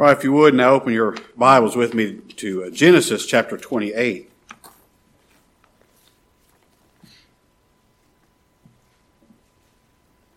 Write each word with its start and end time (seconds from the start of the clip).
All 0.00 0.06
right, 0.06 0.16
if 0.16 0.24
you 0.24 0.32
would 0.32 0.54
now 0.54 0.70
open 0.70 0.94
your 0.94 1.14
Bibles 1.36 1.76
with 1.76 1.92
me 1.92 2.20
to 2.36 2.64
uh, 2.64 2.70
Genesis 2.70 3.26
chapter 3.26 3.58
28. 3.58 4.30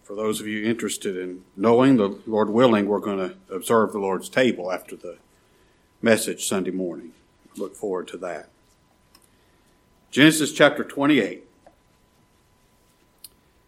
For 0.03 0.15
those 0.15 0.41
of 0.41 0.47
you 0.47 0.65
interested 0.65 1.15
in 1.15 1.45
knowing, 1.55 1.95
the 1.95 2.19
Lord 2.27 2.49
willing, 2.49 2.87
we're 2.87 2.99
going 2.99 3.19
to 3.19 3.37
observe 3.49 3.93
the 3.93 3.99
Lord's 3.99 4.27
table 4.27 4.69
after 4.69 4.97
the 4.97 5.15
message 6.01 6.45
Sunday 6.45 6.71
morning. 6.71 7.13
Look 7.55 7.73
forward 7.73 8.09
to 8.09 8.17
that. 8.17 8.49
Genesis 10.11 10.51
chapter 10.51 10.83
28. 10.83 11.41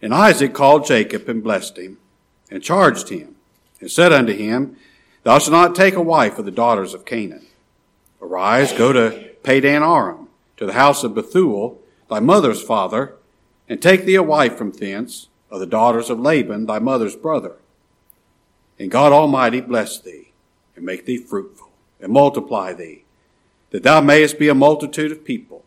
And 0.01 0.13
Isaac 0.13 0.53
called 0.53 0.85
Jacob 0.85 1.29
and 1.29 1.41
blessed 1.41 1.77
him, 1.77 1.99
and 2.51 2.61
charged 2.61 3.07
him, 3.07 3.37
and 3.79 3.89
said 3.89 4.11
unto 4.11 4.33
him, 4.33 4.75
Thou 5.25 5.39
shalt 5.39 5.53
not 5.53 5.73
take 5.73 5.95
a 5.95 6.03
wife 6.03 6.37
of 6.37 6.45
the 6.45 6.51
daughters 6.51 6.93
of 6.93 7.03
Canaan. 7.03 7.47
Arise, 8.21 8.71
go 8.71 8.93
to 8.93 9.31
Padan 9.41 9.81
Aram, 9.81 10.29
to 10.57 10.67
the 10.67 10.73
house 10.73 11.03
of 11.03 11.15
Bethuel, 11.15 11.79
thy 12.07 12.19
mother's 12.19 12.61
father, 12.61 13.15
and 13.67 13.81
take 13.81 14.05
thee 14.05 14.13
a 14.13 14.21
wife 14.21 14.55
from 14.55 14.69
thence 14.69 15.29
of 15.49 15.59
the 15.59 15.65
daughters 15.65 16.11
of 16.11 16.19
Laban, 16.19 16.67
thy 16.67 16.77
mother's 16.77 17.15
brother. 17.15 17.53
And 18.77 18.91
God 18.91 19.11
Almighty 19.11 19.61
bless 19.61 19.99
thee, 19.99 20.31
and 20.75 20.85
make 20.85 21.07
thee 21.07 21.17
fruitful, 21.17 21.71
and 21.99 22.13
multiply 22.13 22.73
thee, 22.73 23.05
that 23.71 23.81
thou 23.81 24.01
mayest 24.01 24.37
be 24.37 24.47
a 24.47 24.53
multitude 24.53 25.11
of 25.11 25.25
people, 25.25 25.65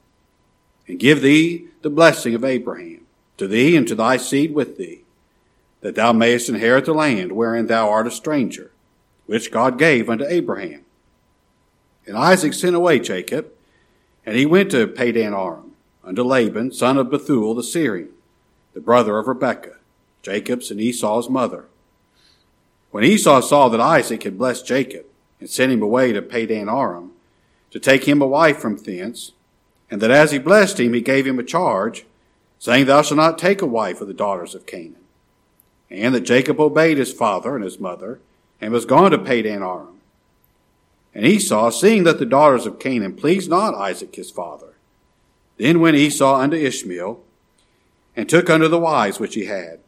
and 0.87 1.01
give 1.01 1.21
thee 1.21 1.67
the 1.83 1.91
blessing 1.91 2.37
of 2.37 2.45
Abraham, 2.45 3.09
to 3.39 3.49
thee 3.49 3.77
and 3.77 3.89
to 3.89 3.97
thy 3.97 4.19
seed 4.19 4.55
with 4.55 4.77
thee, 4.77 5.01
that 5.81 5.97
thou 5.97 6.13
mayest 6.13 6.49
inherit 6.49 6.85
the 6.85 6.95
land 6.95 7.33
wherein 7.33 7.67
thou 7.67 7.91
art 7.91 8.07
a 8.07 8.13
stranger 8.13 8.71
which 9.29 9.53
God 9.53 9.79
gave 9.79 10.09
unto 10.09 10.25
Abraham. 10.27 10.81
And 12.07 12.17
Isaac 12.17 12.55
sent 12.55 12.75
away 12.75 12.99
Jacob, 12.99 13.53
and 14.25 14.35
he 14.35 14.47
went 14.47 14.71
to 14.71 14.87
Padan 14.87 15.35
Aram, 15.35 15.73
unto 16.03 16.23
Laban, 16.23 16.73
son 16.73 16.97
of 16.97 17.11
Bethuel 17.11 17.55
the 17.55 17.63
Syrian, 17.63 18.09
the 18.73 18.81
brother 18.81 19.19
of 19.19 19.27
Rebekah, 19.27 19.77
Jacob's 20.23 20.71
and 20.71 20.81
Esau's 20.81 21.29
mother. 21.29 21.67
When 22.91 23.05
Esau 23.05 23.43
saw 23.43 23.69
that 23.69 23.81
Isaac 23.81 24.23
had 24.23 24.39
blessed 24.39 24.67
Jacob, 24.67 25.05
and 25.39 25.51
sent 25.51 25.73
him 25.73 25.83
away 25.83 26.15
to 26.15 26.23
Padan 26.23 26.71
Aram, 26.71 27.13
to 27.71 27.79
take 27.79 28.09
him 28.09 28.23
a 28.23 28.27
wife 28.27 28.57
from 28.57 28.79
thence, 28.79 29.33
and 29.91 30.01
that 30.01 30.11
as 30.11 30.33
he 30.33 30.39
blessed 30.39 30.81
him, 30.81 30.95
he 30.95 31.03
gave 31.03 31.27
him 31.27 31.39
a 31.39 31.45
charge, 31.45 32.07
saying, 32.59 32.87
Thou 32.87 33.03
shalt 33.03 33.19
not 33.19 33.37
take 33.37 33.61
a 33.61 33.67
wife 33.67 34.01
of 34.01 34.09
the 34.09 34.15
daughters 34.15 34.55
of 34.55 34.65
Canaan. 34.65 34.97
And 35.91 36.15
that 36.15 36.23
Jacob 36.23 36.59
obeyed 36.59 36.97
his 36.97 37.13
father 37.13 37.55
and 37.55 37.63
his 37.63 37.79
mother, 37.79 38.21
and 38.61 38.73
was 38.73 38.85
gone 38.85 39.11
to 39.11 39.19
Padan 39.19 39.63
Aram. 39.63 40.01
And 41.15 41.25
Esau, 41.27 41.71
seeing 41.71 42.05
that 42.05 42.19
the 42.19 42.27
daughters 42.27 42.67
of 42.67 42.79
Canaan 42.79 43.17
pleased 43.17 43.51
not 43.51 43.75
Isaac 43.75 44.15
his 44.15 44.31
father, 44.31 44.75
then 45.57 45.81
went 45.81 45.97
Esau 45.97 46.37
unto 46.37 46.57
Ishmael, 46.57 47.21
and 48.15 48.29
took 48.29 48.51
unto 48.51 48.69
the 48.69 48.79
wives 48.79 49.19
which 49.21 49.35
he 49.35 49.45
had 49.47 49.81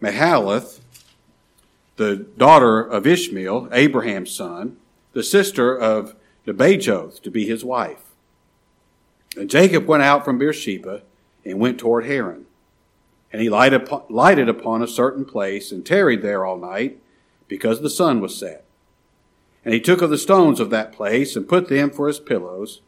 Mahalath, 0.00 0.80
the 1.96 2.16
daughter 2.16 2.80
of 2.80 3.06
Ishmael, 3.06 3.68
Abraham's 3.72 4.30
son, 4.30 4.76
the 5.12 5.22
sister 5.22 5.76
of 5.76 6.14
Nebajoth, 6.46 7.20
to 7.22 7.30
be 7.30 7.46
his 7.46 7.64
wife. 7.64 8.04
And 9.36 9.50
Jacob 9.50 9.86
went 9.86 10.02
out 10.02 10.24
from 10.24 10.38
Beersheba 10.38 11.02
and 11.44 11.58
went 11.58 11.78
toward 11.78 12.06
Haran. 12.06 12.46
And 13.32 13.42
he 13.42 13.50
lighted 13.50 14.48
upon 14.48 14.82
a 14.82 14.88
certain 14.88 15.24
place 15.24 15.70
and 15.70 15.84
tarried 15.84 16.22
there 16.22 16.46
all 16.46 16.56
night 16.56 16.98
because 17.48 17.80
the 17.80 17.90
sun 17.90 18.20
was 18.20 18.36
set. 18.36 18.64
And 19.64 19.74
he 19.74 19.80
took 19.80 20.02
of 20.02 20.10
the 20.10 20.18
stones 20.18 20.60
of 20.60 20.70
that 20.70 20.92
place 20.92 21.34
and 21.34 21.48
put 21.48 21.68
them 21.68 21.90
for 21.90 22.06
his 22.06 22.20
pillows 22.20 22.80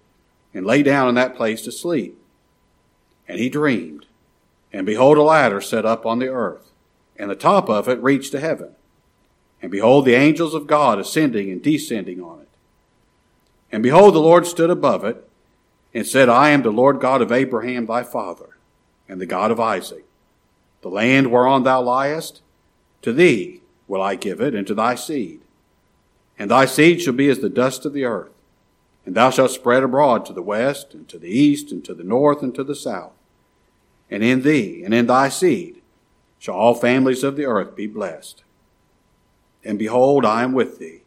and 0.55 0.65
lay 0.65 0.83
down 0.83 1.09
in 1.09 1.15
that 1.17 1.37
place 1.37 1.63
to 1.63 1.73
sleep. 1.73 2.17
And 3.27 3.39
he 3.39 3.49
dreamed, 3.49 4.07
and 4.73 4.87
behold, 4.87 5.19
a 5.19 5.23
ladder 5.23 5.61
set 5.61 5.85
up 5.85 6.07
on 6.07 6.19
the 6.19 6.29
earth, 6.29 6.71
and 7.17 7.31
the 7.31 7.37
top 7.37 7.69
of 7.69 7.89
it 7.89 8.03
reached 8.03 8.33
to 8.33 8.41
heaven. 8.41 8.71
And 9.63 9.71
behold, 9.71 10.05
the 10.05 10.15
angels 10.15 10.55
of 10.55 10.67
God 10.67 10.99
ascending 10.99 11.51
and 11.51 11.63
descending 11.63 12.23
on 12.23 12.41
it. 12.41 12.49
And 13.71 13.83
behold, 13.83 14.15
the 14.15 14.21
Lord 14.21 14.47
stood 14.47 14.71
above 14.71 15.05
it, 15.05 15.29
and 15.93 16.07
said, 16.07 16.29
I 16.29 16.51
am 16.51 16.63
the 16.63 16.71
Lord 16.71 17.01
God 17.01 17.21
of 17.21 17.33
Abraham 17.33 17.87
thy 17.87 18.03
father, 18.03 18.57
and 19.09 19.21
the 19.21 19.27
God 19.27 19.51
of 19.51 19.61
Isaac. 19.61 20.05
The 20.83 20.89
land 20.89 21.31
whereon 21.31 21.65
thou 21.65 21.83
liest, 21.83 22.41
to 23.03 23.13
thee 23.13 23.60
will 23.91 24.01
I 24.01 24.15
give 24.15 24.41
it, 24.41 24.55
and 24.55 24.65
to 24.69 24.75
thy 24.75 24.95
seed. 24.95 25.41
And 26.39 26.49
thy 26.49 26.65
seed 26.65 27.03
shall 27.03 27.13
be 27.13 27.29
as 27.29 27.41
the 27.41 27.49
dust 27.49 27.85
of 27.85 27.93
the 27.93 28.05
earth. 28.05 28.31
And 29.05 29.17
thou 29.17 29.31
shalt 29.31 29.51
spread 29.51 29.83
abroad 29.83 30.25
to 30.27 30.33
the 30.33 30.43
west, 30.43 30.95
and 30.95 31.09
to 31.09 31.19
the 31.19 31.29
east, 31.29 31.73
and 31.73 31.85
to 31.85 31.93
the 31.93 32.05
north, 32.05 32.41
and 32.41 32.55
to 32.55 32.63
the 32.63 32.77
south. 32.77 33.11
And 34.09 34.23
in 34.23 34.43
thee, 34.43 34.85
and 34.85 34.95
in 34.95 35.09
thy 35.09 35.29
seed, 35.29 35.83
shall 36.39 36.55
all 36.55 36.75
families 36.75 37.25
of 37.25 37.35
the 37.35 37.47
earth 37.47 37.75
be 37.75 37.89
blessed. 37.89 38.45
And 39.65 39.77
behold, 39.77 40.25
I 40.25 40.45
am 40.45 40.53
with 40.53 40.79
thee, 40.79 41.03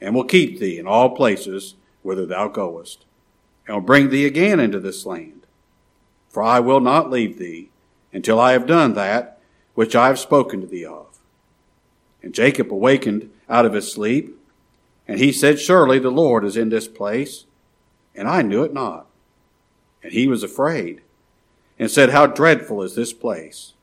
and 0.00 0.14
will 0.14 0.24
keep 0.24 0.60
thee 0.60 0.78
in 0.78 0.86
all 0.86 1.16
places 1.16 1.74
whither 2.02 2.26
thou 2.26 2.46
goest, 2.46 3.04
and 3.66 3.74
will 3.74 3.82
bring 3.82 4.10
thee 4.10 4.24
again 4.24 4.60
into 4.60 4.78
this 4.78 5.04
land. 5.04 5.48
For 6.28 6.44
I 6.44 6.60
will 6.60 6.80
not 6.80 7.10
leave 7.10 7.40
thee 7.40 7.70
until 8.12 8.38
I 8.38 8.52
have 8.52 8.68
done 8.68 8.94
that 8.94 9.40
which 9.74 9.96
I 9.96 10.06
have 10.06 10.20
spoken 10.20 10.60
to 10.60 10.66
thee 10.68 10.84
of. 10.84 11.13
And 12.24 12.32
Jacob 12.32 12.72
awakened 12.72 13.30
out 13.50 13.66
of 13.66 13.74
his 13.74 13.92
sleep, 13.92 14.34
and 15.06 15.18
he 15.18 15.30
said, 15.30 15.60
Surely 15.60 15.98
the 15.98 16.10
Lord 16.10 16.42
is 16.42 16.56
in 16.56 16.70
this 16.70 16.88
place, 16.88 17.44
and 18.14 18.26
I 18.26 18.40
knew 18.40 18.62
it 18.62 18.72
not. 18.72 19.06
And 20.02 20.10
he 20.10 20.26
was 20.26 20.42
afraid, 20.42 21.02
and 21.78 21.90
said, 21.90 22.10
How 22.10 22.26
dreadful 22.26 22.82
is 22.82 22.94
this 22.94 23.12
place! 23.12 23.74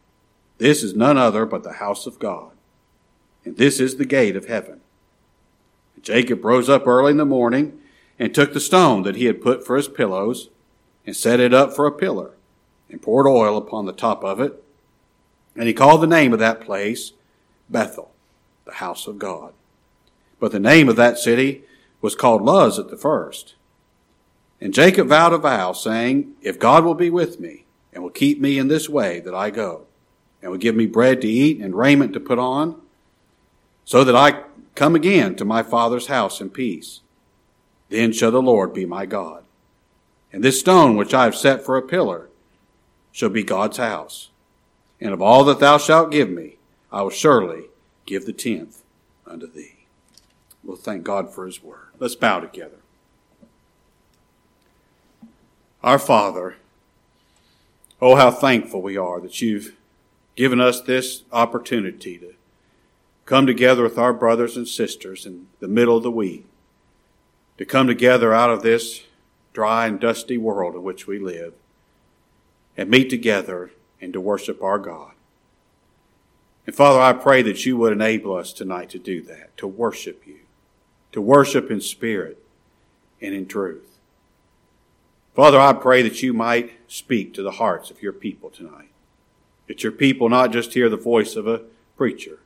This 0.57 0.81
is 0.81 0.95
none 0.95 1.19
other 1.19 1.45
but 1.45 1.61
the 1.61 1.73
house 1.73 2.07
of 2.07 2.17
God, 2.17 2.49
and 3.45 3.57
this 3.57 3.79
is 3.79 3.97
the 3.97 4.05
gate 4.05 4.35
of 4.35 4.47
heaven. 4.47 4.81
And 5.93 6.03
Jacob 6.03 6.43
rose 6.43 6.67
up 6.67 6.87
early 6.87 7.11
in 7.11 7.17
the 7.17 7.25
morning, 7.25 7.79
and 8.17 8.33
took 8.33 8.53
the 8.53 8.59
stone 8.59 9.03
that 9.03 9.17
he 9.17 9.25
had 9.25 9.43
put 9.43 9.63
for 9.63 9.77
his 9.77 9.87
pillows, 9.87 10.49
and 11.05 11.15
set 11.15 11.39
it 11.39 11.53
up 11.53 11.75
for 11.75 11.85
a 11.85 11.91
pillar, 11.91 12.31
and 12.89 13.03
poured 13.03 13.27
oil 13.27 13.55
upon 13.55 13.85
the 13.85 13.93
top 13.93 14.23
of 14.23 14.39
it. 14.39 14.63
And 15.55 15.67
he 15.67 15.75
called 15.75 16.01
the 16.01 16.07
name 16.07 16.33
of 16.33 16.39
that 16.39 16.61
place 16.61 17.13
Bethel 17.69 18.10
the 18.71 18.77
house 18.77 19.05
of 19.05 19.19
God. 19.19 19.53
But 20.39 20.51
the 20.51 20.59
name 20.59 20.89
of 20.89 20.95
that 20.95 21.19
city 21.19 21.63
was 22.01 22.15
called 22.15 22.41
Luz 22.41 22.79
at 22.79 22.89
the 22.89 22.97
first. 22.97 23.55
And 24.59 24.73
Jacob 24.73 25.07
vowed 25.07 25.33
a 25.33 25.37
vow, 25.37 25.73
saying, 25.73 26.33
If 26.41 26.57
God 26.59 26.83
will 26.83 26.95
be 26.95 27.09
with 27.09 27.39
me, 27.39 27.65
and 27.93 28.01
will 28.01 28.09
keep 28.09 28.39
me 28.39 28.57
in 28.57 28.69
this 28.69 28.87
way 28.87 29.19
that 29.19 29.35
I 29.35 29.49
go, 29.49 29.85
and 30.41 30.51
will 30.51 30.57
give 30.57 30.75
me 30.75 30.85
bread 30.85 31.21
to 31.21 31.27
eat 31.27 31.59
and 31.59 31.75
raiment 31.75 32.13
to 32.13 32.19
put 32.19 32.39
on, 32.39 32.81
so 33.83 34.03
that 34.03 34.15
I 34.15 34.43
come 34.75 34.95
again 34.95 35.35
to 35.35 35.45
my 35.45 35.63
father's 35.63 36.07
house 36.07 36.39
in 36.39 36.49
peace, 36.49 37.01
then 37.89 38.13
shall 38.13 38.31
the 38.31 38.41
Lord 38.41 38.73
be 38.73 38.85
my 38.85 39.05
God. 39.05 39.43
And 40.31 40.43
this 40.43 40.59
stone 40.59 40.95
which 40.95 41.13
I 41.13 41.25
have 41.25 41.35
set 41.35 41.65
for 41.65 41.75
a 41.75 41.81
pillar 41.81 42.29
shall 43.11 43.29
be 43.29 43.43
God's 43.43 43.77
house. 43.77 44.29
And 45.01 45.11
of 45.11 45.21
all 45.21 45.43
that 45.45 45.59
thou 45.59 45.77
shalt 45.77 46.11
give 46.11 46.29
me, 46.29 46.57
I 46.89 47.01
will 47.01 47.09
surely 47.09 47.65
give 48.11 48.25
the 48.25 48.33
tenth 48.33 48.83
unto 49.25 49.47
thee. 49.47 49.85
We'll 50.65 50.75
thank 50.75 51.03
God 51.03 51.33
for 51.33 51.45
his 51.45 51.63
word. 51.63 51.87
Let's 51.97 52.15
bow 52.15 52.41
together. 52.41 52.75
Our 55.81 55.97
Father, 55.97 56.57
oh, 58.01 58.17
how 58.17 58.29
thankful 58.29 58.81
we 58.81 58.97
are 58.97 59.21
that 59.21 59.41
you've 59.41 59.77
given 60.35 60.59
us 60.59 60.81
this 60.81 61.23
opportunity 61.31 62.17
to 62.17 62.33
come 63.25 63.47
together 63.47 63.81
with 63.81 63.97
our 63.97 64.11
brothers 64.11 64.57
and 64.57 64.67
sisters 64.67 65.25
in 65.25 65.47
the 65.61 65.69
middle 65.69 65.95
of 65.95 66.03
the 66.03 66.11
week, 66.11 66.45
to 67.57 67.63
come 67.63 67.87
together 67.87 68.33
out 68.33 68.49
of 68.49 68.61
this 68.61 69.03
dry 69.53 69.87
and 69.87 70.01
dusty 70.01 70.37
world 70.37 70.75
in 70.75 70.83
which 70.83 71.07
we 71.07 71.17
live, 71.17 71.53
and 72.75 72.89
meet 72.89 73.09
together 73.09 73.71
and 74.01 74.11
to 74.11 74.19
worship 74.19 74.61
our 74.61 74.79
God. 74.79 75.13
And 76.65 76.75
Father, 76.75 76.99
I 76.99 77.13
pray 77.13 77.41
that 77.41 77.65
you 77.65 77.77
would 77.77 77.93
enable 77.93 78.35
us 78.35 78.53
tonight 78.53 78.89
to 78.91 78.99
do 78.99 79.21
that, 79.23 79.55
to 79.57 79.67
worship 79.67 80.25
you, 80.25 80.39
to 81.11 81.21
worship 81.21 81.71
in 81.71 81.81
spirit 81.81 82.43
and 83.21 83.33
in 83.33 83.47
truth. 83.47 83.97
Father, 85.35 85.59
I 85.59 85.73
pray 85.73 86.01
that 86.01 86.21
you 86.21 86.33
might 86.33 86.71
speak 86.87 87.33
to 87.33 87.43
the 87.43 87.51
hearts 87.51 87.89
of 87.89 88.01
your 88.01 88.13
people 88.13 88.49
tonight. 88.49 88.89
That 89.67 89.83
your 89.83 89.91
people 89.91 90.29
not 90.29 90.51
just 90.51 90.73
hear 90.73 90.89
the 90.89 90.97
voice 90.97 91.35
of 91.35 91.47
a 91.47 91.61
preacher, 91.95 92.39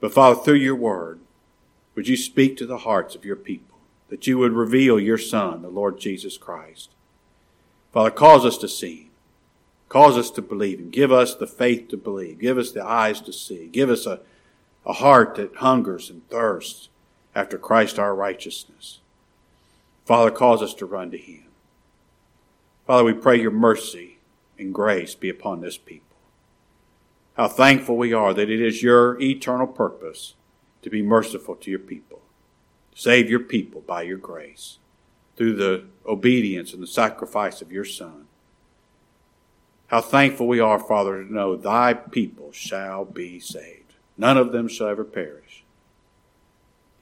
but 0.00 0.12
Father, 0.12 0.40
through 0.40 0.54
your 0.54 0.76
word, 0.76 1.20
would 1.94 2.08
you 2.08 2.16
speak 2.16 2.56
to 2.56 2.66
the 2.66 2.78
hearts 2.78 3.14
of 3.14 3.24
your 3.24 3.36
people? 3.36 3.78
That 4.08 4.26
you 4.26 4.38
would 4.38 4.52
reveal 4.52 4.98
your 4.98 5.18
Son, 5.18 5.62
the 5.62 5.68
Lord 5.68 5.98
Jesus 5.98 6.36
Christ. 6.36 6.90
Father, 7.92 8.10
cause 8.10 8.44
us 8.44 8.58
to 8.58 8.68
see 8.68 9.11
Cause 9.92 10.16
us 10.16 10.30
to 10.30 10.40
believe 10.40 10.80
Him. 10.80 10.88
Give 10.88 11.12
us 11.12 11.34
the 11.34 11.46
faith 11.46 11.88
to 11.88 11.98
believe. 11.98 12.38
Give 12.38 12.56
us 12.56 12.72
the 12.72 12.82
eyes 12.82 13.20
to 13.20 13.30
see. 13.30 13.66
Give 13.66 13.90
us 13.90 14.06
a, 14.06 14.20
a 14.86 14.94
heart 14.94 15.34
that 15.34 15.56
hungers 15.56 16.08
and 16.08 16.26
thirsts 16.30 16.88
after 17.34 17.58
Christ 17.58 17.98
our 17.98 18.14
righteousness. 18.14 19.00
Father, 20.06 20.30
cause 20.30 20.62
us 20.62 20.72
to 20.76 20.86
run 20.86 21.10
to 21.10 21.18
him. 21.18 21.44
Father, 22.86 23.04
we 23.04 23.12
pray 23.12 23.38
your 23.38 23.50
mercy 23.50 24.16
and 24.58 24.72
grace 24.72 25.14
be 25.14 25.28
upon 25.28 25.60
this 25.60 25.76
people. 25.76 26.16
How 27.36 27.48
thankful 27.48 27.98
we 27.98 28.14
are 28.14 28.32
that 28.32 28.48
it 28.48 28.62
is 28.62 28.82
your 28.82 29.20
eternal 29.20 29.66
purpose 29.66 30.36
to 30.80 30.88
be 30.88 31.02
merciful 31.02 31.54
to 31.56 31.70
your 31.70 31.78
people, 31.78 32.22
save 32.94 33.28
your 33.28 33.40
people 33.40 33.82
by 33.82 34.00
your 34.04 34.16
grace 34.16 34.78
through 35.36 35.56
the 35.56 35.84
obedience 36.06 36.72
and 36.72 36.82
the 36.82 36.86
sacrifice 36.86 37.60
of 37.60 37.70
your 37.70 37.84
Son. 37.84 38.28
How 39.92 40.00
thankful 40.00 40.48
we 40.48 40.58
are, 40.58 40.78
Father, 40.78 41.22
to 41.22 41.30
know 41.30 41.54
thy 41.54 41.92
people 41.92 42.50
shall 42.50 43.04
be 43.04 43.38
saved. 43.38 43.92
None 44.16 44.38
of 44.38 44.50
them 44.50 44.66
shall 44.66 44.88
ever 44.88 45.04
perish. 45.04 45.64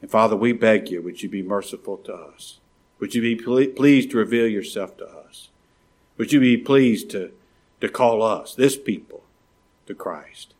And 0.03 0.11
Father, 0.11 0.35
we 0.35 0.53
beg 0.53 0.91
you, 0.91 1.01
would 1.01 1.23
you 1.23 1.29
be 1.29 1.41
merciful 1.41 1.99
to 1.99 2.13
us? 2.13 2.59
Would 2.99 3.15
you 3.15 3.23
be 3.23 3.37
pleased 3.37 4.11
to 4.11 4.17
reveal 4.17 4.49
yourself 4.49 4.97
to 4.97 5.07
us? 5.07 5.51
Would 6.19 6.33
you 6.33 6.41
be 6.41 6.57
pleased 6.57 7.11
to, 7.11 7.31
to 7.81 7.89
call 7.89 8.25
us, 8.25 8.57
this 8.57 8.77
people, 8.77 9.23
to 9.87 9.95
Christ? 9.95 10.55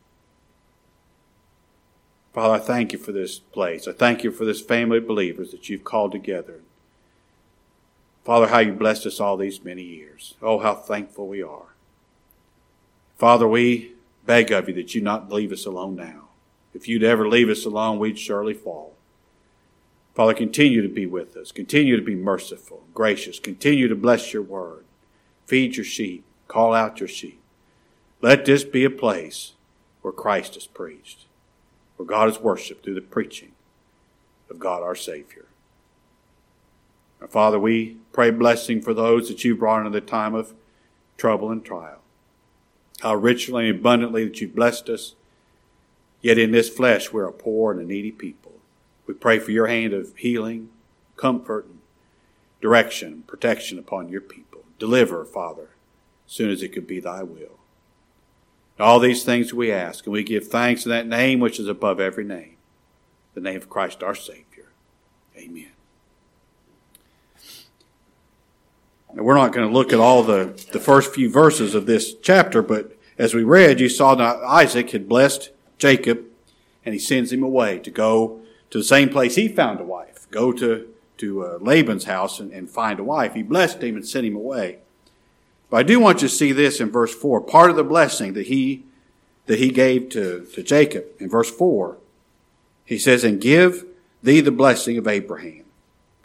Father, 2.33 2.53
I 2.53 2.59
thank 2.59 2.93
you 2.93 2.97
for 2.97 3.11
this 3.11 3.39
place. 3.39 3.89
I 3.89 3.91
thank 3.91 4.23
you 4.23 4.31
for 4.31 4.45
this 4.45 4.61
family 4.61 4.99
of 4.99 5.07
believers 5.07 5.51
that 5.51 5.67
you've 5.67 5.83
called 5.83 6.13
together. 6.13 6.61
Father, 8.23 8.47
how 8.47 8.59
you 8.59 8.71
blessed 8.71 9.05
us 9.05 9.19
all 9.19 9.35
these 9.35 9.65
many 9.65 9.83
years. 9.83 10.35
Oh, 10.41 10.59
how 10.59 10.75
thankful 10.75 11.27
we 11.27 11.43
are. 11.43 11.70
Father, 13.21 13.47
we 13.47 13.91
beg 14.25 14.51
of 14.51 14.67
you 14.67 14.73
that 14.73 14.95
you 14.95 15.01
not 15.01 15.31
leave 15.31 15.51
us 15.51 15.67
alone 15.67 15.95
now. 15.95 16.29
If 16.73 16.87
you'd 16.87 17.03
ever 17.03 17.29
leave 17.29 17.49
us 17.49 17.65
alone, 17.67 17.99
we'd 17.99 18.17
surely 18.17 18.55
fall. 18.55 18.95
Father, 20.15 20.33
continue 20.33 20.81
to 20.81 20.89
be 20.89 21.05
with 21.05 21.37
us. 21.37 21.51
Continue 21.51 21.95
to 21.95 22.01
be 22.01 22.15
merciful, 22.15 22.81
gracious. 22.95 23.39
Continue 23.39 23.87
to 23.87 23.95
bless 23.95 24.33
your 24.33 24.41
word. 24.41 24.85
Feed 25.45 25.75
your 25.75 25.85
sheep. 25.85 26.25
Call 26.47 26.73
out 26.73 26.99
your 26.99 27.07
sheep. 27.07 27.39
Let 28.21 28.43
this 28.43 28.63
be 28.63 28.85
a 28.85 28.89
place 28.89 29.51
where 30.01 30.11
Christ 30.11 30.57
is 30.57 30.65
preached, 30.65 31.25
where 31.97 32.07
God 32.07 32.27
is 32.27 32.39
worshiped 32.39 32.83
through 32.83 32.95
the 32.95 33.01
preaching 33.01 33.51
of 34.49 34.57
God 34.57 34.81
our 34.81 34.95
Savior. 34.95 35.45
Now, 37.21 37.27
Father, 37.27 37.59
we 37.59 37.97
pray 38.13 38.31
blessing 38.31 38.81
for 38.81 38.95
those 38.95 39.27
that 39.27 39.43
you 39.43 39.55
brought 39.55 39.85
into 39.85 39.91
the 39.91 40.01
time 40.01 40.33
of 40.33 40.55
trouble 41.17 41.51
and 41.51 41.63
trial. 41.63 42.00
How 43.01 43.15
richly 43.15 43.69
and 43.69 43.79
abundantly 43.79 44.23
that 44.25 44.39
you've 44.41 44.55
blessed 44.55 44.89
us. 44.89 45.15
Yet 46.21 46.37
in 46.37 46.51
this 46.51 46.69
flesh, 46.69 47.11
we're 47.11 47.25
a 47.25 47.33
poor 47.33 47.71
and 47.71 47.81
a 47.81 47.85
needy 47.85 48.11
people. 48.11 48.53
We 49.07 49.13
pray 49.15 49.39
for 49.39 49.51
your 49.51 49.67
hand 49.67 49.93
of 49.93 50.15
healing, 50.15 50.69
comfort, 51.17 51.65
and 51.65 51.79
direction, 52.61 53.23
protection 53.25 53.79
upon 53.79 54.09
your 54.09 54.21
people. 54.21 54.63
Deliver, 54.77 55.25
Father, 55.25 55.69
as 56.27 56.33
soon 56.33 56.51
as 56.51 56.61
it 56.61 56.69
could 56.69 56.87
be 56.87 56.99
thy 56.99 57.23
will. 57.23 57.59
All 58.79 58.99
these 58.99 59.23
things 59.23 59.53
we 59.53 59.71
ask, 59.71 60.05
and 60.05 60.13
we 60.13 60.23
give 60.23 60.47
thanks 60.47 60.85
in 60.85 60.91
that 60.91 61.07
name 61.07 61.39
which 61.39 61.59
is 61.59 61.67
above 61.67 61.99
every 61.99 62.23
name, 62.23 62.57
the 63.33 63.41
name 63.41 63.57
of 63.57 63.69
Christ 63.69 64.01
our 64.01 64.15
Savior. 64.15 64.71
Amen. 65.37 65.71
Now, 69.00 69.00
we're 69.13 69.35
not 69.35 69.53
going 69.53 69.67
to 69.67 69.73
look 69.73 69.93
at 69.93 69.99
all 69.99 70.23
the, 70.23 70.59
the 70.71 70.79
first 70.79 71.13
few 71.13 71.29
verses 71.29 71.75
of 71.75 71.85
this 71.85 72.13
chapter, 72.15 72.61
but 72.61 72.97
as 73.17 73.33
we 73.33 73.43
read, 73.43 73.79
you 73.79 73.89
saw 73.89 74.15
that 74.15 74.37
Isaac 74.37 74.91
had 74.91 75.09
blessed 75.09 75.51
Jacob, 75.77 76.25
and 76.85 76.93
he 76.93 76.99
sends 76.99 77.31
him 77.31 77.43
away 77.43 77.79
to 77.79 77.91
go 77.91 78.41
to 78.69 78.77
the 78.77 78.83
same 78.83 79.09
place 79.09 79.35
he 79.35 79.47
found 79.47 79.79
a 79.79 79.83
wife, 79.83 80.27
go 80.31 80.51
to, 80.53 80.87
to 81.17 81.45
uh, 81.45 81.57
Laban's 81.61 82.05
house 82.05 82.39
and, 82.39 82.51
and 82.51 82.69
find 82.69 82.99
a 82.99 83.03
wife. 83.03 83.33
He 83.33 83.43
blessed 83.43 83.83
him 83.83 83.95
and 83.95 84.07
sent 84.07 84.25
him 84.25 84.35
away. 84.35 84.79
But 85.69 85.77
I 85.77 85.83
do 85.83 85.99
want 85.99 86.21
you 86.21 86.27
to 86.27 86.33
see 86.33 86.51
this 86.51 86.79
in 86.79 86.89
verse 86.89 87.13
4. 87.13 87.41
Part 87.41 87.69
of 87.69 87.75
the 87.75 87.83
blessing 87.83 88.33
that 88.33 88.47
he, 88.47 88.83
that 89.45 89.59
he 89.59 89.69
gave 89.69 90.09
to, 90.09 90.45
to 90.53 90.63
Jacob 90.63 91.05
in 91.19 91.29
verse 91.29 91.49
4, 91.49 91.97
he 92.85 92.97
says, 92.97 93.23
And 93.23 93.39
give 93.39 93.85
thee 94.23 94.41
the 94.41 94.51
blessing 94.51 94.97
of 94.97 95.07
Abraham, 95.07 95.65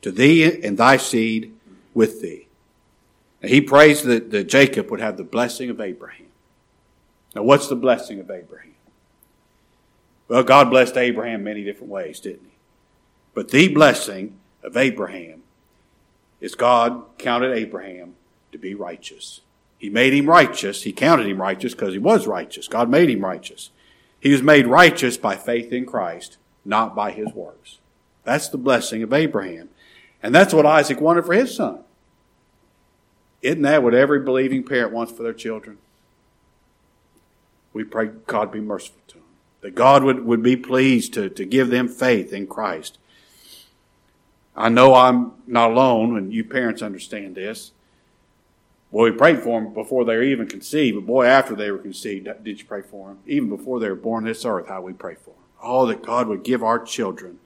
to 0.03 0.11
thee 0.11 0.63
and 0.63 0.79
thy 0.79 0.97
seed 0.97 1.53
with 1.95 2.23
thee. 2.23 2.46
He 3.43 3.61
prays 3.61 4.03
that, 4.03 4.31
that 4.31 4.45
Jacob 4.45 4.91
would 4.91 5.01
have 5.01 5.17
the 5.17 5.25
blessing 5.25 5.71
of 5.71 5.81
Abraham. 5.81 6.27
Now, 7.35 7.43
what's 7.43 7.69
the 7.69 7.77
blessing 7.77 8.19
of 8.19 8.31
Abraham? 8.31 8.75
Well, 10.29 10.43
God 10.43 10.71
blessed 10.71 10.97
Abraham 10.97 11.45
many 11.45 11.63
different 11.63 11.91
ways, 11.91 12.19
didn't 12.19 12.45
he? 12.45 12.57
But 13.35 13.51
the 13.51 13.69
blessing 13.69 14.39
of 14.63 14.77
Abraham 14.77 15.43
is 16.41 16.55
God 16.55 17.05
counted 17.19 17.53
Abraham 17.53 18.15
to 18.53 18.59
be 18.59 18.75
righteous. 18.75 19.43
He 19.79 19.91
made 19.91 20.15
him 20.15 20.29
righteous. 20.29 20.83
He 20.83 20.93
counted 20.93 21.27
him 21.27 21.41
righteous 21.41 21.75
because 21.75 21.93
he 21.93 21.99
was 21.99 22.27
righteous. 22.27 22.67
God 22.67 22.89
made 22.89 23.11
him 23.11 23.25
righteous. 23.25 23.71
He 24.19 24.33
was 24.33 24.43
made 24.43 24.67
righteous 24.67 25.17
by 25.17 25.37
faith 25.37 25.73
in 25.73 25.87
Christ, 25.87 26.39
not 26.65 26.95
by 26.95 27.11
his 27.11 27.33
works. 27.35 27.79
That's 28.25 28.49
the 28.49 28.59
blessing 28.59 29.03
of 29.03 29.13
Abraham. 29.13 29.69
And 30.23 30.35
that's 30.35 30.55
what 30.55 30.67
Isaac 30.67 31.01
wanted 31.01 31.27
for 31.27 31.35
his 31.35 31.55
son. 31.55 31.81
Isn't 33.43 33.63
that 33.63 33.83
what 33.83 33.95
every 33.95 34.21
believing 34.21 34.65
parent 34.65 34.93
wants 34.93 35.13
for 35.13 35.23
their 35.23 35.33
children? 35.33 35.79
We 37.73 37.85
pray 37.85 38.11
God 38.27 38.51
be 38.51 38.61
merciful 38.61 39.01
to 39.09 39.15
them. 39.15 39.23
That 39.61 39.75
God 39.75 40.03
would, 40.03 40.25
would 40.25 40.43
be 40.43 40.57
pleased 40.57 41.13
to, 41.15 41.29
to 41.29 41.45
give 41.45 41.69
them 41.69 41.89
faith 41.89 42.33
in 42.33 42.47
Christ. 42.47 42.99
I 44.57 44.71
know 44.71 44.95
I'm 44.95 45.33
not 45.47 45.73
alone, 45.73 46.17
and 46.17 46.33
you 46.33 46.43
parents 46.43 46.81
understand 46.81 47.35
this. 47.35 47.73
Well, 48.91 49.05
we 49.05 49.11
prayed 49.11 49.41
for 49.41 49.61
them 49.61 49.75
before 49.75 50.05
they 50.05 50.17
were 50.17 50.23
even 50.23 50.47
conceived, 50.47 50.97
but 50.97 51.07
boy, 51.07 51.27
after 51.27 51.55
they 51.55 51.71
were 51.71 51.79
conceived, 51.79 52.29
did 52.43 52.61
you 52.61 52.65
pray 52.65 52.81
for 52.81 53.09
them? 53.09 53.19
Even 53.27 53.51
before 53.51 53.79
they 53.79 53.91
were 53.91 53.95
born 53.97 54.25
this 54.25 54.45
earth, 54.45 54.69
how 54.69 54.81
we 54.81 54.95
pray 54.95 55.15
for 55.15 55.31
them. 55.31 55.43
Oh, 55.63 55.87
that 55.87 56.03
God 56.03 56.29
would 56.29 56.45
give 56.45 56.63
our 56.63 56.79
children 56.79 57.39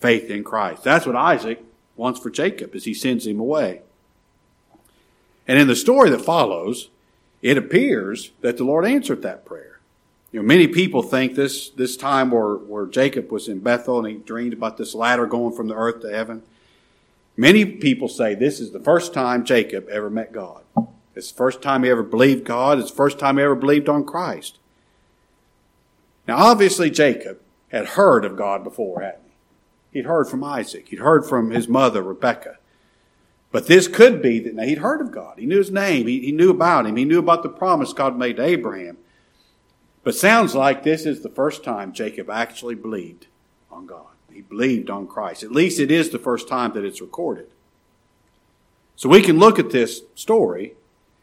faith 0.00 0.30
in 0.30 0.42
Christ. 0.42 0.82
That's 0.82 1.06
what 1.06 1.14
Isaac 1.14 1.62
wants 1.94 2.18
for 2.18 2.30
Jacob 2.30 2.74
as 2.74 2.84
he 2.84 2.94
sends 2.94 3.26
him 3.26 3.38
away. 3.38 3.82
And 5.48 5.58
in 5.58 5.68
the 5.68 5.76
story 5.76 6.10
that 6.10 6.20
follows, 6.20 6.88
it 7.42 7.56
appears 7.56 8.32
that 8.40 8.56
the 8.56 8.64
Lord 8.64 8.84
answered 8.84 9.22
that 9.22 9.44
prayer. 9.44 9.78
You 10.32 10.40
know, 10.40 10.46
many 10.46 10.66
people 10.66 11.02
think 11.02 11.34
this, 11.34 11.70
this 11.70 11.96
time 11.96 12.30
where, 12.30 12.54
where 12.54 12.86
Jacob 12.86 13.30
was 13.30 13.48
in 13.48 13.60
Bethel 13.60 13.98
and 13.98 14.08
he 14.08 14.14
dreamed 14.14 14.52
about 14.52 14.76
this 14.76 14.94
ladder 14.94 15.26
going 15.26 15.54
from 15.54 15.68
the 15.68 15.74
earth 15.74 16.00
to 16.02 16.10
heaven. 16.10 16.42
Many 17.36 17.64
people 17.64 18.08
say 18.08 18.34
this 18.34 18.60
is 18.60 18.72
the 18.72 18.80
first 18.80 19.14
time 19.14 19.44
Jacob 19.44 19.88
ever 19.88 20.10
met 20.10 20.32
God. 20.32 20.62
It's 21.14 21.30
the 21.30 21.36
first 21.36 21.62
time 21.62 21.84
he 21.84 21.90
ever 21.90 22.02
believed 22.02 22.44
God. 22.44 22.78
It's 22.78 22.90
the 22.90 22.96
first 22.96 23.18
time 23.18 23.38
he 23.38 23.44
ever 23.44 23.54
believed 23.54 23.88
on 23.88 24.04
Christ. 24.04 24.58
Now, 26.26 26.38
obviously, 26.38 26.90
Jacob 26.90 27.40
had 27.68 27.86
heard 27.86 28.24
of 28.24 28.36
God 28.36 28.64
before, 28.64 29.00
hadn't 29.00 29.22
he? 29.92 29.98
He'd 29.98 30.06
heard 30.06 30.28
from 30.28 30.44
Isaac. 30.44 30.88
He'd 30.88 30.98
heard 30.98 31.24
from 31.24 31.50
his 31.50 31.68
mother, 31.68 32.02
Rebekah. 32.02 32.58
But 33.52 33.66
this 33.66 33.88
could 33.88 34.20
be 34.20 34.38
that 34.40 34.54
now 34.54 34.64
he'd 34.64 34.78
heard 34.78 35.00
of 35.00 35.12
God. 35.12 35.38
He 35.38 35.46
knew 35.46 35.58
his 35.58 35.70
name. 35.70 36.06
He, 36.06 36.20
he 36.20 36.32
knew 36.32 36.50
about 36.50 36.86
him. 36.86 36.96
He 36.96 37.04
knew 37.04 37.18
about 37.18 37.42
the 37.42 37.48
promise 37.48 37.92
God 37.92 38.18
made 38.18 38.36
to 38.36 38.44
Abraham. 38.44 38.98
But 40.02 40.14
sounds 40.14 40.54
like 40.54 40.82
this 40.82 41.06
is 41.06 41.22
the 41.22 41.28
first 41.28 41.64
time 41.64 41.92
Jacob 41.92 42.30
actually 42.30 42.74
believed 42.74 43.26
on 43.70 43.86
God. 43.86 44.06
He 44.32 44.42
believed 44.42 44.90
on 44.90 45.06
Christ. 45.06 45.42
At 45.42 45.52
least 45.52 45.80
it 45.80 45.90
is 45.90 46.10
the 46.10 46.18
first 46.18 46.48
time 46.48 46.72
that 46.74 46.84
it's 46.84 47.00
recorded. 47.00 47.46
So 48.94 49.08
we 49.08 49.22
can 49.22 49.38
look 49.38 49.58
at 49.58 49.70
this 49.70 50.02
story 50.14 50.74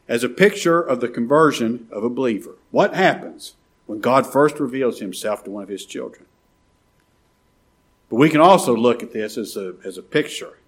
as 0.08 0.24
a 0.24 0.28
picture 0.28 0.80
of 0.80 1.00
the 1.00 1.08
conversion 1.08 1.88
of 1.90 2.04
a 2.04 2.10
believer. 2.10 2.56
What 2.70 2.94
happens 2.94 3.54
when 3.86 4.00
God 4.00 4.26
first 4.26 4.60
reveals 4.60 5.00
himself 5.00 5.44
to 5.44 5.50
one 5.50 5.62
of 5.62 5.68
his 5.68 5.86
children? 5.86 6.26
But 8.10 8.16
we 8.16 8.28
can 8.28 8.40
also 8.40 8.76
look 8.76 9.02
at 9.02 9.12
this 9.12 9.38
as 9.38 9.56
a, 9.56 9.74
as 9.84 9.96
a 9.96 10.02
picture 10.02 10.58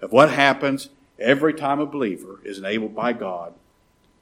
of 0.00 0.12
what 0.12 0.30
happens 0.30 0.88
every 1.18 1.54
time 1.54 1.80
a 1.80 1.86
believer 1.86 2.40
is 2.44 2.58
enabled 2.58 2.94
by 2.94 3.12
God 3.12 3.54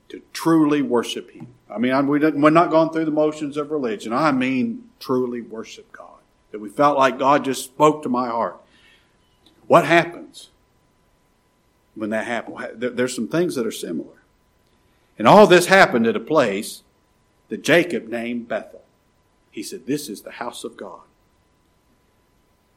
to 0.08 0.22
truly 0.32 0.82
worship 0.82 1.30
Him. 1.30 1.48
I 1.70 1.78
mean, 1.78 2.06
we 2.06 2.24
are 2.24 2.50
not 2.50 2.70
going 2.70 2.90
through 2.90 3.04
the 3.04 3.10
motions 3.10 3.56
of 3.56 3.70
religion. 3.70 4.12
I 4.12 4.32
mean, 4.32 4.88
truly 4.98 5.40
worship 5.40 5.92
God. 5.92 6.06
That 6.50 6.60
we 6.60 6.68
felt 6.68 6.98
like 6.98 7.18
God 7.18 7.44
just 7.44 7.64
spoke 7.64 8.02
to 8.02 8.08
my 8.08 8.28
heart. 8.28 8.56
What 9.66 9.84
happens 9.84 10.48
when 11.94 12.10
that 12.10 12.26
happens? 12.26 12.58
There's 12.74 13.14
some 13.14 13.28
things 13.28 13.54
that 13.54 13.66
are 13.66 13.70
similar. 13.70 14.22
And 15.18 15.28
all 15.28 15.46
this 15.46 15.66
happened 15.66 16.06
at 16.06 16.16
a 16.16 16.20
place 16.20 16.82
that 17.48 17.62
Jacob 17.62 18.08
named 18.08 18.48
Bethel. 18.48 18.82
He 19.50 19.62
said, 19.62 19.86
This 19.86 20.08
is 20.08 20.22
the 20.22 20.32
house 20.32 20.64
of 20.64 20.76
God. 20.76 21.00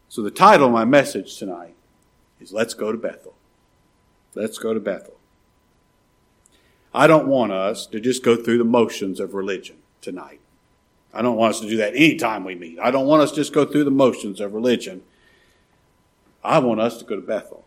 So 0.10 0.22
the 0.22 0.32
title 0.32 0.68
of 0.68 0.74
my 0.74 0.84
message 0.84 1.38
tonight 1.38 1.76
is 2.42 2.52
let's 2.52 2.74
go 2.74 2.92
to 2.92 2.98
Bethel. 2.98 3.36
Let's 4.36 4.58
go 4.58 4.74
to 4.74 4.80
Bethel. 4.80 5.16
I 6.94 7.08
don't 7.08 7.28
want 7.28 7.52
us 7.52 7.86
to 7.88 8.00
just 8.00 8.24
go 8.24 8.36
through 8.36 8.58
the 8.58 8.64
motions 8.64 9.20
of 9.20 9.34
religion 9.34 9.78
tonight. 10.02 10.40
I 11.14 11.22
don't 11.22 11.38
want 11.38 11.56
us 11.56 11.62
to 11.62 11.70
do 11.70 11.78
that 11.78 11.96
anytime 11.96 12.44
we 12.44 12.56
meet. 12.56 12.80
I 12.80 12.92
don't 12.92 13.08
want 13.08 13.22
us 13.22 13.32
to 13.32 13.38
just 13.38 13.54
go 13.54 13.66
through 13.66 13.84
the 13.84 13.92
motions 13.92 14.40
of 14.40 14.54
religion. 14.54 15.04
I 16.44 16.60
want 16.60 16.80
us 16.80 16.98
to 17.00 17.06
go 17.06 17.16
to 17.16 17.22
Bethel. 17.22 17.66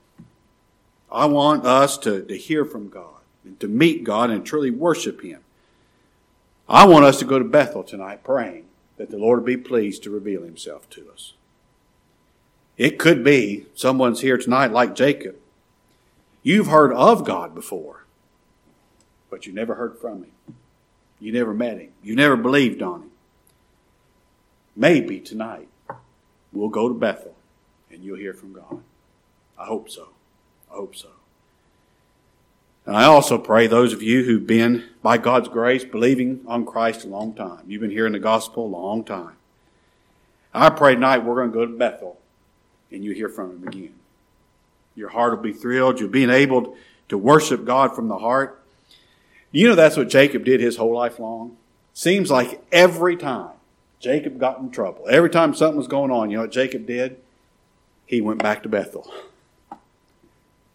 I 1.10 1.26
want 1.26 1.64
us 1.64 1.96
to, 1.98 2.24
to 2.24 2.36
hear 2.36 2.64
from 2.64 2.88
God 2.88 3.20
and 3.44 3.58
to 3.60 3.68
meet 3.68 4.04
God 4.04 4.30
and 4.30 4.44
truly 4.44 4.70
worship 4.70 5.22
Him. 5.22 5.40
I 6.68 6.86
want 6.86 7.04
us 7.04 7.18
to 7.18 7.24
go 7.24 7.38
to 7.38 7.44
Bethel 7.44 7.84
tonight 7.84 8.24
praying 8.24 8.64
that 8.96 9.10
the 9.10 9.18
Lord 9.18 9.44
be 9.44 9.56
pleased 9.56 10.02
to 10.02 10.10
reveal 10.10 10.42
Himself 10.42 10.88
to 10.90 11.10
us. 11.12 11.34
It 12.76 12.98
could 12.98 13.22
be 13.22 13.66
someone's 13.74 14.20
here 14.20 14.36
tonight 14.36 14.72
like 14.72 14.94
Jacob. 14.94 15.36
You've 16.42 16.66
heard 16.66 16.92
of 16.92 17.24
God 17.24 17.54
before, 17.54 18.04
but 19.30 19.46
you 19.46 19.52
never 19.52 19.76
heard 19.76 19.98
from 19.98 20.24
Him. 20.24 20.56
You 21.20 21.32
never 21.32 21.54
met 21.54 21.78
Him. 21.78 21.92
You 22.02 22.16
never 22.16 22.36
believed 22.36 22.82
on 22.82 23.02
Him. 23.02 23.10
Maybe 24.76 25.20
tonight 25.20 25.68
we'll 26.52 26.68
go 26.68 26.88
to 26.88 26.94
Bethel 26.94 27.36
and 27.90 28.02
you'll 28.02 28.18
hear 28.18 28.34
from 28.34 28.52
God. 28.52 28.82
I 29.56 29.66
hope 29.66 29.88
so. 29.88 30.08
I 30.70 30.74
hope 30.74 30.96
so. 30.96 31.08
And 32.86 32.96
I 32.96 33.04
also 33.04 33.38
pray 33.38 33.66
those 33.66 33.92
of 33.92 34.02
you 34.02 34.24
who've 34.24 34.46
been, 34.46 34.84
by 35.00 35.16
God's 35.16 35.48
grace, 35.48 35.84
believing 35.84 36.40
on 36.46 36.66
Christ 36.66 37.04
a 37.04 37.08
long 37.08 37.32
time. 37.32 37.64
You've 37.66 37.80
been 37.80 37.90
hearing 37.90 38.12
the 38.12 38.18
gospel 38.18 38.66
a 38.66 38.76
long 38.76 39.04
time. 39.04 39.36
I 40.52 40.70
pray 40.70 40.94
tonight 40.94 41.24
we're 41.24 41.36
going 41.36 41.50
to 41.50 41.54
go 41.54 41.66
to 41.66 41.78
Bethel 41.78 42.18
and 42.94 43.04
you 43.04 43.12
hear 43.12 43.28
from 43.28 43.50
Him 43.50 43.68
again. 43.68 43.94
Your 44.94 45.08
heart 45.08 45.34
will 45.34 45.42
be 45.42 45.52
thrilled. 45.52 46.00
You'll 46.00 46.08
be 46.08 46.22
enabled 46.22 46.76
to 47.08 47.18
worship 47.18 47.64
God 47.64 47.94
from 47.94 48.08
the 48.08 48.18
heart. 48.18 48.62
You 49.50 49.68
know 49.68 49.74
that's 49.74 49.96
what 49.96 50.08
Jacob 50.08 50.44
did 50.44 50.60
his 50.60 50.76
whole 50.76 50.94
life 50.94 51.18
long? 51.18 51.56
Seems 51.92 52.30
like 52.30 52.64
every 52.72 53.16
time 53.16 53.50
Jacob 54.00 54.38
got 54.38 54.58
in 54.58 54.70
trouble, 54.70 55.06
every 55.08 55.30
time 55.30 55.54
something 55.54 55.76
was 55.76 55.86
going 55.86 56.10
on, 56.10 56.30
you 56.30 56.36
know 56.36 56.42
what 56.42 56.52
Jacob 56.52 56.86
did? 56.86 57.18
He 58.06 58.20
went 58.20 58.42
back 58.42 58.62
to 58.64 58.68
Bethel. 58.68 59.12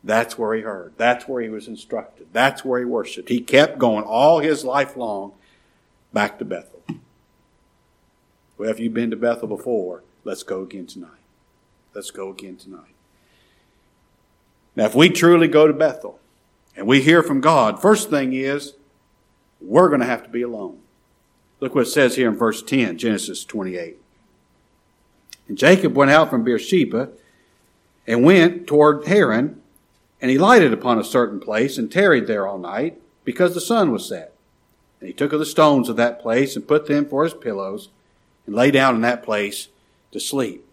That's 0.04 0.38
where 0.38 0.56
he 0.56 0.62
heard. 0.62 0.94
That's 0.98 1.28
where 1.28 1.42
he 1.42 1.50
was 1.50 1.68
instructed. 1.68 2.28
That's 2.32 2.64
where 2.64 2.80
he 2.80 2.86
worshiped. 2.86 3.28
He 3.28 3.42
kept 3.42 3.80
going 3.80 4.06
all 4.06 4.40
his 4.40 4.64
life 4.64 4.96
long 4.96 5.34
back 6.14 6.40
to 6.40 6.46
Bethel. 6.46 6.82
Well, 8.58 8.70
if 8.70 8.80
you've 8.80 8.94
been 8.94 9.12
to 9.12 9.18
Bethel 9.18 9.48
before, 9.48 10.04
let's 10.24 10.44
go 10.44 10.62
again 10.62 10.88
tonight. 10.88 11.19
Let's 12.00 12.12
go 12.12 12.30
again 12.30 12.56
tonight. 12.56 12.96
Now, 14.74 14.86
if 14.86 14.96
we 14.96 15.10
truly 15.10 15.50
go 15.50 15.68
to 15.68 15.74
Bethel 15.74 16.18
and 16.74 16.88
we 16.88 17.02
hear 17.02 17.22
from 17.22 17.42
God, 17.42 17.82
first 17.82 18.10
thing 18.10 18.32
is 18.32 18.76
we're 19.60 19.90
going 19.90 20.00
to 20.00 20.06
have 20.06 20.24
to 20.24 20.30
be 20.30 20.42
alone. 20.42 20.80
Look 21.60 21.76
what 21.76 21.88
it 21.88 21.90
says 21.90 22.16
here 22.16 22.30
in 22.30 22.38
verse 22.38 22.64
10, 22.64 22.98
Genesis 22.98 23.44
28. 23.44 23.98
And 25.50 25.58
Jacob 25.58 25.94
went 25.94 26.10
out 26.10 26.30
from 26.30 26.46
Beersheba 26.46 27.10
and 28.08 28.24
went 28.24 28.66
toward 28.66 29.06
Haran 29.06 29.62
and 30.22 30.32
he 30.32 30.38
lighted 30.38 30.72
upon 30.72 31.00
a 31.00 31.04
certain 31.04 31.42
place 31.42 31.78
and 31.78 31.92
tarried 31.92 32.28
there 32.28 32.48
all 32.48 32.60
night 32.60 32.98
because 33.26 33.54
the 33.54 33.60
sun 33.60 33.92
was 33.92 34.08
set. 34.08 34.34
And 35.02 35.10
he 35.10 35.14
took 35.14 35.34
of 35.34 35.40
the 35.40 35.46
stones 35.46 35.90
of 35.90 35.98
that 35.98 36.22
place 36.22 36.56
and 36.56 36.66
put 36.66 36.88
them 36.88 37.06
for 37.06 37.26
his 37.26 37.34
pillows 37.34 37.90
and 38.46 38.56
lay 38.56 38.72
down 38.72 38.96
in 38.96 39.02
that 39.02 39.22
place 39.22 39.68
to 40.14 40.22
sleep. 40.22 40.64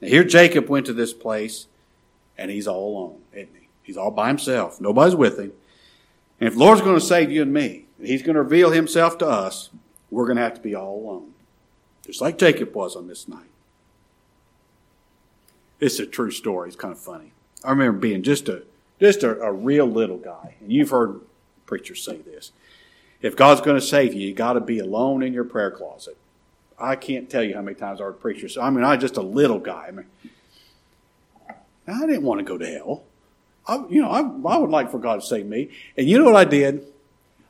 Now 0.00 0.08
here 0.08 0.24
Jacob 0.24 0.68
went 0.68 0.86
to 0.86 0.92
this 0.92 1.12
place 1.12 1.66
and 2.36 2.50
he's 2.50 2.68
all 2.68 2.96
alone, 2.96 3.20
isn't 3.32 3.54
he? 3.54 3.68
He's 3.82 3.96
all 3.96 4.10
by 4.10 4.28
himself. 4.28 4.80
Nobody's 4.80 5.16
with 5.16 5.38
him. 5.38 5.52
And 6.40 6.46
if 6.46 6.54
the 6.54 6.60
Lord's 6.60 6.82
going 6.82 6.98
to 6.98 7.04
save 7.04 7.32
you 7.32 7.42
and 7.42 7.52
me, 7.52 7.86
and 7.98 8.06
he's 8.06 8.22
going 8.22 8.34
to 8.34 8.42
reveal 8.42 8.70
himself 8.70 9.18
to 9.18 9.26
us, 9.26 9.70
we're 10.10 10.26
going 10.26 10.36
to 10.36 10.42
have 10.42 10.54
to 10.54 10.60
be 10.60 10.74
all 10.74 11.00
alone. 11.00 11.32
Just 12.06 12.20
like 12.20 12.38
Jacob 12.38 12.74
was 12.74 12.96
on 12.96 13.08
this 13.08 13.28
night. 13.28 13.48
It's 15.80 15.98
a 15.98 16.06
true 16.06 16.30
story. 16.30 16.68
It's 16.68 16.76
kind 16.76 16.92
of 16.92 16.98
funny. 16.98 17.32
I 17.64 17.70
remember 17.70 17.98
being 17.98 18.22
just 18.22 18.48
a 18.48 18.62
just 19.00 19.22
a, 19.22 19.40
a 19.40 19.52
real 19.52 19.86
little 19.86 20.16
guy, 20.16 20.56
and 20.60 20.72
you've 20.72 20.90
heard 20.90 21.20
preachers 21.66 22.04
say 22.04 22.16
this. 22.16 22.50
If 23.20 23.36
God's 23.36 23.60
going 23.60 23.78
to 23.78 23.84
save 23.84 24.14
you, 24.14 24.28
you 24.28 24.34
got 24.34 24.54
to 24.54 24.60
be 24.60 24.78
alone 24.78 25.22
in 25.22 25.32
your 25.32 25.44
prayer 25.44 25.70
closet. 25.70 26.16
I 26.80 26.96
can't 26.96 27.28
tell 27.28 27.42
you 27.42 27.54
how 27.54 27.62
many 27.62 27.74
times 27.74 28.00
I 28.00 28.04
heard 28.04 28.20
preachers. 28.20 28.56
I 28.56 28.70
mean, 28.70 28.84
I 28.84 28.94
was 28.94 29.00
just 29.00 29.16
a 29.16 29.22
little 29.22 29.58
guy. 29.58 29.86
I 29.88 29.90
mean, 29.90 30.06
I 31.86 32.06
didn't 32.06 32.22
want 32.22 32.38
to 32.38 32.44
go 32.44 32.58
to 32.58 32.66
hell. 32.66 33.04
I, 33.66 33.84
you 33.88 34.00
know, 34.00 34.10
I, 34.10 34.20
I 34.20 34.58
would 34.58 34.70
like 34.70 34.90
for 34.90 34.98
God 34.98 35.20
to 35.20 35.26
save 35.26 35.46
me. 35.46 35.70
And 35.96 36.08
you 36.08 36.18
know 36.18 36.24
what 36.24 36.36
I 36.36 36.44
did? 36.44 36.84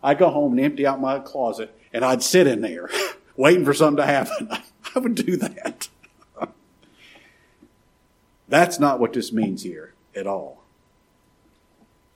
I'd 0.03 0.19
go 0.19 0.31
home 0.31 0.53
and 0.53 0.61
empty 0.61 0.87
out 0.87 1.01
my 1.01 1.19
closet, 1.19 1.75
and 1.93 2.05
I'd 2.05 2.23
sit 2.23 2.47
in 2.47 2.61
there 2.61 2.89
waiting 3.37 3.65
for 3.65 3.75
something 3.75 4.05
to 4.05 4.07
happen. 4.07 4.49
I 4.95 4.99
would 4.99 5.15
do 5.15 5.37
that. 5.37 5.89
That's 8.49 8.79
not 8.79 9.01
what 9.01 9.13
this 9.13 9.33
means 9.33 9.63
here 9.63 9.95
at 10.15 10.27
all. 10.27 10.63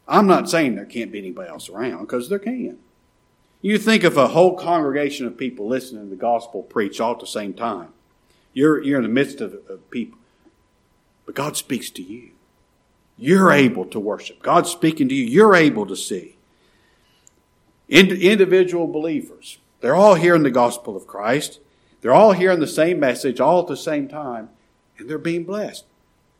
I'm 0.09 0.27
not 0.27 0.49
saying 0.49 0.75
there 0.75 0.85
can't 0.85 1.13
be 1.13 1.19
anybody 1.19 1.49
else 1.49 1.69
around, 1.69 2.03
because 2.03 2.29
there 2.29 2.39
can. 2.39 2.79
You 3.63 3.79
think 3.79 4.03
of 4.03 4.17
a 4.17 4.29
whole 4.29 4.57
congregation 4.57 5.27
of 5.27 5.39
people 5.39 5.69
listening 5.69 6.05
to 6.05 6.11
the 6.11 6.17
gospel 6.17 6.63
preached 6.63 7.01
all 7.01 7.13
at 7.13 7.21
the 7.21 7.27
same 7.27 7.55
time. 7.55 7.89
You're, 8.53 8.83
you're 8.83 8.99
in 8.99 9.05
the 9.05 9.09
midst 9.09 9.41
of, 9.41 9.55
of 9.69 9.89
people. 9.91 10.19
But 11.25 11.37
God 11.37 11.57
speaks 11.57 11.89
to 11.91 12.03
you. 12.03 12.33
You're 13.17 13.53
able 13.53 13.85
to 13.87 14.01
worship. 14.01 14.43
God's 14.43 14.71
speaking 14.71 15.09
to 15.09 15.15
you. 15.15 15.25
You're 15.25 15.55
able 15.55 15.87
to 15.87 15.97
see. 15.97 16.37
Ind- 17.89 18.13
individual 18.13 18.89
believers, 18.89 19.59
they're 19.81 19.95
all 19.95 20.15
hearing 20.15 20.43
the 20.43 20.51
gospel 20.51 20.97
of 20.97 21.07
Christ. 21.07 21.61
They're 22.01 22.15
all 22.15 22.33
hearing 22.33 22.59
the 22.59 22.67
same 22.67 22.99
message 22.99 23.41
all 23.41 23.61
at 23.61 23.69
the 23.69 23.77
same 23.77 24.09
time, 24.09 24.49
and 24.99 25.09
they're 25.09 25.19
being 25.19 25.45
blessed. 25.45 25.85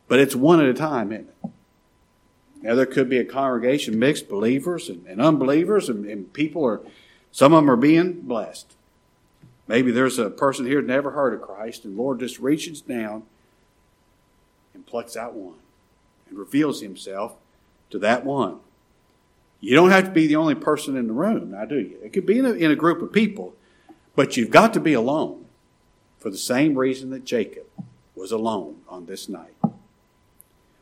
But 0.09 0.19
it's 0.19 0.35
one 0.35 0.59
at 0.59 0.67
a 0.67 0.73
time, 0.73 1.11
isn't 1.13 1.29
it? 1.29 1.49
Now, 2.63 2.75
there 2.75 2.85
could 2.85 3.09
be 3.09 3.17
a 3.17 3.25
congregation 3.25 3.99
mixed 3.99 4.29
believers 4.29 4.87
and, 4.87 5.05
and 5.05 5.21
unbelievers, 5.21 5.89
and, 5.89 6.05
and, 6.05 6.31
people 6.31 6.65
are, 6.65 6.81
some 7.33 7.51
of 7.51 7.63
them 7.63 7.71
are 7.71 7.75
being 7.75 8.21
blessed. 8.21 8.75
Maybe 9.67 9.91
there's 9.91 10.19
a 10.19 10.29
person 10.29 10.67
here 10.67 10.83
never 10.83 11.11
heard 11.11 11.33
of 11.33 11.41
Christ, 11.41 11.83
and 11.83 11.97
Lord 11.97 12.19
just 12.19 12.37
reaches 12.37 12.79
down 12.79 13.23
and 14.75 14.85
plucks 14.85 15.17
out 15.17 15.33
one 15.33 15.55
and 16.29 16.37
reveals 16.37 16.81
himself 16.81 17.35
to 17.89 17.97
that 17.99 18.23
one. 18.23 18.59
You 19.59 19.75
don't 19.75 19.89
have 19.89 20.05
to 20.05 20.11
be 20.11 20.27
the 20.27 20.35
only 20.35 20.53
person 20.53 20.95
in 20.95 21.07
the 21.07 21.13
room, 21.13 21.51
now 21.51 21.65
do 21.65 21.79
you? 21.79 21.97
It 22.03 22.13
could 22.13 22.27
be 22.27 22.37
in 22.37 22.45
a, 22.45 22.51
in 22.51 22.69
a 22.69 22.75
group 22.75 23.01
of 23.01 23.11
people, 23.11 23.55
but 24.15 24.37
you've 24.37 24.51
got 24.51 24.71
to 24.75 24.79
be 24.79 24.93
alone 24.93 25.45
for 26.19 26.29
the 26.29 26.37
same 26.37 26.77
reason 26.77 27.09
that 27.09 27.25
Jacob 27.25 27.65
was 28.15 28.31
alone 28.31 28.81
on 28.87 29.07
this 29.07 29.27
night. 29.27 29.55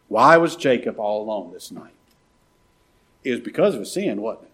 Why 0.09 0.35
was 0.35 0.57
Jacob 0.57 0.99
all 0.99 1.23
alone 1.23 1.53
this 1.53 1.71
night? 1.71 1.93
It 3.23 3.31
was 3.31 3.39
because 3.39 3.73
of 3.73 3.79
his 3.79 3.93
sin, 3.93 4.21
wasn't 4.21 4.47
it? 4.47 4.50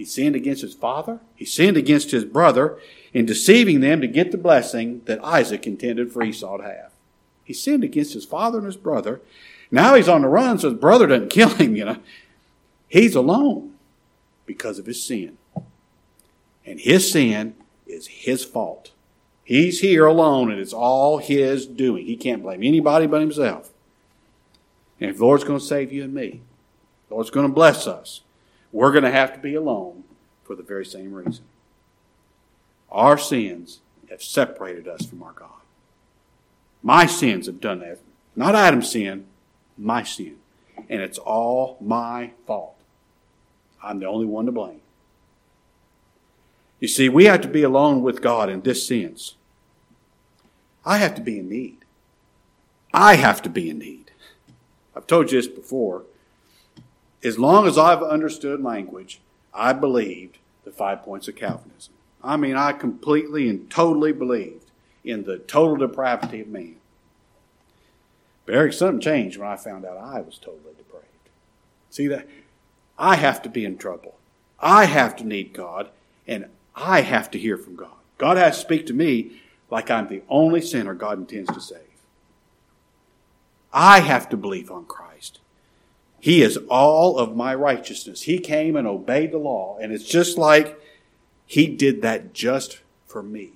He 0.00 0.06
sinned 0.06 0.34
against 0.34 0.62
his 0.62 0.72
father. 0.72 1.20
He 1.36 1.44
sinned 1.44 1.76
against 1.76 2.10
his 2.10 2.24
brother 2.24 2.78
in 3.12 3.26
deceiving 3.26 3.80
them 3.80 4.00
to 4.00 4.06
get 4.06 4.32
the 4.32 4.38
blessing 4.38 5.02
that 5.04 5.22
Isaac 5.22 5.66
intended 5.66 6.10
for 6.10 6.22
Esau 6.22 6.56
to 6.56 6.64
have. 6.64 6.92
He 7.44 7.52
sinned 7.52 7.84
against 7.84 8.14
his 8.14 8.24
father 8.24 8.56
and 8.56 8.66
his 8.66 8.78
brother. 8.78 9.20
Now 9.70 9.96
he's 9.96 10.08
on 10.08 10.22
the 10.22 10.28
run, 10.28 10.58
so 10.58 10.70
his 10.70 10.78
brother 10.78 11.06
doesn't 11.06 11.28
kill 11.30 11.50
him, 11.50 11.76
you 11.76 11.84
know. 11.84 11.98
He's 12.88 13.14
alone 13.14 13.74
because 14.46 14.78
of 14.78 14.86
his 14.86 15.04
sin. 15.04 15.36
And 16.64 16.80
his 16.80 17.12
sin 17.12 17.54
is 17.86 18.06
his 18.06 18.42
fault. 18.42 18.92
He's 19.44 19.80
here 19.80 20.06
alone, 20.06 20.50
and 20.50 20.58
it's 20.58 20.72
all 20.72 21.18
his 21.18 21.66
doing. 21.66 22.06
He 22.06 22.16
can't 22.16 22.42
blame 22.42 22.62
anybody 22.62 23.06
but 23.06 23.20
himself. 23.20 23.70
And 24.98 25.10
if 25.10 25.18
the 25.18 25.26
Lord's 25.26 25.44
going 25.44 25.60
to 25.60 25.64
save 25.66 25.92
you 25.92 26.04
and 26.04 26.14
me, 26.14 26.40
the 27.08 27.16
Lord's 27.16 27.28
going 27.28 27.48
to 27.48 27.52
bless 27.52 27.86
us, 27.86 28.22
we're 28.72 28.92
going 28.92 29.04
to 29.04 29.10
have 29.10 29.32
to 29.34 29.38
be 29.38 29.54
alone 29.54 30.04
for 30.44 30.54
the 30.54 30.62
very 30.62 30.84
same 30.84 31.12
reason. 31.12 31.44
Our 32.90 33.18
sins 33.18 33.80
have 34.10 34.22
separated 34.22 34.88
us 34.88 35.06
from 35.06 35.22
our 35.22 35.32
God. 35.32 35.48
My 36.82 37.06
sins 37.06 37.46
have 37.46 37.60
done 37.60 37.80
that. 37.80 37.98
Not 38.34 38.54
Adam's 38.54 38.90
sin, 38.90 39.26
my 39.76 40.02
sin. 40.02 40.36
And 40.88 41.02
it's 41.02 41.18
all 41.18 41.76
my 41.80 42.32
fault. 42.46 42.76
I'm 43.82 44.00
the 44.00 44.06
only 44.06 44.26
one 44.26 44.46
to 44.46 44.52
blame. 44.52 44.80
You 46.80 46.88
see, 46.88 47.08
we 47.08 47.26
have 47.26 47.42
to 47.42 47.48
be 47.48 47.62
alone 47.62 48.02
with 48.02 48.22
God 48.22 48.48
in 48.48 48.62
this 48.62 48.86
sense. 48.86 49.36
I 50.84 50.96
have 50.96 51.14
to 51.16 51.20
be 51.20 51.38
in 51.38 51.48
need. 51.48 51.78
I 52.92 53.16
have 53.16 53.42
to 53.42 53.50
be 53.50 53.68
in 53.68 53.78
need. 53.78 54.10
I've 54.96 55.06
told 55.06 55.30
you 55.30 55.40
this 55.40 55.46
before. 55.46 56.04
As 57.22 57.38
long 57.38 57.66
as 57.66 57.76
I've 57.76 58.02
understood 58.02 58.62
language, 58.62 59.20
I 59.52 59.72
believed 59.72 60.38
the 60.64 60.70
five 60.70 61.02
points 61.02 61.28
of 61.28 61.36
Calvinism. 61.36 61.94
I 62.22 62.36
mean, 62.36 62.56
I 62.56 62.72
completely 62.72 63.48
and 63.48 63.70
totally 63.70 64.12
believed 64.12 64.70
in 65.04 65.24
the 65.24 65.38
total 65.38 65.76
depravity 65.76 66.40
of 66.40 66.48
man. 66.48 66.76
But 68.46 68.54
Eric, 68.54 68.72
something 68.72 69.00
changed 69.00 69.38
when 69.38 69.48
I 69.48 69.56
found 69.56 69.84
out 69.84 69.96
I 69.96 70.20
was 70.20 70.38
totally 70.38 70.74
depraved. 70.76 71.06
See 71.90 72.06
that? 72.08 72.26
I 72.98 73.16
have 73.16 73.42
to 73.42 73.48
be 73.48 73.64
in 73.64 73.78
trouble. 73.78 74.16
I 74.58 74.84
have 74.84 75.16
to 75.16 75.26
need 75.26 75.52
God, 75.52 75.88
and 76.26 76.46
I 76.74 77.00
have 77.00 77.30
to 77.32 77.38
hear 77.38 77.56
from 77.56 77.76
God. 77.76 77.96
God 78.18 78.36
has 78.36 78.56
to 78.56 78.60
speak 78.60 78.86
to 78.86 78.92
me 78.92 79.40
like 79.70 79.90
I'm 79.90 80.08
the 80.08 80.22
only 80.28 80.60
sinner 80.60 80.94
God 80.94 81.18
intends 81.18 81.50
to 81.52 81.60
save. 81.60 81.80
I 83.72 84.00
have 84.00 84.28
to 84.30 84.36
believe 84.36 84.70
on 84.70 84.84
Christ. 84.84 85.39
He 86.20 86.42
is 86.42 86.58
all 86.68 87.18
of 87.18 87.34
my 87.34 87.54
righteousness. 87.54 88.22
He 88.22 88.38
came 88.38 88.76
and 88.76 88.86
obeyed 88.86 89.32
the 89.32 89.38
law. 89.38 89.78
And 89.80 89.92
it's 89.92 90.04
just 90.04 90.36
like 90.36 90.78
he 91.46 91.66
did 91.66 92.02
that 92.02 92.34
just 92.34 92.80
for 93.06 93.22
me. 93.22 93.52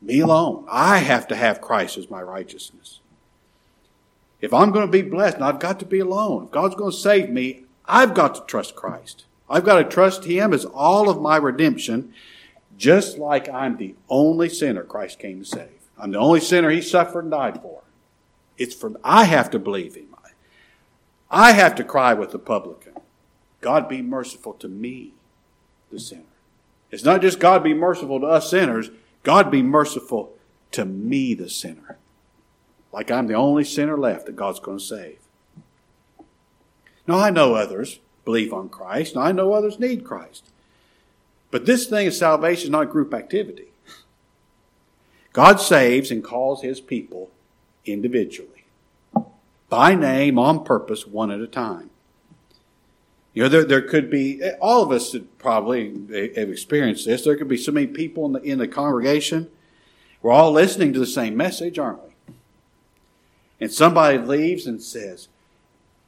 Me 0.00 0.20
alone. 0.20 0.66
I 0.68 0.98
have 0.98 1.28
to 1.28 1.36
have 1.36 1.60
Christ 1.60 1.96
as 1.96 2.10
my 2.10 2.20
righteousness. 2.20 2.98
If 4.40 4.52
I'm 4.52 4.72
going 4.72 4.84
to 4.84 4.90
be 4.90 5.02
blessed, 5.02 5.40
I've 5.40 5.60
got 5.60 5.78
to 5.78 5.86
be 5.86 6.00
alone, 6.00 6.44
if 6.44 6.50
God's 6.50 6.74
going 6.74 6.90
to 6.90 6.96
save 6.96 7.30
me, 7.30 7.62
I've 7.86 8.12
got 8.12 8.34
to 8.34 8.42
trust 8.42 8.74
Christ. 8.74 9.24
I've 9.48 9.64
got 9.64 9.78
to 9.78 9.84
trust 9.84 10.24
Him 10.24 10.52
as 10.52 10.64
all 10.64 11.08
of 11.08 11.20
my 11.20 11.36
redemption, 11.36 12.12
just 12.76 13.18
like 13.18 13.48
I'm 13.48 13.76
the 13.76 13.94
only 14.08 14.48
sinner 14.48 14.82
Christ 14.82 15.20
came 15.20 15.38
to 15.38 15.44
save. 15.44 15.68
I'm 15.96 16.10
the 16.10 16.18
only 16.18 16.40
sinner 16.40 16.70
He 16.70 16.82
suffered 16.82 17.22
and 17.22 17.30
died 17.30 17.62
for. 17.62 17.82
It's 18.58 18.74
for 18.74 18.92
I 19.04 19.24
have 19.24 19.50
to 19.50 19.60
believe 19.60 19.94
Him. 19.94 20.11
I 21.32 21.52
have 21.52 21.74
to 21.76 21.84
cry 21.84 22.12
with 22.14 22.30
the 22.30 22.38
publican. 22.38 22.92
God 23.62 23.88
be 23.88 24.02
merciful 24.02 24.52
to 24.54 24.68
me, 24.68 25.14
the 25.90 25.98
sinner. 25.98 26.22
It's 26.90 27.04
not 27.04 27.22
just 27.22 27.40
God 27.40 27.64
be 27.64 27.72
merciful 27.72 28.20
to 28.20 28.26
us 28.26 28.50
sinners. 28.50 28.90
God 29.22 29.50
be 29.50 29.62
merciful 29.62 30.34
to 30.72 30.84
me, 30.84 31.32
the 31.32 31.48
sinner. 31.48 31.96
Like 32.92 33.10
I'm 33.10 33.26
the 33.26 33.34
only 33.34 33.64
sinner 33.64 33.96
left 33.96 34.26
that 34.26 34.36
God's 34.36 34.60
going 34.60 34.78
to 34.78 34.84
save. 34.84 35.18
Now, 37.06 37.18
I 37.18 37.30
know 37.30 37.54
others 37.54 37.98
believe 38.24 38.52
on 38.52 38.68
Christ, 38.68 39.16
I 39.16 39.32
know 39.32 39.52
others 39.52 39.80
need 39.80 40.04
Christ. 40.04 40.44
But 41.50 41.66
this 41.66 41.86
thing 41.86 42.06
of 42.06 42.14
salvation 42.14 42.64
is 42.64 42.70
not 42.70 42.90
group 42.90 43.12
activity. 43.12 43.68
God 45.32 45.56
saves 45.60 46.10
and 46.10 46.22
calls 46.22 46.62
his 46.62 46.80
people 46.80 47.30
individually, 47.84 48.51
by 49.72 49.94
name, 49.94 50.38
on 50.38 50.62
purpose, 50.64 51.06
one 51.06 51.30
at 51.30 51.40
a 51.40 51.46
time. 51.46 51.88
You 53.32 53.44
know, 53.44 53.48
there, 53.48 53.64
there 53.64 53.80
could 53.80 54.10
be, 54.10 54.42
all 54.60 54.82
of 54.82 54.92
us 54.92 55.16
probably 55.38 55.88
have 56.36 56.50
experienced 56.50 57.06
this. 57.06 57.24
There 57.24 57.38
could 57.38 57.48
be 57.48 57.56
so 57.56 57.72
many 57.72 57.86
people 57.86 58.26
in 58.26 58.32
the, 58.32 58.42
in 58.42 58.58
the 58.58 58.68
congregation. 58.68 59.50
We're 60.20 60.32
all 60.32 60.52
listening 60.52 60.92
to 60.92 60.98
the 60.98 61.06
same 61.06 61.38
message, 61.38 61.78
aren't 61.78 62.04
we? 62.04 62.34
And 63.62 63.72
somebody 63.72 64.18
leaves 64.18 64.66
and 64.66 64.82
says, 64.82 65.28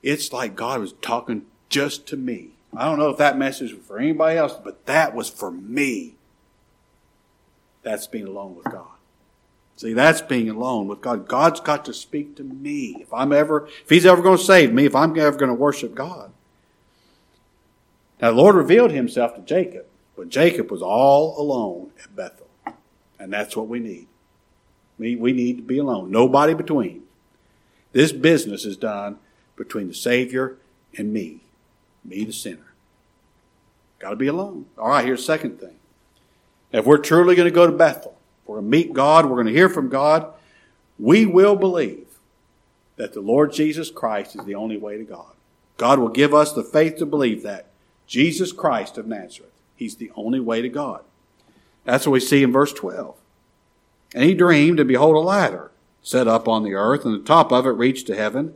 it's 0.02 0.30
like 0.30 0.54
God 0.54 0.80
was 0.80 0.92
talking 1.00 1.46
just 1.70 2.06
to 2.08 2.18
me. 2.18 2.50
I 2.76 2.84
don't 2.84 2.98
know 2.98 3.08
if 3.08 3.16
that 3.16 3.38
message 3.38 3.72
was 3.72 3.86
for 3.86 3.98
anybody 3.98 4.36
else, 4.36 4.58
but 4.62 4.84
that 4.84 5.14
was 5.14 5.30
for 5.30 5.50
me. 5.50 6.16
That's 7.82 8.06
being 8.08 8.26
alone 8.26 8.56
with 8.56 8.66
God. 8.66 8.93
See, 9.76 9.92
that's 9.92 10.20
being 10.20 10.48
alone 10.48 10.86
with 10.86 11.00
God. 11.00 11.26
God's 11.26 11.60
got 11.60 11.84
to 11.86 11.94
speak 11.94 12.36
to 12.36 12.44
me. 12.44 12.96
If 13.00 13.12
I'm 13.12 13.32
ever, 13.32 13.66
if 13.66 13.88
He's 13.88 14.06
ever 14.06 14.22
going 14.22 14.38
to 14.38 14.44
save 14.44 14.72
me, 14.72 14.84
if 14.84 14.94
I'm 14.94 15.18
ever 15.18 15.36
going 15.36 15.48
to 15.48 15.54
worship 15.54 15.94
God. 15.94 16.30
Now, 18.20 18.30
the 18.30 18.36
Lord 18.36 18.54
revealed 18.54 18.92
Himself 18.92 19.34
to 19.34 19.40
Jacob, 19.42 19.86
but 20.16 20.28
Jacob 20.28 20.70
was 20.70 20.82
all 20.82 21.40
alone 21.40 21.90
at 22.02 22.14
Bethel. 22.14 22.46
And 23.18 23.32
that's 23.32 23.56
what 23.56 23.68
we 23.68 23.80
need. 23.80 24.06
We, 24.98 25.16
we 25.16 25.32
need 25.32 25.56
to 25.56 25.62
be 25.62 25.78
alone. 25.78 26.10
Nobody 26.10 26.54
between. 26.54 27.02
This 27.92 28.12
business 28.12 28.64
is 28.64 28.76
done 28.76 29.18
between 29.56 29.88
the 29.88 29.94
Savior 29.94 30.56
and 30.96 31.12
me, 31.12 31.40
me 32.04 32.24
the 32.24 32.32
sinner. 32.32 32.72
Got 33.98 34.10
to 34.10 34.16
be 34.16 34.26
alone. 34.26 34.66
All 34.78 34.88
right, 34.88 35.04
here's 35.04 35.20
the 35.20 35.26
second 35.26 35.60
thing. 35.60 35.76
If 36.72 36.84
we're 36.84 36.98
truly 36.98 37.34
going 37.34 37.48
to 37.48 37.54
go 37.54 37.66
to 37.66 37.72
Bethel, 37.72 38.13
we're 38.46 38.56
going 38.56 38.70
to 38.70 38.70
meet 38.70 38.92
God, 38.92 39.26
we're 39.26 39.36
going 39.36 39.46
to 39.46 39.52
hear 39.52 39.68
from 39.68 39.88
God, 39.88 40.32
we 40.98 41.26
will 41.26 41.56
believe 41.56 42.06
that 42.96 43.12
the 43.12 43.20
Lord 43.20 43.52
Jesus 43.52 43.90
Christ 43.90 44.36
is 44.36 44.44
the 44.44 44.54
only 44.54 44.76
way 44.76 44.96
to 44.96 45.04
God. 45.04 45.32
God 45.76 45.98
will 45.98 46.08
give 46.08 46.32
us 46.32 46.52
the 46.52 46.62
faith 46.62 46.96
to 46.98 47.06
believe 47.06 47.42
that. 47.42 47.66
Jesus 48.06 48.52
Christ 48.52 48.98
of 48.98 49.06
Nazareth. 49.06 49.50
He's 49.74 49.96
the 49.96 50.12
only 50.14 50.40
way 50.40 50.62
to 50.62 50.68
God. 50.68 51.02
That's 51.84 52.06
what 52.06 52.12
we 52.12 52.20
see 52.20 52.42
in 52.42 52.52
verse 52.52 52.72
12. 52.72 53.16
And 54.14 54.24
he 54.24 54.34
dreamed, 54.34 54.78
and 54.78 54.88
behold, 54.88 55.16
a 55.16 55.20
ladder 55.20 55.72
set 56.02 56.28
up 56.28 56.46
on 56.46 56.62
the 56.62 56.74
earth, 56.74 57.04
and 57.04 57.14
the 57.14 57.26
top 57.26 57.50
of 57.50 57.66
it 57.66 57.70
reached 57.70 58.06
to 58.06 58.14
heaven. 58.14 58.54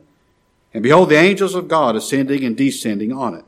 And 0.73 0.83
behold, 0.83 1.09
the 1.09 1.17
angels 1.17 1.55
of 1.55 1.67
God 1.67 1.95
ascending 1.95 2.45
and 2.45 2.55
descending 2.55 3.11
on 3.11 3.33
it. 3.35 3.45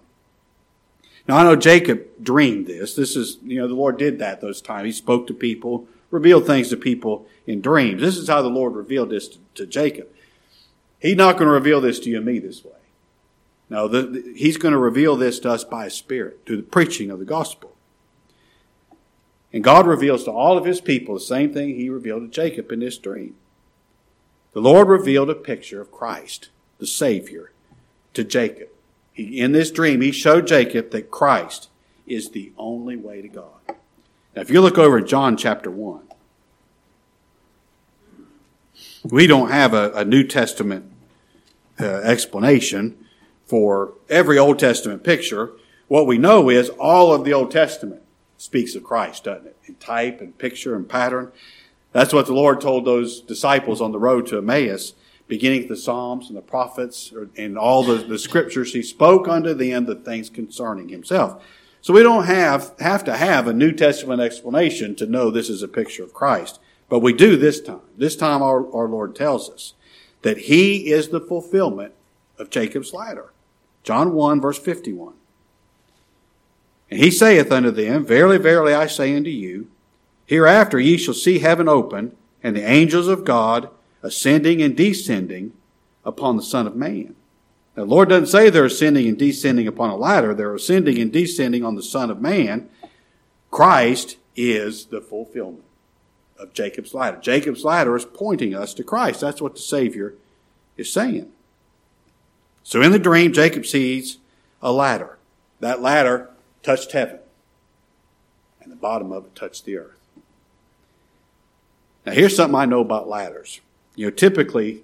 Now 1.27 1.37
I 1.37 1.43
know 1.43 1.55
Jacob 1.55 2.07
dreamed 2.21 2.67
this. 2.67 2.95
This 2.95 3.15
is, 3.15 3.37
you 3.43 3.59
know, 3.59 3.67
the 3.67 3.75
Lord 3.75 3.97
did 3.97 4.19
that 4.19 4.41
those 4.41 4.61
times. 4.61 4.85
He 4.85 4.91
spoke 4.91 5.27
to 5.27 5.33
people, 5.33 5.87
revealed 6.11 6.45
things 6.45 6.69
to 6.69 6.77
people 6.77 7.25
in 7.47 7.61
dreams. 7.61 8.01
This 8.01 8.17
is 8.17 8.27
how 8.27 8.41
the 8.41 8.49
Lord 8.49 8.75
revealed 8.75 9.09
this 9.09 9.27
to, 9.29 9.39
to 9.55 9.65
Jacob. 9.65 10.07
He's 10.99 11.15
not 11.15 11.37
going 11.37 11.47
to 11.47 11.53
reveal 11.53 11.81
this 11.81 11.99
to 12.01 12.09
you 12.09 12.17
and 12.17 12.25
me 12.25 12.37
this 12.37 12.63
way. 12.63 12.71
No, 13.69 13.87
the, 13.87 14.03
the, 14.03 14.33
he's 14.35 14.57
going 14.57 14.73
to 14.73 14.77
reveal 14.77 15.15
this 15.15 15.39
to 15.39 15.51
us 15.51 15.63
by 15.63 15.85
his 15.85 15.93
Spirit, 15.93 16.41
through 16.45 16.57
the 16.57 16.63
preaching 16.63 17.09
of 17.09 17.19
the 17.19 17.25
gospel. 17.25 17.75
And 19.53 19.63
God 19.63 19.87
reveals 19.87 20.25
to 20.25 20.31
all 20.31 20.57
of 20.57 20.65
his 20.65 20.79
people 20.79 21.15
the 21.15 21.21
same 21.21 21.53
thing 21.53 21.75
he 21.75 21.89
revealed 21.89 22.21
to 22.21 22.27
Jacob 22.27 22.71
in 22.71 22.81
this 22.81 22.97
dream. 22.97 23.35
The 24.53 24.61
Lord 24.61 24.89
revealed 24.89 25.29
a 25.29 25.35
picture 25.35 25.81
of 25.81 25.91
Christ 25.91 26.49
the 26.81 26.87
Savior, 26.87 27.51
to 28.15 28.23
Jacob. 28.23 28.69
He, 29.13 29.39
in 29.39 29.51
this 29.51 29.71
dream, 29.71 30.01
he 30.01 30.11
showed 30.11 30.47
Jacob 30.47 30.89
that 30.91 31.11
Christ 31.11 31.69
is 32.07 32.31
the 32.31 32.51
only 32.57 32.95
way 32.95 33.21
to 33.21 33.27
God. 33.27 33.75
Now, 34.35 34.41
if 34.41 34.49
you 34.49 34.61
look 34.61 34.77
over 34.77 34.99
at 34.99 35.07
John 35.07 35.35
chapter 35.35 35.69
1, 35.69 36.01
we 39.03 39.27
don't 39.27 39.49
have 39.49 39.73
a, 39.73 39.91
a 39.93 40.05
New 40.05 40.23
Testament 40.23 40.91
uh, 41.79 41.85
explanation 41.85 42.97
for 43.45 43.93
every 44.09 44.37
Old 44.37 44.59
Testament 44.59 45.03
picture. 45.03 45.51
What 45.87 46.07
we 46.07 46.17
know 46.17 46.49
is 46.49 46.69
all 46.69 47.13
of 47.13 47.25
the 47.25 47.33
Old 47.33 47.51
Testament 47.51 48.01
speaks 48.37 48.75
of 48.75 48.83
Christ, 48.83 49.25
doesn't 49.25 49.47
it? 49.47 49.57
In 49.65 49.75
type 49.75 50.21
and 50.21 50.37
picture 50.37 50.75
and 50.75 50.87
pattern. 50.87 51.31
That's 51.91 52.13
what 52.13 52.27
the 52.27 52.33
Lord 52.33 52.61
told 52.61 52.85
those 52.85 53.19
disciples 53.19 53.81
on 53.81 53.91
the 53.91 53.99
road 53.99 54.27
to 54.27 54.37
Emmaus 54.37 54.93
beginning 55.31 55.61
with 55.61 55.69
the 55.69 55.77
Psalms 55.77 56.27
and 56.27 56.37
the 56.37 56.41
prophets 56.41 57.13
and 57.37 57.57
all 57.57 57.83
the, 57.83 57.95
the 57.95 58.19
scriptures, 58.19 58.73
he 58.73 58.83
spoke 58.83 59.29
unto 59.29 59.53
them 59.53 59.85
the 59.85 59.95
things 59.95 60.29
concerning 60.29 60.89
himself. 60.89 61.41
So 61.81 61.93
we 61.93 62.03
don't 62.03 62.25
have, 62.25 62.73
have 62.79 63.03
to 63.05 63.17
have 63.17 63.47
a 63.47 63.53
New 63.53 63.71
Testament 63.71 64.21
explanation 64.21 64.95
to 64.97 65.07
know 65.07 65.31
this 65.31 65.49
is 65.49 65.63
a 65.63 65.67
picture 65.67 66.03
of 66.03 66.13
Christ. 66.13 66.59
But 66.89 66.99
we 66.99 67.13
do 67.13 67.37
this 67.37 67.59
time. 67.59 67.81
This 67.97 68.15
time 68.15 68.41
our, 68.41 68.71
our 68.73 68.87
Lord 68.87 69.15
tells 69.15 69.49
us 69.49 69.73
that 70.21 70.37
he 70.37 70.91
is 70.91 71.09
the 71.09 71.21
fulfillment 71.21 71.93
of 72.37 72.49
Jacob's 72.49 72.93
ladder. 72.93 73.33
John 73.83 74.13
1 74.13 74.39
verse 74.39 74.59
51. 74.59 75.13
And 76.91 76.99
he 76.99 77.09
saith 77.09 77.51
unto 77.51 77.71
them, 77.71 78.05
Verily, 78.05 78.37
verily, 78.37 78.73
I 78.73 78.87
say 78.87 79.15
unto 79.15 79.29
you, 79.29 79.71
hereafter 80.25 80.79
ye 80.79 80.97
shall 80.97 81.13
see 81.13 81.39
heaven 81.39 81.67
open, 81.69 82.15
and 82.43 82.55
the 82.55 82.69
angels 82.69 83.07
of 83.07 83.23
God 83.23 83.69
ascending 84.03 84.61
and 84.61 84.75
descending 84.75 85.53
upon 86.03 86.35
the 86.35 86.43
Son 86.43 86.67
of 86.67 86.75
Man. 86.75 87.15
The 87.75 87.85
Lord 87.85 88.09
doesn't 88.09 88.27
say 88.27 88.49
they're 88.49 88.65
ascending 88.65 89.07
and 89.07 89.17
descending 89.17 89.67
upon 89.67 89.89
a 89.89 89.95
ladder. 89.95 90.33
They're 90.33 90.53
ascending 90.53 90.99
and 90.99 91.11
descending 91.11 91.63
on 91.63 91.75
the 91.75 91.83
Son 91.83 92.11
of 92.11 92.21
Man. 92.21 92.69
Christ 93.49 94.17
is 94.35 94.85
the 94.85 95.01
fulfillment 95.01 95.63
of 96.37 96.53
Jacob's 96.53 96.93
ladder. 96.93 97.17
Jacob's 97.17 97.63
ladder 97.63 97.95
is 97.95 98.05
pointing 98.05 98.53
us 98.53 98.73
to 98.73 98.83
Christ. 98.83 99.21
That's 99.21 99.41
what 99.41 99.55
the 99.55 99.61
Savior 99.61 100.15
is 100.75 100.91
saying. 100.91 101.31
So 102.63 102.81
in 102.81 102.91
the 102.91 102.99
dream, 102.99 103.31
Jacob 103.33 103.65
sees 103.65 104.17
a 104.61 104.71
ladder. 104.71 105.17
That 105.59 105.81
ladder 105.81 106.29
touched 106.63 106.91
heaven, 106.91 107.19
and 108.61 108.71
the 108.71 108.75
bottom 108.75 109.11
of 109.11 109.25
it 109.25 109.35
touched 109.35 109.65
the 109.65 109.77
earth. 109.77 109.99
Now, 112.05 112.13
here's 112.13 112.35
something 112.35 112.55
I 112.55 112.65
know 112.65 112.81
about 112.81 113.07
ladders. 113.07 113.61
You 113.95 114.07
know, 114.07 114.11
typically 114.11 114.83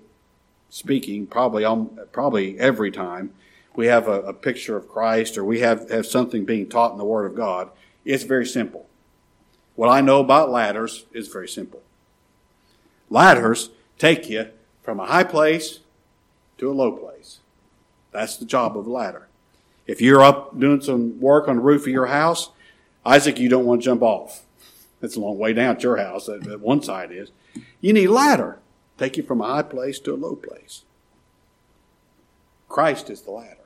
speaking, 0.69 1.27
probably 1.27 1.65
probably 2.11 2.59
every 2.59 2.91
time 2.91 3.33
we 3.75 3.87
have 3.87 4.07
a, 4.07 4.21
a 4.21 4.33
picture 4.33 4.75
of 4.75 4.89
Christ 4.89 5.37
or 5.37 5.45
we 5.45 5.59
have, 5.61 5.89
have 5.89 6.05
something 6.05 6.45
being 6.45 6.67
taught 6.67 6.91
in 6.91 6.97
the 6.97 7.05
Word 7.05 7.25
of 7.25 7.35
God, 7.35 7.69
it's 8.03 8.23
very 8.23 8.45
simple. 8.45 8.87
What 9.75 9.89
I 9.89 10.01
know 10.01 10.19
about 10.19 10.49
ladders 10.49 11.05
is 11.13 11.27
very 11.27 11.47
simple. 11.47 11.83
Ladders 13.09 13.69
take 13.99 14.27
you 14.29 14.49
from 14.81 14.99
a 14.99 15.05
high 15.05 15.23
place 15.23 15.79
to 16.57 16.71
a 16.71 16.73
low 16.73 16.91
place. 16.91 17.39
That's 18.11 18.37
the 18.37 18.45
job 18.45 18.75
of 18.75 18.87
a 18.87 18.91
ladder. 18.91 19.27
If 19.85 20.01
you're 20.01 20.23
up 20.23 20.59
doing 20.59 20.81
some 20.81 21.19
work 21.19 21.47
on 21.47 21.57
the 21.57 21.61
roof 21.61 21.83
of 21.83 21.89
your 21.89 22.07
house, 22.07 22.49
Isaac, 23.05 23.39
you 23.39 23.47
don't 23.47 23.65
want 23.65 23.81
to 23.81 23.85
jump 23.85 24.01
off. 24.01 24.43
It's 25.01 25.15
a 25.15 25.19
long 25.19 25.37
way 25.37 25.53
down 25.53 25.77
to 25.77 25.83
your 25.83 25.97
house. 25.97 26.25
That 26.25 26.59
one 26.59 26.81
side 26.81 27.11
is. 27.11 27.31
You 27.79 27.93
need 27.93 28.05
a 28.05 28.11
ladder 28.11 28.59
take 28.97 29.17
you 29.17 29.23
from 29.23 29.41
a 29.41 29.47
high 29.47 29.63
place 29.63 29.99
to 29.99 30.13
a 30.13 30.15
low 30.15 30.35
place. 30.35 30.83
Christ 32.69 33.09
is 33.09 33.21
the 33.21 33.31
ladder. 33.31 33.57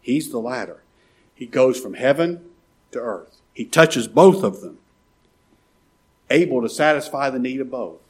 He's 0.00 0.30
the 0.30 0.38
ladder. 0.38 0.82
He 1.34 1.46
goes 1.46 1.78
from 1.78 1.94
heaven 1.94 2.44
to 2.92 2.98
earth. 2.98 3.40
He 3.52 3.64
touches 3.64 4.08
both 4.08 4.42
of 4.42 4.60
them, 4.60 4.78
able 6.30 6.62
to 6.62 6.68
satisfy 6.68 7.30
the 7.30 7.38
need 7.38 7.60
of 7.60 7.70
both 7.70 8.00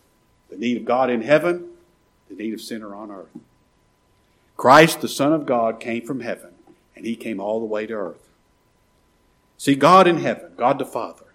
the 0.51 0.57
need 0.57 0.77
of 0.77 0.85
God 0.85 1.09
in 1.09 1.23
heaven, 1.23 1.69
the 2.29 2.35
need 2.35 2.53
of 2.53 2.61
sinner 2.61 2.95
on 2.95 3.11
earth. 3.11 3.31
Christ, 4.57 5.01
the 5.01 5.09
Son 5.09 5.33
of 5.33 5.47
God, 5.47 5.81
came 5.81 6.05
from 6.05 6.21
heaven, 6.21 6.51
and 6.95 7.07
he 7.07 7.17
came 7.17 7.41
all 7.41 7.61
the 7.61 7.67
way 7.67 7.87
to 7.87 7.95
earth. 7.95 8.29
See, 9.57 9.75
God 9.75 10.07
in 10.07 10.19
heaven, 10.19 10.53
God 10.57 10.79
the 10.79 10.85
Father, 10.85 11.27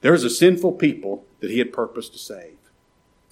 there's 0.00 0.24
a 0.24 0.30
sinful 0.30 0.72
people 0.72 1.24
that 1.40 1.50
he 1.50 1.58
had 1.58 1.72
purposed 1.72 2.12
to 2.12 2.18
save. 2.18 2.56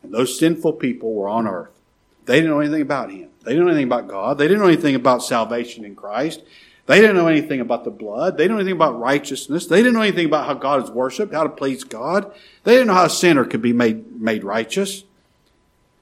And 0.03 0.13
those 0.13 0.39
sinful 0.39 0.75
people 0.75 1.15
were 1.15 1.29
on 1.29 1.47
earth. 1.47 1.79
They 2.27 2.37
didn't 2.37 2.51
know 2.51 2.61
anything 2.61 2.83
about 2.83 3.11
him. 3.11 3.29
They 3.45 3.53
didn't 3.53 3.67
know 3.67 3.73
anything 3.73 3.87
about 3.87 4.09
God. 4.09 4.39
They 4.39 4.47
didn't 4.47 4.61
know 4.61 4.69
anything 4.69 4.95
about 4.95 5.23
salvation 5.23 5.85
in 5.85 5.97
Christ. 5.97 6.43
They 6.87 7.01
didn't 7.01 7.17
know 7.17 7.29
anything 7.29 7.61
about 7.61 7.85
the 7.85 7.91
blood. 7.91 8.37
They 8.37 8.45
didn't 8.45 8.57
know 8.57 8.61
anything 8.61 8.77
about 8.77 8.99
righteousness. 8.99 9.67
They 9.67 9.77
didn't 9.77 9.95
know 9.95 10.03
anything 10.03 10.27
about 10.27 10.47
how 10.47 10.55
God 10.55 10.83
is 10.83 10.91
worshiped, 10.91 11.33
how 11.33 11.45
to 11.45 11.49
please 11.49 11.85
God. 11.85 12.33
They 12.65 12.73
didn't 12.73 12.89
know 12.89 12.95
how 12.95 13.05
a 13.05 13.11
sinner 13.11 13.45
could 13.45 13.63
be 13.63 13.73
made, 13.73 14.21
made 14.21 14.43
righteous. 14.43 15.05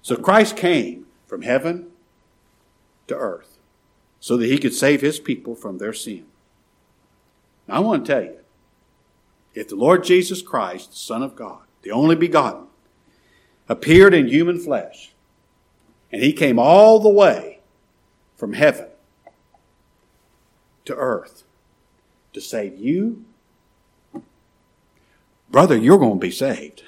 So 0.01 0.17
Christ 0.17 0.57
came 0.57 1.07
from 1.27 1.43
heaven 1.43 1.89
to 3.09 3.15
earth 3.15 3.59
so 4.21 4.37
that 4.37 4.47
he 4.47 4.59
could 4.59 4.75
save 4.75 5.01
his 5.01 5.19
people 5.19 5.55
from 5.55 5.79
their 5.79 5.93
sin. 5.93 6.25
Now, 7.67 7.75
I 7.75 7.79
want 7.81 8.07
to 8.07 8.13
tell 8.13 8.23
you 8.23 8.39
if 9.55 9.69
the 9.69 9.77
Lord 9.77 10.05
Jesus 10.05 10.41
Christ, 10.41 10.91
the 10.91 10.97
Son 10.97 11.23
of 11.23 11.37
God, 11.37 11.61
the 11.83 11.91
only 11.91 12.17
begotten, 12.17 12.68
appeared 13.69 14.15
in 14.15 14.29
human 14.29 14.59
flesh, 14.59 15.13
and 16.11 16.23
he 16.23 16.33
came 16.33 16.59
all 16.59 16.99
the 17.01 17.09
way 17.09 17.61
from 18.37 18.55
heaven 18.55 18.89
to 20.85 20.95
earth 20.95 21.45
to 22.33 22.41
save 22.41 22.79
you, 22.79 23.25
brother, 25.51 25.77
you're 25.77 25.99
going 25.99 26.19
to 26.19 26.27
be 26.27 26.31
saved. 26.31 26.83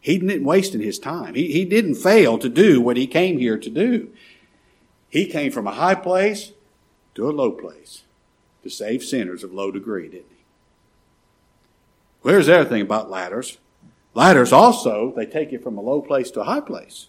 He 0.00 0.18
didn't 0.18 0.44
waste 0.44 0.72
his 0.72 0.98
time. 0.98 1.34
He, 1.34 1.52
he 1.52 1.64
didn't 1.64 1.96
fail 1.96 2.38
to 2.38 2.48
do 2.48 2.80
what 2.80 2.96
he 2.96 3.06
came 3.06 3.38
here 3.38 3.58
to 3.58 3.70
do. 3.70 4.10
He 5.08 5.26
came 5.26 5.50
from 5.50 5.66
a 5.66 5.72
high 5.72 5.96
place 5.96 6.52
to 7.16 7.28
a 7.28 7.32
low 7.32 7.50
place 7.50 8.04
to 8.62 8.70
save 8.70 9.02
sinners 9.02 9.42
of 9.42 9.52
low 9.52 9.70
degree, 9.70 10.08
didn't 10.08 10.30
he? 10.30 10.44
Well, 12.22 12.34
here's 12.34 12.46
the 12.46 12.60
other 12.60 12.68
thing 12.68 12.82
about 12.82 13.10
ladders. 13.10 13.58
Ladders 14.16 14.50
also, 14.50 15.12
they 15.14 15.26
take 15.26 15.52
you 15.52 15.58
from 15.58 15.76
a 15.76 15.82
low 15.82 16.00
place 16.00 16.30
to 16.30 16.40
a 16.40 16.44
high 16.44 16.60
place. 16.60 17.08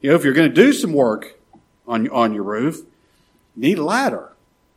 You 0.00 0.08
know, 0.08 0.16
if 0.16 0.24
you're 0.24 0.32
going 0.32 0.48
to 0.48 0.54
do 0.54 0.72
some 0.72 0.94
work 0.94 1.38
on, 1.86 2.08
on 2.08 2.32
your 2.32 2.42
roof, 2.42 2.78
you 3.54 3.60
need 3.60 3.76
a 3.76 3.84
ladder. 3.84 4.32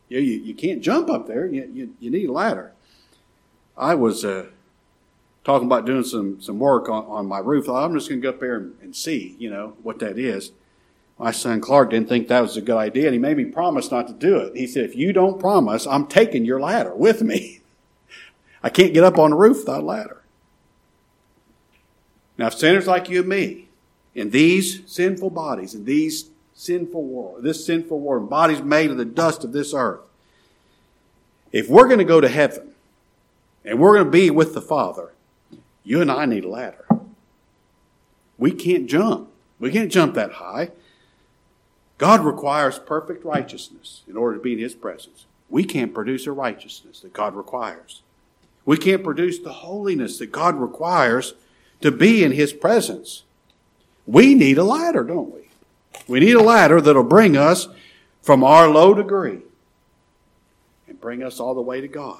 You, 0.09 0.19
you, 0.19 0.37
you 0.41 0.53
can't 0.53 0.81
jump 0.81 1.09
up 1.09 1.27
there. 1.27 1.47
You, 1.47 1.69
you, 1.73 1.95
you 2.01 2.11
need 2.11 2.27
a 2.27 2.33
ladder. 2.33 2.73
I 3.77 3.95
was 3.95 4.25
uh, 4.25 4.47
talking 5.45 5.67
about 5.67 5.85
doing 5.85 6.03
some, 6.03 6.41
some 6.41 6.59
work 6.59 6.89
on, 6.89 7.05
on 7.05 7.25
my 7.25 7.39
roof. 7.39 7.69
I'm 7.69 7.93
just 7.93 8.09
going 8.09 8.21
to 8.21 8.25
go 8.25 8.33
up 8.33 8.41
there 8.41 8.57
and, 8.57 8.75
and 8.81 8.93
see, 8.93 9.37
you 9.39 9.49
know, 9.49 9.77
what 9.81 9.99
that 9.99 10.19
is. 10.19 10.51
My 11.17 11.31
son 11.31 11.61
Clark 11.61 11.91
didn't 11.91 12.09
think 12.09 12.27
that 12.27 12.41
was 12.41 12.57
a 12.57 12.61
good 12.61 12.75
idea, 12.75 13.05
and 13.05 13.13
he 13.13 13.19
made 13.19 13.37
me 13.37 13.45
promise 13.45 13.89
not 13.91 14.07
to 14.07 14.13
do 14.13 14.39
it. 14.39 14.57
He 14.57 14.67
said, 14.67 14.83
if 14.83 14.97
you 14.97 15.13
don't 15.13 15.39
promise, 15.39 15.87
I'm 15.87 16.07
taking 16.07 16.43
your 16.43 16.59
ladder 16.59 16.93
with 16.93 17.21
me. 17.21 17.61
I 18.61 18.69
can't 18.69 18.93
get 18.93 19.05
up 19.05 19.17
on 19.17 19.29
the 19.29 19.37
roof 19.37 19.59
without 19.59 19.83
a 19.83 19.85
ladder. 19.85 20.21
Now, 22.37 22.47
if 22.47 22.55
sinners 22.55 22.87
like 22.87 23.09
you 23.09 23.19
and 23.21 23.29
me, 23.29 23.67
in 24.13 24.29
these 24.29 24.81
sinful 24.85 25.29
bodies, 25.29 25.73
in 25.73 25.85
these 25.85 26.29
sinful 26.53 27.03
world, 27.03 27.43
this 27.43 27.65
sinful 27.65 27.99
world, 27.99 28.29
bodies 28.29 28.61
made 28.61 28.91
of 28.91 28.97
the 28.97 29.05
dust 29.05 29.43
of 29.43 29.51
this 29.51 29.73
earth, 29.73 30.01
if 31.51 31.69
we're 31.69 31.87
going 31.87 31.99
to 31.99 32.05
go 32.05 32.19
to 32.19 32.29
heaven 32.29 32.71
and 33.63 33.79
we're 33.79 33.93
going 33.93 34.05
to 34.05 34.11
be 34.11 34.29
with 34.29 34.53
the 34.53 34.61
Father, 34.61 35.11
you 35.83 36.01
and 36.01 36.11
I 36.11 36.25
need 36.25 36.43
a 36.43 36.49
ladder. 36.49 36.85
We 38.37 38.51
can't 38.51 38.87
jump. 38.87 39.29
We 39.59 39.71
can't 39.71 39.91
jump 39.91 40.15
that 40.15 40.33
high. 40.33 40.71
God 41.97 42.25
requires 42.25 42.79
perfect 42.79 43.23
righteousness 43.23 44.03
in 44.07 44.17
order 44.17 44.37
to 44.37 44.43
be 44.43 44.53
in 44.53 44.59
His 44.59 44.75
presence. 44.75 45.25
We 45.49 45.63
can't 45.63 45.93
produce 45.93 46.27
a 46.27 46.31
righteousness 46.31 46.99
that 47.01 47.13
God 47.13 47.35
requires. 47.35 48.01
We 48.65 48.77
can't 48.77 49.03
produce 49.03 49.39
the 49.39 49.53
holiness 49.53 50.17
that 50.19 50.31
God 50.31 50.55
requires 50.55 51.35
to 51.81 51.91
be 51.91 52.23
in 52.23 52.31
His 52.31 52.53
presence. 52.53 53.23
We 54.05 54.33
need 54.35 54.57
a 54.57 54.63
ladder, 54.63 55.03
don't 55.03 55.33
we? 55.33 55.49
We 56.07 56.19
need 56.19 56.35
a 56.35 56.43
ladder 56.43 56.81
that'll 56.81 57.03
bring 57.03 57.35
us 57.35 57.67
from 58.21 58.43
our 58.43 58.67
low 58.67 58.93
degree 58.93 59.39
and 60.87 61.01
bring 61.01 61.23
us 61.23 61.39
all 61.39 61.55
the 61.55 61.61
way 61.61 61.81
to 61.81 61.87
God. 61.87 62.19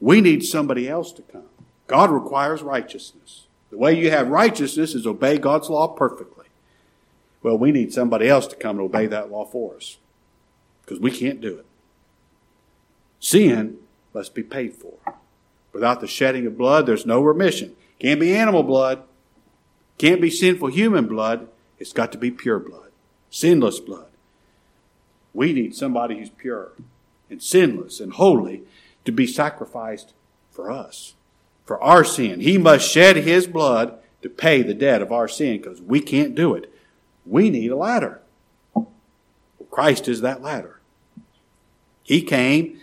We 0.00 0.20
need 0.20 0.44
somebody 0.44 0.88
else 0.88 1.12
to 1.12 1.22
come. 1.22 1.48
God 1.86 2.10
requires 2.10 2.62
righteousness. 2.62 3.46
The 3.70 3.78
way 3.78 3.98
you 3.98 4.10
have 4.10 4.28
righteousness 4.28 4.94
is 4.94 5.06
obey 5.06 5.38
God's 5.38 5.68
law 5.68 5.88
perfectly. 5.88 6.46
Well, 7.42 7.58
we 7.58 7.72
need 7.72 7.92
somebody 7.92 8.28
else 8.28 8.46
to 8.48 8.56
come 8.56 8.78
and 8.78 8.86
obey 8.86 9.06
that 9.06 9.30
law 9.30 9.44
for 9.44 9.76
us 9.76 9.98
because 10.82 11.00
we 11.00 11.10
can't 11.10 11.40
do 11.40 11.58
it. 11.58 11.66
Sin 13.20 13.78
must 14.14 14.34
be 14.34 14.42
paid 14.42 14.74
for. 14.74 14.94
Without 15.72 16.00
the 16.00 16.06
shedding 16.06 16.46
of 16.46 16.58
blood, 16.58 16.86
there's 16.86 17.06
no 17.06 17.20
remission. 17.20 17.76
Can't 17.98 18.20
be 18.20 18.34
animal 18.34 18.62
blood. 18.62 19.02
Can't 19.98 20.20
be 20.20 20.30
sinful 20.30 20.68
human 20.68 21.06
blood. 21.06 21.48
It's 21.78 21.92
got 21.92 22.12
to 22.12 22.18
be 22.18 22.30
pure 22.30 22.58
blood, 22.58 22.90
sinless 23.30 23.80
blood. 23.80 24.08
We 25.34 25.52
need 25.52 25.74
somebody 25.74 26.18
who's 26.18 26.30
pure 26.30 26.72
and 27.30 27.42
sinless 27.42 28.00
and 28.00 28.14
holy 28.14 28.62
to 29.04 29.12
be 29.12 29.26
sacrificed 29.26 30.14
for 30.50 30.70
us, 30.70 31.14
for 31.64 31.80
our 31.82 32.04
sin. 32.04 32.40
He 32.40 32.58
must 32.58 32.88
shed 32.88 33.16
his 33.16 33.46
blood 33.46 33.98
to 34.22 34.28
pay 34.28 34.62
the 34.62 34.74
debt 34.74 35.02
of 35.02 35.12
our 35.12 35.28
sin 35.28 35.58
because 35.58 35.80
we 35.80 36.00
can't 36.00 36.34
do 36.34 36.54
it. 36.54 36.72
We 37.24 37.50
need 37.50 37.70
a 37.70 37.76
ladder. 37.76 38.22
Christ 39.70 40.08
is 40.08 40.22
that 40.22 40.42
ladder. 40.42 40.80
He 42.02 42.22
came 42.22 42.80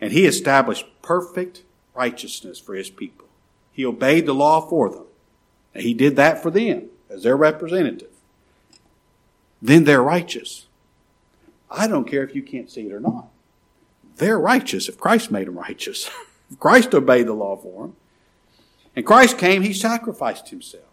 and 0.00 0.12
he 0.12 0.26
established 0.26 0.86
perfect 1.00 1.62
righteousness 1.94 2.58
for 2.58 2.74
his 2.74 2.90
people. 2.90 3.23
He 3.74 3.84
obeyed 3.84 4.24
the 4.24 4.32
law 4.32 4.60
for 4.60 4.88
them. 4.88 5.04
He 5.74 5.92
did 5.92 6.16
that 6.16 6.42
for 6.42 6.50
them 6.50 6.86
as 7.10 7.24
their 7.24 7.36
representative. 7.36 8.08
Then 9.60 9.84
they're 9.84 10.02
righteous. 10.02 10.66
I 11.70 11.88
don't 11.88 12.08
care 12.08 12.22
if 12.22 12.34
you 12.34 12.42
can't 12.42 12.70
see 12.70 12.82
it 12.82 12.92
or 12.92 13.00
not. 13.00 13.28
They're 14.16 14.38
righteous 14.38 14.88
if 14.88 14.98
Christ 14.98 15.30
made 15.32 15.48
them 15.48 15.58
righteous. 15.58 16.08
if 16.50 16.58
Christ 16.60 16.94
obeyed 16.94 17.26
the 17.26 17.32
law 17.32 17.56
for 17.56 17.82
them. 17.82 17.96
And 18.94 19.04
Christ 19.04 19.38
came, 19.38 19.62
he 19.62 19.72
sacrificed 19.72 20.50
himself. 20.50 20.84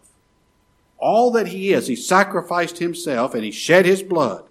All 0.98 1.30
that 1.32 1.48
he 1.48 1.72
is, 1.72 1.86
he 1.86 1.96
sacrificed 1.96 2.78
himself 2.78 3.34
and 3.34 3.44
he 3.44 3.52
shed 3.52 3.86
his 3.86 4.02
blood. 4.02 4.44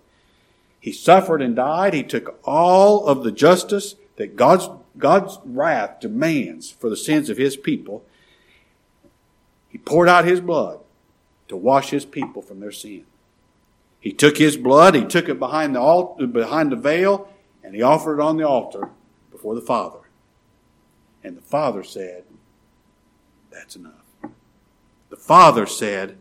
He 0.79 0.91
suffered 0.91 1.41
and 1.41 1.55
died. 1.55 1.93
He 1.93 2.03
took 2.03 2.39
all 2.43 3.05
of 3.05 3.23
the 3.23 3.31
justice 3.31 3.95
that 4.15 4.35
God's, 4.35 4.69
God's 4.97 5.39
wrath 5.45 5.99
demands 5.99 6.71
for 6.71 6.89
the 6.89 6.97
sins 6.97 7.29
of 7.29 7.37
his 7.37 7.57
people. 7.57 8.03
He 9.71 9.77
poured 9.77 10.10
out 10.10 10.25
his 10.25 10.41
blood 10.41 10.79
to 11.47 11.55
wash 11.55 11.89
his 11.89 12.05
people 12.05 12.41
from 12.41 12.60
their 12.60 12.71
sin. 12.71 13.05
He 13.99 14.12
took 14.12 14.38
his 14.38 14.57
blood, 14.57 14.95
he 14.95 15.05
took 15.05 15.29
it 15.29 15.39
behind 15.39 15.75
the 15.75 15.79
altar, 15.79 16.27
behind 16.27 16.71
the 16.71 16.75
veil, 16.75 17.29
and 17.63 17.75
he 17.75 17.81
offered 17.81 18.19
it 18.19 18.21
on 18.21 18.38
the 18.38 18.47
altar 18.47 18.89
before 19.31 19.55
the 19.55 19.62
Father. 19.62 19.99
And 21.23 21.38
the 21.38 21.41
Father 21.41 21.84
said, 21.84 22.23
That's 23.51 23.75
enough. 23.75 23.93
The 25.10 25.17
Father 25.17 25.65
said, 25.65 26.17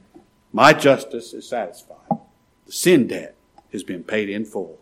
My 0.52 0.72
justice 0.72 1.32
is 1.32 1.48
satisfied. 1.48 2.18
The 2.66 2.72
sin 2.72 3.06
debt 3.06 3.34
has 3.72 3.82
been 3.82 4.04
paid 4.04 4.28
in 4.28 4.44
full. 4.44 4.78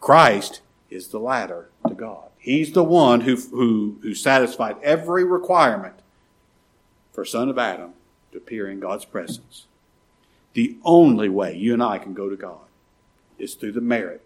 Christ 0.00 0.62
is 0.88 1.08
the 1.08 1.20
ladder 1.20 1.70
to 1.86 1.94
God. 1.94 2.30
He's 2.38 2.72
the 2.72 2.84
one 2.84 3.20
who, 3.20 3.36
who, 3.36 3.98
who 4.02 4.14
satisfied 4.14 4.76
every 4.82 5.24
requirement 5.24 5.99
for 7.20 7.26
son 7.26 7.50
of 7.50 7.58
Adam 7.58 7.92
to 8.32 8.38
appear 8.38 8.66
in 8.66 8.80
God's 8.80 9.04
presence. 9.04 9.66
The 10.54 10.78
only 10.82 11.28
way 11.28 11.54
you 11.54 11.74
and 11.74 11.82
I 11.82 11.98
can 11.98 12.14
go 12.14 12.30
to 12.30 12.36
God 12.36 12.64
is 13.38 13.54
through 13.54 13.72
the 13.72 13.82
merit, 13.82 14.24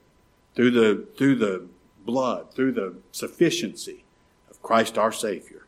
through 0.54 0.70
the, 0.70 1.04
through 1.18 1.34
the 1.34 1.66
blood, 2.06 2.54
through 2.54 2.70
the 2.70 2.94
sufficiency 3.10 4.04
of 4.48 4.62
Christ 4.62 4.96
our 4.96 5.10
Savior. 5.10 5.66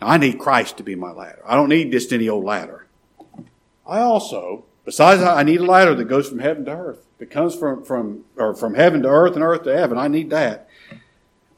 Now, 0.00 0.08
I 0.08 0.16
need 0.16 0.38
Christ 0.38 0.78
to 0.78 0.82
be 0.82 0.94
my 0.94 1.10
ladder. 1.10 1.42
I 1.44 1.56
don't 1.56 1.68
need 1.68 1.92
just 1.92 2.10
any 2.10 2.26
old 2.26 2.46
ladder. 2.46 2.86
I 3.86 4.00
also, 4.00 4.64
besides, 4.86 5.20
I 5.20 5.42
need 5.42 5.60
a 5.60 5.66
ladder 5.66 5.94
that 5.94 6.06
goes 6.06 6.26
from 6.26 6.38
heaven 6.38 6.64
to 6.64 6.70
earth, 6.70 7.04
that 7.18 7.30
comes 7.30 7.54
from, 7.54 7.84
from, 7.84 8.24
or 8.38 8.54
from 8.54 8.76
heaven 8.76 9.02
to 9.02 9.08
earth 9.08 9.34
and 9.34 9.44
earth 9.44 9.64
to 9.64 9.76
heaven. 9.76 9.98
I 9.98 10.08
need 10.08 10.30
that. 10.30 10.70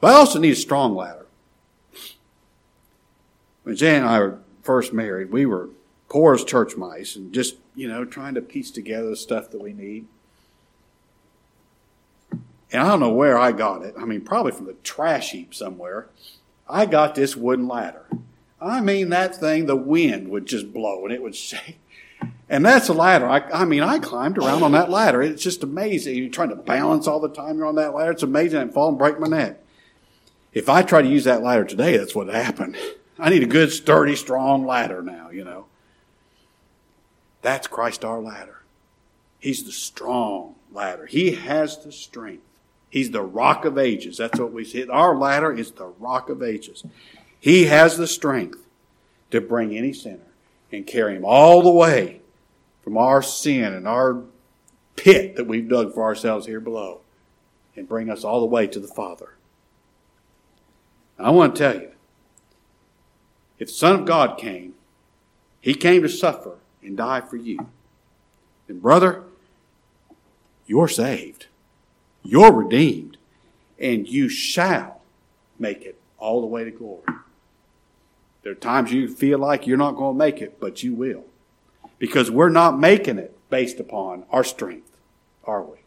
But 0.01 0.13
I 0.13 0.17
also 0.17 0.39
need 0.39 0.51
a 0.51 0.57
strong 0.57 0.93
ladder. 0.93 1.22
When 3.63 3.75
Jan 3.75 4.01
and 4.01 4.05
I 4.05 4.19
were 4.19 4.39
first 4.61 4.93
married, 4.93 5.31
we 5.31 5.45
were 5.45 5.69
poor 6.09 6.33
as 6.33 6.43
church 6.43 6.75
mice 6.75 7.15
and 7.15 7.33
just, 7.33 7.55
you 7.75 7.87
know, 7.87 8.05
trying 8.05 8.35
to 8.35 8.41
piece 8.41 8.71
together 8.71 9.09
the 9.09 9.15
stuff 9.15 9.49
that 9.51 9.61
we 9.61 9.73
need. 9.73 10.05
And 12.71 12.81
I 12.81 12.87
don't 12.87 12.99
know 12.99 13.13
where 13.13 13.37
I 13.37 13.51
got 13.51 13.83
it. 13.83 13.93
I 13.97 14.05
mean, 14.05 14.21
probably 14.21 14.51
from 14.51 14.65
the 14.65 14.73
trash 14.83 15.31
heap 15.31 15.53
somewhere. 15.53 16.07
I 16.67 16.85
got 16.85 17.15
this 17.15 17.35
wooden 17.35 17.67
ladder. 17.67 18.05
I 18.59 18.81
mean, 18.81 19.09
that 19.09 19.35
thing, 19.35 19.65
the 19.65 19.75
wind 19.75 20.29
would 20.29 20.45
just 20.45 20.73
blow 20.73 21.03
and 21.05 21.13
it 21.13 21.21
would 21.21 21.35
shake. 21.35 21.79
And 22.49 22.65
that's 22.65 22.89
a 22.89 22.93
ladder. 22.93 23.27
I, 23.27 23.39
I 23.51 23.65
mean, 23.65 23.83
I 23.83 23.99
climbed 23.99 24.37
around 24.37 24.63
on 24.63 24.71
that 24.73 24.89
ladder. 24.89 25.21
It's 25.21 25.43
just 25.43 25.63
amazing. 25.63 26.15
You're 26.15 26.29
trying 26.29 26.49
to 26.49 26.55
balance 26.55 27.07
all 27.07 27.19
the 27.19 27.29
time 27.29 27.57
you're 27.57 27.65
on 27.65 27.75
that 27.75 27.93
ladder. 27.93 28.11
It's 28.11 28.23
amazing. 28.23 28.59
I'd 28.59 28.73
fall 28.73 28.89
and 28.89 28.97
break 28.97 29.19
my 29.19 29.27
neck. 29.27 29.59
If 30.53 30.69
I 30.69 30.83
try 30.83 31.01
to 31.01 31.07
use 31.07 31.23
that 31.23 31.43
ladder 31.43 31.65
today, 31.65 31.97
that's 31.97 32.15
what 32.15 32.27
happened. 32.27 32.77
I 33.23 33.29
need 33.29 33.41
a 33.41 33.45
good, 33.45 33.71
sturdy, 33.71 34.17
strong 34.17 34.65
ladder 34.65 35.01
now, 35.01 35.29
you 35.29 35.45
know. 35.45 35.67
That's 37.41 37.67
Christ 37.67 38.03
our 38.03 38.19
ladder. 38.19 38.63
He's 39.39 39.63
the 39.63 39.71
strong 39.71 40.55
ladder. 40.73 41.05
He 41.05 41.31
has 41.31 41.85
the 41.85 41.93
strength. 41.93 42.43
He's 42.89 43.11
the 43.11 43.21
rock 43.21 43.63
of 43.63 43.77
ages. 43.77 44.17
That's 44.17 44.37
what 44.37 44.51
we 44.51 44.65
see. 44.65 44.85
Our 44.89 45.15
ladder 45.15 45.53
is 45.53 45.71
the 45.71 45.85
rock 45.85 46.29
of 46.29 46.43
ages. 46.43 46.83
He 47.39 47.67
has 47.67 47.95
the 47.95 48.07
strength 48.07 48.59
to 49.31 49.39
bring 49.39 49.77
any 49.77 49.93
sinner 49.93 50.19
and 50.69 50.85
carry 50.85 51.15
him 51.15 51.23
all 51.23 51.61
the 51.61 51.71
way 51.71 52.19
from 52.83 52.97
our 52.97 53.21
sin 53.21 53.71
and 53.71 53.87
our 53.87 54.21
pit 54.97 55.37
that 55.37 55.47
we've 55.47 55.69
dug 55.69 55.93
for 55.93 56.03
ourselves 56.03 56.45
here 56.45 56.59
below 56.59 56.99
and 57.77 57.87
bring 57.87 58.09
us 58.09 58.25
all 58.25 58.41
the 58.41 58.45
way 58.47 58.67
to 58.67 58.81
the 58.81 58.87
Father. 58.87 59.35
I 61.17 61.29
want 61.29 61.55
to 61.55 61.59
tell 61.61 61.81
you, 61.81 61.93
if 63.63 63.69
the 63.69 63.75
Son 63.75 64.01
of 64.01 64.05
God 64.05 64.37
came, 64.37 64.73
He 65.61 65.73
came 65.73 66.01
to 66.01 66.09
suffer 66.09 66.57
and 66.81 66.97
die 66.97 67.21
for 67.21 67.37
you. 67.37 67.69
And 68.67 68.81
brother, 68.81 69.23
you're 70.67 70.89
saved. 70.89 71.45
You're 72.23 72.51
redeemed. 72.51 73.15
And 73.79 74.05
you 74.05 74.27
shall 74.27 75.01
make 75.57 75.83
it 75.83 75.97
all 76.17 76.41
the 76.41 76.47
way 76.47 76.65
to 76.65 76.71
glory. 76.71 77.05
There 78.41 78.51
are 78.51 78.55
times 78.55 78.91
you 78.91 79.07
feel 79.07 79.39
like 79.39 79.65
you're 79.65 79.77
not 79.77 79.95
going 79.95 80.15
to 80.15 80.19
make 80.19 80.41
it, 80.41 80.59
but 80.59 80.83
you 80.83 80.93
will. 80.93 81.23
Because 81.99 82.29
we're 82.29 82.49
not 82.49 82.77
making 82.77 83.17
it 83.17 83.33
based 83.49 83.79
upon 83.79 84.25
our 84.29 84.43
strength, 84.43 84.91
are 85.45 85.63
we? 85.63 85.77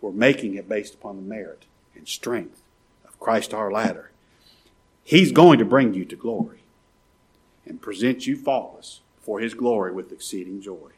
We're 0.00 0.10
making 0.10 0.56
it 0.56 0.68
based 0.68 0.94
upon 0.94 1.14
the 1.14 1.22
merit 1.22 1.66
and 1.94 2.08
strength 2.08 2.62
of 3.06 3.20
Christ 3.20 3.54
our 3.54 3.70
ladder. 3.70 4.10
He's 5.08 5.32
going 5.32 5.58
to 5.58 5.64
bring 5.64 5.94
you 5.94 6.04
to 6.04 6.16
glory 6.16 6.64
and 7.64 7.80
present 7.80 8.26
you 8.26 8.36
faultless 8.36 9.00
for 9.22 9.40
his 9.40 9.54
glory 9.54 9.90
with 9.90 10.12
exceeding 10.12 10.60
joy. 10.60 10.90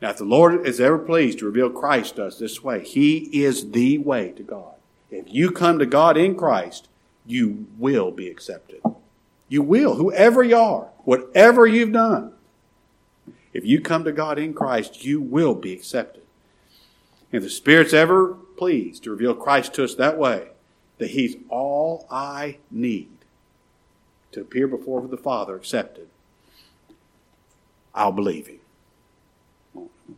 Now, 0.00 0.08
if 0.08 0.16
the 0.16 0.24
Lord 0.24 0.66
is 0.66 0.80
ever 0.80 0.96
pleased 0.98 1.40
to 1.40 1.44
reveal 1.44 1.68
Christ 1.68 2.16
to 2.16 2.24
us 2.24 2.38
this 2.38 2.64
way, 2.64 2.82
he 2.82 3.44
is 3.44 3.72
the 3.72 3.98
way 3.98 4.30
to 4.30 4.42
God. 4.42 4.72
If 5.10 5.26
you 5.28 5.50
come 5.50 5.78
to 5.78 5.84
God 5.84 6.16
in 6.16 6.34
Christ, 6.34 6.88
you 7.26 7.66
will 7.76 8.10
be 8.10 8.30
accepted. 8.30 8.80
You 9.50 9.60
will, 9.60 9.96
whoever 9.96 10.42
you 10.42 10.56
are, 10.56 10.88
whatever 11.04 11.66
you've 11.66 11.92
done. 11.92 12.32
If 13.52 13.66
you 13.66 13.82
come 13.82 14.04
to 14.04 14.12
God 14.12 14.38
in 14.38 14.54
Christ, 14.54 15.04
you 15.04 15.20
will 15.20 15.54
be 15.54 15.74
accepted. 15.74 16.22
If 17.32 17.42
the 17.42 17.50
Spirit's 17.50 17.92
ever 17.92 18.28
pleased 18.56 19.04
to 19.04 19.10
reveal 19.10 19.34
Christ 19.34 19.74
to 19.74 19.84
us 19.84 19.94
that 19.96 20.16
way, 20.16 20.52
that 20.98 21.10
He's 21.10 21.36
all 21.48 22.06
I 22.10 22.58
need 22.70 23.10
to 24.32 24.40
appear 24.40 24.66
before 24.66 25.06
the 25.06 25.16
Father 25.16 25.56
accepted, 25.56 26.08
I'll 27.94 28.12
believe 28.12 28.46
Him. 28.46 28.60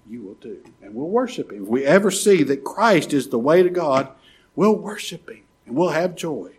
You 0.09 0.23
will 0.23 0.35
too. 0.35 0.63
And 0.83 0.95
we'll 0.95 1.09
worship 1.09 1.53
Him. 1.53 1.65
If 1.65 1.69
we 1.69 1.85
ever 1.85 2.11
see 2.11 2.43
that 2.45 2.65
Christ 2.65 3.13
is 3.13 3.29
the 3.29 3.39
way 3.39 3.63
to 3.63 3.71
God, 3.71 4.09
we'll 4.55 4.77
worship 4.77 5.29
Him 5.29 5.43
and 5.67 5.77
we'll 5.77 5.91
have 5.91 6.15
joy. 6.15 6.53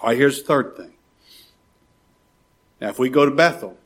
All 0.00 0.10
right, 0.10 0.18
here's 0.18 0.40
the 0.40 0.46
third 0.46 0.76
thing. 0.76 0.92
Now, 2.80 2.88
if 2.90 2.98
we 2.98 3.08
go 3.08 3.24
to 3.24 3.30
Bethel 3.30 3.78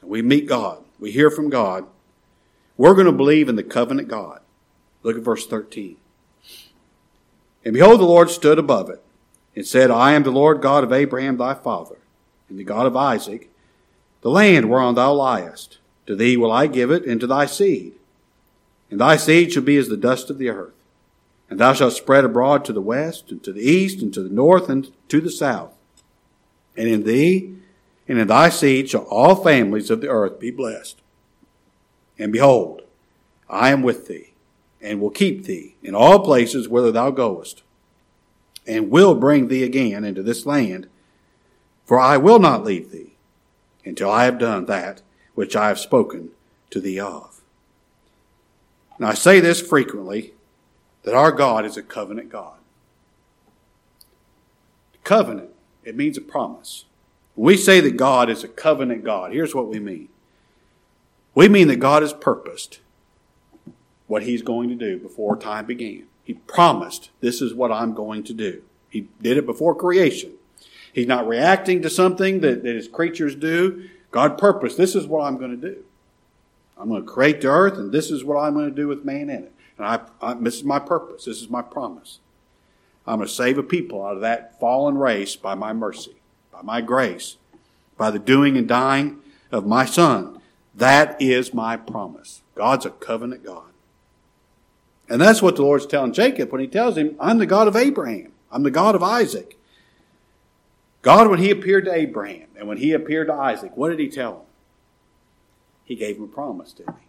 and 0.00 0.10
we 0.10 0.22
meet 0.22 0.46
God, 0.46 0.82
we 0.98 1.12
hear 1.12 1.30
from 1.30 1.50
God, 1.50 1.86
we're 2.76 2.94
going 2.94 3.06
to 3.06 3.12
believe 3.12 3.48
in 3.48 3.56
the 3.56 3.62
covenant 3.62 4.08
God. 4.08 4.40
Look 5.02 5.16
at 5.16 5.22
verse 5.22 5.46
13. 5.46 5.96
And 7.64 7.74
behold, 7.74 8.00
the 8.00 8.04
Lord 8.04 8.30
stood 8.30 8.58
above 8.58 8.88
it 8.90 9.02
and 9.54 9.66
said, 9.66 9.90
I 9.90 10.12
am 10.12 10.22
the 10.22 10.30
Lord 10.30 10.62
God 10.62 10.84
of 10.84 10.92
Abraham 10.92 11.36
thy 11.36 11.54
father, 11.54 11.98
and 12.48 12.58
the 12.58 12.64
God 12.64 12.86
of 12.86 12.96
Isaac. 12.96 13.50
The 14.22 14.30
land 14.30 14.70
whereon 14.70 14.94
thou 14.94 15.12
liest, 15.12 15.78
to 16.06 16.16
thee 16.16 16.36
will 16.36 16.52
I 16.52 16.66
give 16.66 16.90
it, 16.90 17.04
and 17.04 17.20
to 17.20 17.26
thy 17.26 17.46
seed. 17.46 17.94
And 18.90 19.00
thy 19.00 19.16
seed 19.16 19.52
shall 19.52 19.62
be 19.62 19.76
as 19.76 19.88
the 19.88 19.96
dust 19.96 20.30
of 20.30 20.38
the 20.38 20.48
earth. 20.48 20.74
And 21.48 21.58
thou 21.58 21.72
shalt 21.72 21.94
spread 21.94 22.24
abroad 22.24 22.64
to 22.64 22.72
the 22.72 22.80
west, 22.80 23.30
and 23.30 23.42
to 23.44 23.52
the 23.52 23.62
east, 23.62 24.02
and 24.02 24.12
to 24.14 24.22
the 24.22 24.34
north, 24.34 24.68
and 24.68 24.90
to 25.08 25.20
the 25.20 25.30
south. 25.30 25.72
And 26.76 26.88
in 26.88 27.04
thee 27.04 27.56
and 28.10 28.18
in 28.18 28.26
thy 28.26 28.48
seed 28.48 28.90
shall 28.90 29.02
all 29.02 29.36
families 29.36 29.88
of 29.88 30.00
the 30.00 30.08
earth 30.08 30.40
be 30.40 30.50
blessed. 30.50 31.00
And 32.18 32.32
behold, 32.32 32.82
I 33.48 33.70
am 33.70 33.82
with 33.82 34.08
thee, 34.08 34.29
and 34.80 35.00
will 35.00 35.10
keep 35.10 35.44
thee 35.44 35.76
in 35.82 35.94
all 35.94 36.20
places 36.20 36.68
whither 36.68 36.92
thou 36.92 37.10
goest, 37.10 37.62
and 38.66 38.90
will 38.90 39.14
bring 39.14 39.48
thee 39.48 39.62
again 39.62 40.04
into 40.04 40.22
this 40.22 40.46
land, 40.46 40.88
for 41.84 41.98
I 41.98 42.16
will 42.16 42.38
not 42.38 42.64
leave 42.64 42.90
thee 42.90 43.14
until 43.84 44.10
I 44.10 44.24
have 44.24 44.38
done 44.38 44.66
that 44.66 45.02
which 45.34 45.56
I 45.56 45.68
have 45.68 45.78
spoken 45.78 46.30
to 46.70 46.80
thee 46.80 47.00
of. 47.00 47.40
Now 48.98 49.08
I 49.08 49.14
say 49.14 49.40
this 49.40 49.60
frequently 49.60 50.34
that 51.02 51.14
our 51.14 51.32
God 51.32 51.64
is 51.64 51.76
a 51.76 51.82
covenant 51.82 52.28
God. 52.28 52.54
Covenant, 55.02 55.50
it 55.82 55.96
means 55.96 56.18
a 56.18 56.20
promise. 56.20 56.84
When 57.34 57.46
we 57.46 57.56
say 57.56 57.80
that 57.80 57.96
God 57.96 58.28
is 58.28 58.44
a 58.44 58.48
covenant 58.48 59.02
God, 59.02 59.32
here's 59.32 59.54
what 59.54 59.68
we 59.68 59.80
mean. 59.80 60.08
We 61.34 61.48
mean 61.48 61.68
that 61.68 61.76
God 61.76 62.02
has 62.02 62.12
purposed 62.12 62.80
what 64.10 64.24
He's 64.24 64.42
going 64.42 64.68
to 64.70 64.74
do 64.74 64.98
before 64.98 65.36
time 65.36 65.66
began. 65.66 66.06
He 66.24 66.34
promised, 66.34 67.10
this 67.20 67.40
is 67.40 67.54
what 67.54 67.70
I'm 67.70 67.94
going 67.94 68.24
to 68.24 68.34
do. 68.34 68.62
He 68.88 69.06
did 69.22 69.36
it 69.36 69.46
before 69.46 69.72
creation. 69.72 70.32
He's 70.92 71.06
not 71.06 71.28
reacting 71.28 71.80
to 71.82 71.90
something 71.90 72.40
that, 72.40 72.64
that 72.64 72.74
his 72.74 72.88
creatures 72.88 73.36
do. 73.36 73.88
God 74.10 74.36
purposed, 74.36 74.76
this 74.76 74.96
is 74.96 75.06
what 75.06 75.22
I'm 75.22 75.38
going 75.38 75.52
to 75.52 75.74
do. 75.74 75.84
I'm 76.76 76.88
going 76.88 77.04
to 77.04 77.08
create 77.08 77.40
the 77.40 77.48
earth, 77.48 77.74
and 77.74 77.92
this 77.92 78.10
is 78.10 78.24
what 78.24 78.36
I'm 78.36 78.54
going 78.54 78.68
to 78.68 78.74
do 78.74 78.88
with 78.88 79.04
man 79.04 79.30
in 79.30 79.44
it. 79.44 79.52
And 79.78 79.86
I, 79.86 80.00
I, 80.20 80.34
this 80.34 80.56
is 80.56 80.64
my 80.64 80.80
purpose. 80.80 81.26
This 81.26 81.40
is 81.40 81.48
my 81.48 81.62
promise. 81.62 82.18
I'm 83.06 83.18
going 83.18 83.28
to 83.28 83.32
save 83.32 83.58
a 83.58 83.62
people 83.62 84.04
out 84.04 84.16
of 84.16 84.22
that 84.22 84.58
fallen 84.58 84.98
race 84.98 85.36
by 85.36 85.54
my 85.54 85.72
mercy, 85.72 86.16
by 86.50 86.62
my 86.62 86.80
grace, 86.80 87.36
by 87.96 88.10
the 88.10 88.18
doing 88.18 88.56
and 88.56 88.66
dying 88.66 89.20
of 89.52 89.66
my 89.66 89.84
son. 89.84 90.40
That 90.74 91.20
is 91.22 91.54
my 91.54 91.76
promise. 91.76 92.42
God's 92.56 92.86
a 92.86 92.90
covenant 92.90 93.44
God. 93.44 93.69
And 95.10 95.20
that's 95.20 95.42
what 95.42 95.56
the 95.56 95.62
Lord's 95.62 95.86
telling 95.86 96.12
Jacob 96.12 96.52
when 96.52 96.60
he 96.60 96.68
tells 96.68 96.96
him, 96.96 97.16
I'm 97.18 97.38
the 97.38 97.46
God 97.46 97.66
of 97.66 97.74
Abraham. 97.74 98.32
I'm 98.52 98.62
the 98.62 98.70
God 98.70 98.94
of 98.94 99.02
Isaac. 99.02 99.58
God, 101.02 101.28
when 101.28 101.40
he 101.40 101.50
appeared 101.50 101.84
to 101.86 101.92
Abraham 101.94 102.46
and 102.56 102.68
when 102.68 102.78
he 102.78 102.92
appeared 102.92 103.26
to 103.26 103.34
Isaac, 103.34 103.76
what 103.76 103.90
did 103.90 103.98
he 103.98 104.08
tell 104.08 104.32
him? 104.32 104.46
He 105.84 105.96
gave 105.96 106.16
him 106.16 106.22
a 106.22 106.28
promise, 106.28 106.72
didn't 106.72 106.94
he? 107.00 107.06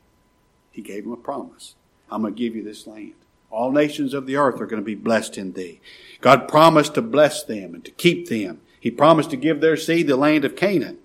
He 0.72 0.82
gave 0.82 1.06
him 1.06 1.12
a 1.12 1.18
promise. 1.18 1.76
I'm 2.10 2.22
going 2.22 2.34
to 2.34 2.40
give 2.40 2.56
you 2.56 2.64
this 2.64 2.88
land. 2.88 3.14
All 3.52 3.72
nations 3.72 4.16
of 4.16 4.26
the 4.26 4.38
earth 4.38 4.60
are 4.60 4.66
going 4.66 4.82
to 4.82 4.86
be 4.86 4.96
blessed 4.96 5.38
in 5.38 5.54
thee. 5.54 5.80
God 6.22 6.48
promised 6.48 6.96
to 6.96 7.02
bless 7.04 7.44
them 7.44 7.76
and 7.76 7.86
to 7.86 7.92
keep 7.92 8.30
them. 8.30 8.62
He 8.80 8.90
promised 8.90 9.30
to 9.30 9.38
give 9.38 9.62
their 9.62 9.78
seed 9.78 10.08
the 10.08 10.18
land 10.18 10.44
of 10.44 10.56
Canaan. 10.56 10.98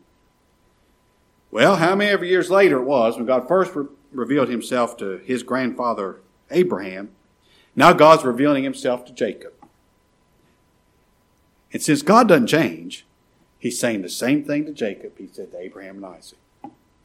Well, 1.50 1.76
how 1.76 1.94
many 1.94 2.26
years 2.26 2.50
later 2.50 2.78
it 2.78 2.84
was 2.84 3.16
when 3.16 3.26
God 3.26 3.46
first 3.48 3.74
re- 3.74 3.86
revealed 4.12 4.48
himself 4.48 4.96
to 4.98 5.18
his 5.18 5.42
grandfather 5.42 6.20
Abraham, 6.50 7.10
now 7.74 7.92
God's 7.92 8.24
revealing 8.24 8.64
himself 8.64 9.04
to 9.06 9.12
Jacob. 9.12 9.52
And 11.72 11.82
since 11.82 12.02
God 12.02 12.28
doesn't 12.28 12.46
change, 12.46 13.04
he's 13.58 13.78
saying 13.78 14.02
the 14.02 14.08
same 14.08 14.44
thing 14.44 14.64
to 14.66 14.72
Jacob 14.72 15.18
he 15.18 15.28
said 15.30 15.52
to 15.52 15.58
Abraham 15.58 15.96
and 15.96 16.06
Isaac. 16.06 16.38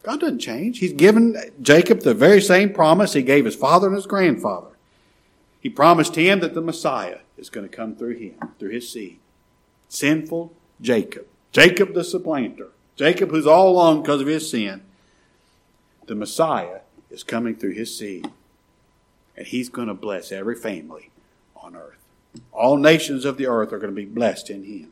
God 0.03 0.21
doesn't 0.21 0.39
change. 0.39 0.79
He's 0.79 0.93
given 0.93 1.35
Jacob 1.61 2.01
the 2.01 2.13
very 2.13 2.41
same 2.41 2.73
promise 2.73 3.13
he 3.13 3.21
gave 3.21 3.45
his 3.45 3.55
father 3.55 3.87
and 3.87 3.95
his 3.95 4.07
grandfather. 4.07 4.69
He 5.59 5.69
promised 5.69 6.15
him 6.15 6.39
that 6.39 6.55
the 6.55 6.61
Messiah 6.61 7.19
is 7.37 7.49
going 7.49 7.67
to 7.67 7.75
come 7.75 7.95
through 7.95 8.17
him, 8.17 8.33
through 8.57 8.71
his 8.71 8.91
seed. 8.91 9.19
Sinful 9.89 10.53
Jacob. 10.79 11.27
Jacob 11.51 11.93
the 11.93 12.03
supplanter. 12.03 12.69
Jacob 12.95 13.29
who's 13.29 13.45
all 13.45 13.69
alone 13.69 14.01
because 14.01 14.21
of 14.21 14.27
his 14.27 14.49
sin. 14.49 14.81
The 16.07 16.15
Messiah 16.15 16.79
is 17.09 17.23
coming 17.23 17.55
through 17.55 17.73
his 17.73 17.95
seed. 17.95 18.31
And 19.41 19.47
he's 19.47 19.69
going 19.69 19.87
to 19.87 19.95
bless 19.95 20.31
every 20.31 20.53
family 20.53 21.09
on 21.55 21.75
earth. 21.75 21.97
All 22.51 22.77
nations 22.77 23.25
of 23.25 23.37
the 23.37 23.47
earth 23.47 23.73
are 23.73 23.79
going 23.79 23.89
to 23.89 23.95
be 23.99 24.05
blessed 24.05 24.51
in 24.51 24.65
him. 24.65 24.91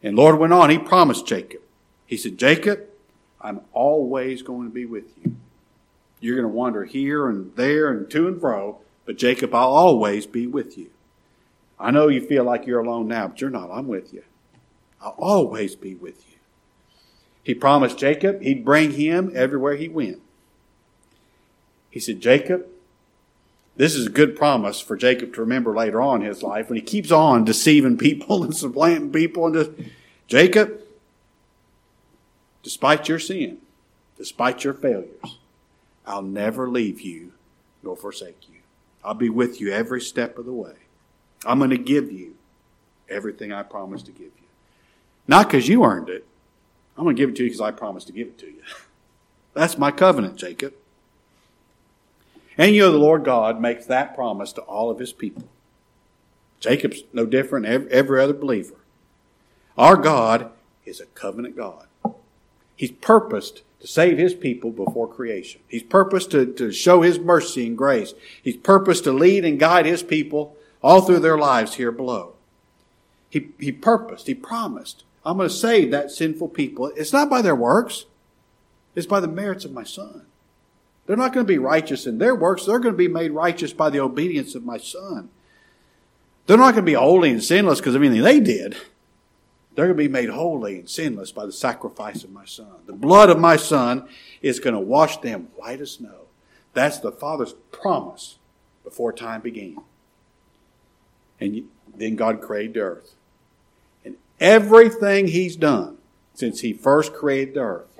And 0.00 0.14
Lord 0.14 0.38
went 0.38 0.52
on, 0.52 0.70
he 0.70 0.78
promised 0.78 1.26
Jacob. 1.26 1.60
He 2.06 2.16
said, 2.16 2.38
Jacob, 2.38 2.84
I'm 3.40 3.62
always 3.72 4.42
going 4.42 4.68
to 4.68 4.72
be 4.72 4.84
with 4.84 5.06
you. 5.20 5.34
You're 6.20 6.36
going 6.36 6.48
to 6.48 6.56
wander 6.56 6.84
here 6.84 7.28
and 7.28 7.52
there 7.56 7.90
and 7.90 8.08
to 8.12 8.28
and 8.28 8.40
fro, 8.40 8.78
but 9.06 9.18
Jacob, 9.18 9.52
I'll 9.56 9.72
always 9.72 10.24
be 10.24 10.46
with 10.46 10.78
you. 10.78 10.90
I 11.80 11.90
know 11.90 12.06
you 12.06 12.24
feel 12.24 12.44
like 12.44 12.64
you're 12.64 12.78
alone 12.78 13.08
now, 13.08 13.26
but 13.26 13.40
you're 13.40 13.50
not. 13.50 13.72
I'm 13.72 13.88
with 13.88 14.14
you. 14.14 14.22
I'll 15.02 15.16
always 15.18 15.74
be 15.74 15.96
with 15.96 16.28
you. 16.30 16.36
He 17.42 17.54
promised 17.54 17.98
Jacob 17.98 18.40
he'd 18.40 18.64
bring 18.64 18.92
him 18.92 19.32
everywhere 19.34 19.74
he 19.74 19.88
went. 19.88 20.22
He 21.90 22.00
said, 22.00 22.20
Jacob, 22.20 22.66
this 23.76 23.94
is 23.94 24.06
a 24.06 24.10
good 24.10 24.36
promise 24.36 24.80
for 24.80 24.96
Jacob 24.96 25.34
to 25.34 25.40
remember 25.40 25.74
later 25.74 26.00
on 26.00 26.22
in 26.22 26.28
his 26.28 26.42
life 26.42 26.68
when 26.68 26.76
he 26.76 26.82
keeps 26.82 27.10
on 27.10 27.44
deceiving 27.44 27.96
people 27.96 28.42
and 28.44 28.54
supplanting 28.54 29.12
people 29.12 29.46
and 29.46 29.54
just, 29.54 29.70
Jacob, 30.26 30.80
despite 32.62 33.08
your 33.08 33.18
sin, 33.18 33.58
despite 34.16 34.64
your 34.64 34.74
failures, 34.74 35.38
I'll 36.06 36.22
never 36.22 36.68
leave 36.68 37.00
you 37.00 37.32
nor 37.82 37.96
forsake 37.96 38.48
you. 38.48 38.56
I'll 39.04 39.14
be 39.14 39.30
with 39.30 39.60
you 39.60 39.72
every 39.72 40.00
step 40.00 40.38
of 40.38 40.44
the 40.44 40.52
way. 40.52 40.74
I'm 41.46 41.58
going 41.58 41.70
to 41.70 41.78
give 41.78 42.10
you 42.10 42.34
everything 43.08 43.52
I 43.52 43.62
promised 43.62 44.06
to 44.06 44.12
give 44.12 44.22
you. 44.22 44.48
Not 45.26 45.48
because 45.48 45.68
you 45.68 45.84
earned 45.84 46.08
it. 46.08 46.26
I'm 46.96 47.04
going 47.04 47.14
to 47.14 47.22
give 47.22 47.30
it 47.30 47.36
to 47.36 47.44
you 47.44 47.50
because 47.50 47.60
I 47.60 47.70
promised 47.70 48.08
to 48.08 48.12
give 48.12 48.26
it 48.26 48.38
to 48.38 48.46
you. 48.46 48.62
That's 49.54 49.78
my 49.78 49.92
covenant, 49.92 50.36
Jacob. 50.36 50.74
And 52.58 52.74
you 52.74 52.82
know, 52.82 52.92
the 52.92 52.98
Lord 52.98 53.24
God 53.24 53.60
makes 53.60 53.86
that 53.86 54.16
promise 54.16 54.52
to 54.54 54.62
all 54.62 54.90
of 54.90 54.98
his 54.98 55.12
people. 55.12 55.44
Jacob's 56.58 57.04
no 57.12 57.24
different 57.24 57.66
every 57.66 58.20
other 58.20 58.32
believer. 58.34 58.74
Our 59.78 59.96
God 59.96 60.50
is 60.84 61.00
a 61.00 61.06
covenant 61.06 61.56
God. 61.56 61.86
He's 62.74 62.90
purposed 62.90 63.62
to 63.80 63.86
save 63.86 64.18
his 64.18 64.34
people 64.34 64.72
before 64.72 65.06
creation. 65.06 65.60
He's 65.68 65.84
purposed 65.84 66.32
to, 66.32 66.52
to 66.54 66.72
show 66.72 67.02
his 67.02 67.20
mercy 67.20 67.64
and 67.66 67.78
grace. 67.78 68.12
He's 68.42 68.56
purposed 68.56 69.04
to 69.04 69.12
lead 69.12 69.44
and 69.44 69.60
guide 69.60 69.86
his 69.86 70.02
people 70.02 70.56
all 70.82 71.02
through 71.02 71.20
their 71.20 71.38
lives 71.38 71.74
here 71.74 71.92
below. 71.92 72.34
He, 73.30 73.50
he 73.60 73.70
purposed, 73.70 74.26
he 74.26 74.34
promised, 74.34 75.04
I'm 75.24 75.36
going 75.36 75.48
to 75.48 75.54
save 75.54 75.90
that 75.90 76.10
sinful 76.10 76.48
people. 76.48 76.86
It's 76.96 77.12
not 77.12 77.30
by 77.30 77.42
their 77.42 77.54
works, 77.54 78.06
it's 78.96 79.06
by 79.06 79.20
the 79.20 79.28
merits 79.28 79.64
of 79.64 79.72
my 79.72 79.84
son. 79.84 80.27
They're 81.08 81.16
not 81.16 81.32
going 81.32 81.46
to 81.46 81.50
be 81.50 81.58
righteous 81.58 82.06
in 82.06 82.18
their 82.18 82.34
works. 82.34 82.66
They're 82.66 82.78
going 82.78 82.92
to 82.92 82.98
be 82.98 83.08
made 83.08 83.30
righteous 83.30 83.72
by 83.72 83.88
the 83.88 83.98
obedience 83.98 84.54
of 84.54 84.62
my 84.62 84.76
son. 84.76 85.30
They're 86.46 86.58
not 86.58 86.74
going 86.74 86.84
to 86.84 86.90
be 86.90 86.92
holy 86.92 87.30
and 87.30 87.42
sinless 87.42 87.80
because 87.80 87.94
of 87.94 88.02
anything 88.02 88.22
they 88.22 88.40
did. 88.40 88.76
They're 89.74 89.86
going 89.86 89.96
to 89.96 90.02
be 90.02 90.06
made 90.06 90.28
holy 90.28 90.80
and 90.80 90.90
sinless 90.90 91.32
by 91.32 91.46
the 91.46 91.52
sacrifice 91.52 92.24
of 92.24 92.30
my 92.30 92.44
son. 92.44 92.74
The 92.84 92.92
blood 92.92 93.30
of 93.30 93.38
my 93.38 93.56
son 93.56 94.06
is 94.42 94.60
going 94.60 94.74
to 94.74 94.80
wash 94.80 95.16
them 95.16 95.48
white 95.56 95.80
as 95.80 95.92
snow. 95.92 96.26
That's 96.74 96.98
the 96.98 97.10
Father's 97.10 97.54
promise 97.72 98.36
before 98.84 99.14
time 99.14 99.40
began. 99.40 99.78
And 101.40 101.68
then 101.96 102.16
God 102.16 102.42
created 102.42 102.74
the 102.74 102.80
earth. 102.80 103.14
And 104.04 104.16
everything 104.38 105.28
He's 105.28 105.56
done 105.56 105.96
since 106.34 106.60
He 106.60 106.74
first 106.74 107.14
created 107.14 107.54
the 107.54 107.60
earth 107.60 107.98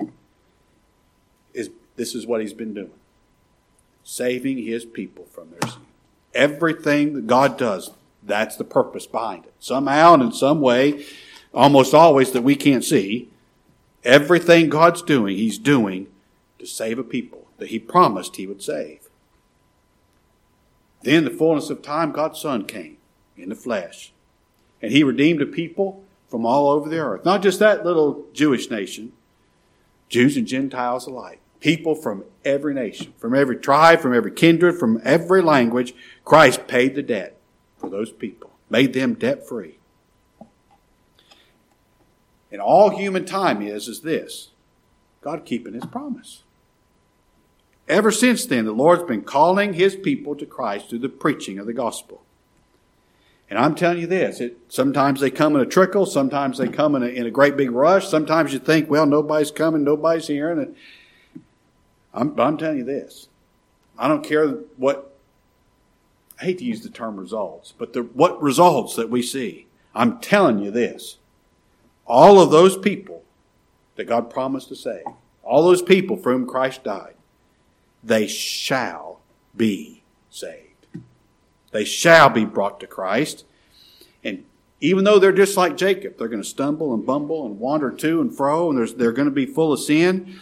is 1.55 1.71
this 1.95 2.13
is 2.13 2.27
what 2.27 2.41
He's 2.41 2.53
been 2.53 2.75
doing 2.75 2.91
saving 4.09 4.57
his 4.57 4.85
people 4.85 5.23
from 5.25 5.51
their 5.51 5.69
sin. 5.69 5.83
Everything 6.33 7.13
that 7.13 7.27
God 7.27 7.59
does, 7.59 7.91
that's 8.23 8.55
the 8.55 8.63
purpose 8.63 9.05
behind 9.05 9.45
it. 9.45 9.53
Somehow 9.59 10.15
and 10.15 10.23
in 10.23 10.31
some 10.31 10.61
way, 10.61 11.05
almost 11.53 11.93
always 11.93 12.31
that 12.31 12.41
we 12.41 12.55
can't 12.55 12.83
see, 12.83 13.29
everything 14.03 14.67
God's 14.67 15.03
doing, 15.03 15.37
he's 15.37 15.59
doing 15.59 16.07
to 16.57 16.65
save 16.65 16.97
a 16.97 17.03
people 17.03 17.45
that 17.57 17.69
he 17.69 17.77
promised 17.77 18.35
he 18.35 18.47
would 18.47 18.63
save. 18.63 19.01
Then 21.03 21.23
the 21.23 21.29
fullness 21.29 21.69
of 21.69 21.83
time, 21.83 22.11
God's 22.11 22.41
Son 22.41 22.65
came 22.65 22.97
in 23.37 23.49
the 23.49 23.55
flesh. 23.55 24.11
And 24.81 24.91
he 24.91 25.03
redeemed 25.03 25.41
a 25.43 25.45
people 25.45 26.03
from 26.27 26.47
all 26.47 26.69
over 26.69 26.89
the 26.89 26.97
earth. 26.97 27.25
Not 27.25 27.43
just 27.43 27.59
that 27.59 27.85
little 27.85 28.25
Jewish 28.33 28.71
nation, 28.71 29.11
Jews 30.09 30.35
and 30.35 30.47
Gentiles 30.47 31.05
alike 31.05 31.41
people 31.59 31.95
from 31.95 32.23
every 32.45 32.73
nation, 32.73 33.13
from 33.17 33.35
every 33.35 33.57
tribe, 33.57 33.99
from 33.99 34.13
every 34.13 34.31
kindred, 34.31 34.77
from 34.77 35.01
every 35.03 35.41
language. 35.41 35.93
Christ 36.23 36.67
paid 36.67 36.95
the 36.95 37.03
debt 37.03 37.37
for 37.77 37.89
those 37.89 38.11
people, 38.11 38.51
made 38.69 38.93
them 38.93 39.13
debt 39.13 39.47
free. 39.47 39.77
And 42.51 42.61
all 42.61 42.89
human 42.89 43.25
time 43.25 43.61
is, 43.61 43.87
is 43.87 44.01
this 44.01 44.49
God 45.21 45.45
keeping 45.45 45.73
his 45.73 45.85
promise. 45.85 46.43
Ever 47.87 48.11
since 48.11 48.45
then, 48.45 48.65
the 48.65 48.71
Lord's 48.71 49.03
been 49.03 49.23
calling 49.23 49.73
his 49.73 49.95
people 49.95 50.35
to 50.35 50.45
Christ 50.45 50.89
through 50.89 50.99
the 50.99 51.09
preaching 51.09 51.57
of 51.57 51.65
the 51.65 51.73
gospel. 51.73 52.21
And 53.49 53.57
I'm 53.57 53.73
telling 53.73 53.99
you 53.99 54.05
this, 54.05 54.39
it, 54.39 54.57
sometimes 54.69 55.19
they 55.19 55.31
come 55.31 55.55
in 55.55 55.61
a 55.61 55.65
trickle, 55.65 56.05
sometimes 56.05 56.59
they 56.59 56.67
come 56.67 56.93
in 56.93 57.01
a, 57.01 57.07
in 57.07 57.25
a 57.25 57.31
great 57.31 57.57
big 57.57 57.71
rush, 57.71 58.07
sometimes 58.07 58.53
you 58.53 58.59
think, 58.59 58.91
well, 58.91 59.07
nobody's 59.07 59.49
coming, 59.49 59.83
nobody's 59.83 60.27
hearing. 60.27 60.75
I'm, 62.13 62.39
I'm 62.39 62.57
telling 62.57 62.79
you 62.79 62.83
this. 62.83 63.27
I 63.97 64.07
don't 64.07 64.23
care 64.23 64.47
what, 64.77 65.15
I 66.39 66.45
hate 66.45 66.57
to 66.59 66.65
use 66.65 66.81
the 66.81 66.89
term 66.89 67.17
results, 67.17 67.73
but 67.77 67.93
the, 67.93 68.03
what 68.03 68.41
results 68.41 68.95
that 68.95 69.09
we 69.09 69.21
see. 69.21 69.67
I'm 69.93 70.19
telling 70.19 70.59
you 70.59 70.71
this. 70.71 71.17
All 72.05 72.41
of 72.41 72.51
those 72.51 72.77
people 72.77 73.23
that 73.95 74.05
God 74.05 74.29
promised 74.29 74.69
to 74.69 74.75
save, 74.75 75.03
all 75.43 75.63
those 75.63 75.81
people 75.81 76.15
for 76.15 76.31
whom 76.31 76.47
Christ 76.47 76.83
died, 76.83 77.15
they 78.03 78.27
shall 78.27 79.19
be 79.55 80.03
saved. 80.29 80.65
They 81.71 81.85
shall 81.85 82.29
be 82.29 82.45
brought 82.45 82.79
to 82.79 82.87
Christ. 82.87 83.45
And 84.23 84.45
even 84.79 85.03
though 85.03 85.19
they're 85.19 85.31
just 85.31 85.57
like 85.57 85.75
Jacob, 85.75 86.17
they're 86.17 86.29
going 86.29 86.41
to 86.41 86.47
stumble 86.47 86.93
and 86.93 87.05
bumble 87.05 87.45
and 87.45 87.59
wander 87.59 87.91
to 87.91 88.21
and 88.21 88.35
fro, 88.35 88.71
and 88.71 88.87
they're 88.89 89.11
going 89.11 89.27
to 89.27 89.31
be 89.31 89.45
full 89.45 89.73
of 89.73 89.79
sin 89.79 90.39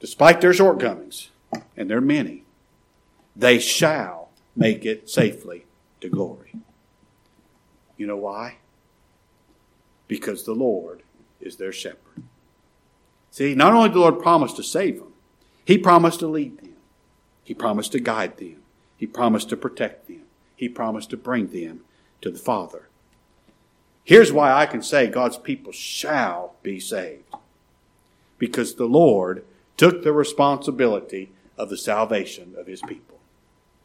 despite 0.00 0.40
their 0.40 0.52
shortcomings, 0.52 1.30
and 1.76 1.88
they're 1.88 2.00
many, 2.00 2.44
they 3.34 3.58
shall 3.58 4.30
make 4.54 4.84
it 4.84 5.08
safely 5.08 5.66
to 6.00 6.08
glory. 6.08 6.54
You 7.96 8.06
know 8.06 8.16
why? 8.16 8.56
Because 10.08 10.44
the 10.44 10.54
Lord 10.54 11.02
is 11.40 11.56
their 11.56 11.72
shepherd. 11.72 12.22
See, 13.30 13.54
not 13.54 13.72
only 13.72 13.88
did 13.88 13.96
the 13.96 14.00
Lord 14.00 14.20
promise 14.20 14.52
to 14.54 14.62
save 14.62 14.98
them, 14.98 15.12
He 15.64 15.78
promised 15.78 16.20
to 16.20 16.26
lead 16.26 16.58
them, 16.58 16.76
He 17.44 17.54
promised 17.54 17.92
to 17.92 18.00
guide 18.00 18.38
them, 18.38 18.62
He 18.96 19.06
promised 19.06 19.48
to 19.50 19.56
protect 19.56 20.08
them, 20.08 20.22
He 20.54 20.68
promised 20.68 21.10
to 21.10 21.16
bring 21.16 21.48
them 21.48 21.82
to 22.22 22.30
the 22.30 22.38
Father. 22.38 22.88
Here's 24.04 24.32
why 24.32 24.52
I 24.52 24.66
can 24.66 24.82
say 24.82 25.08
God's 25.08 25.36
people 25.36 25.72
shall 25.72 26.54
be 26.62 26.78
saved. 26.78 27.24
Because 28.38 28.74
the 28.74 28.84
Lord 28.84 29.44
took 29.76 30.02
the 30.02 30.12
responsibility 30.12 31.32
of 31.58 31.70
the 31.70 31.76
salvation 31.76 32.54
of 32.56 32.66
his 32.66 32.80
people. 32.82 33.18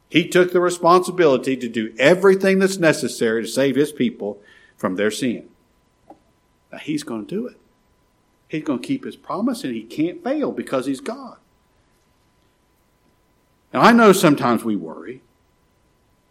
He 0.10 0.28
took 0.28 0.52
the 0.52 0.60
responsibility 0.60 1.56
to 1.56 1.70
do 1.70 1.94
everything 1.98 2.60
that's 2.60 2.78
necessary 2.78 3.44
to 3.44 3.48
save 3.48 3.76
his 3.76 3.92
people 3.92 4.42
from 4.76 4.96
their 4.96 5.12
sin. 5.12 5.48
Now 6.72 6.80
he's 6.80 7.04
going 7.04 7.26
to 7.26 7.36
do 7.36 7.48
it. 7.48 7.58
He's 8.48 8.64
going 8.64 8.80
to 8.80 8.88
keep 8.88 9.06
his 9.06 9.16
promise 9.16 9.64
and 9.64 9.74
he 9.74 9.84
can't 9.84 10.24
fail 10.24 10.52
because 10.52 10.86
he's 10.86 11.00
God. 11.00 11.38
Now 13.74 13.82
I 13.82 13.94
know 13.94 14.12
sometimes 14.12 14.66
we 14.66 14.76
worry, 14.76 15.22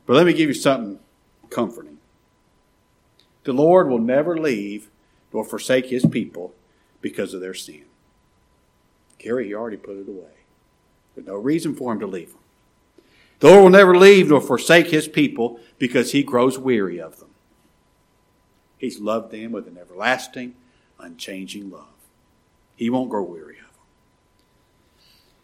but 0.04 0.14
let 0.14 0.26
me 0.26 0.34
give 0.34 0.48
you 0.48 0.54
something 0.54 0.98
comforting. 1.48 1.98
The 3.44 3.54
Lord 3.54 3.88
will 3.88 3.98
never 3.98 4.36
leave 4.36 4.90
nor 5.32 5.44
forsake 5.44 5.86
his 5.86 6.04
people 6.04 6.52
because 7.00 7.32
of 7.32 7.40
their 7.40 7.54
sin. 7.54 7.84
Gary, 9.20 9.46
he 9.46 9.54
already 9.54 9.76
put 9.76 9.98
it 9.98 10.08
away. 10.08 10.32
There's 11.14 11.26
no 11.26 11.36
reason 11.36 11.74
for 11.74 11.92
him 11.92 12.00
to 12.00 12.06
leave 12.06 12.30
them. 12.30 12.38
The 13.40 13.48
Lord 13.48 13.62
will 13.62 13.70
never 13.70 13.96
leave 13.96 14.28
nor 14.28 14.40
forsake 14.40 14.88
his 14.88 15.08
people 15.08 15.60
because 15.78 16.12
he 16.12 16.22
grows 16.22 16.58
weary 16.58 17.00
of 17.00 17.20
them. 17.20 17.28
He's 18.78 18.98
loved 18.98 19.30
them 19.30 19.52
with 19.52 19.68
an 19.68 19.78
everlasting, 19.78 20.54
unchanging 20.98 21.70
love. 21.70 21.86
He 22.76 22.88
won't 22.88 23.10
grow 23.10 23.22
weary 23.22 23.58
of 23.58 23.64
them. 23.64 23.66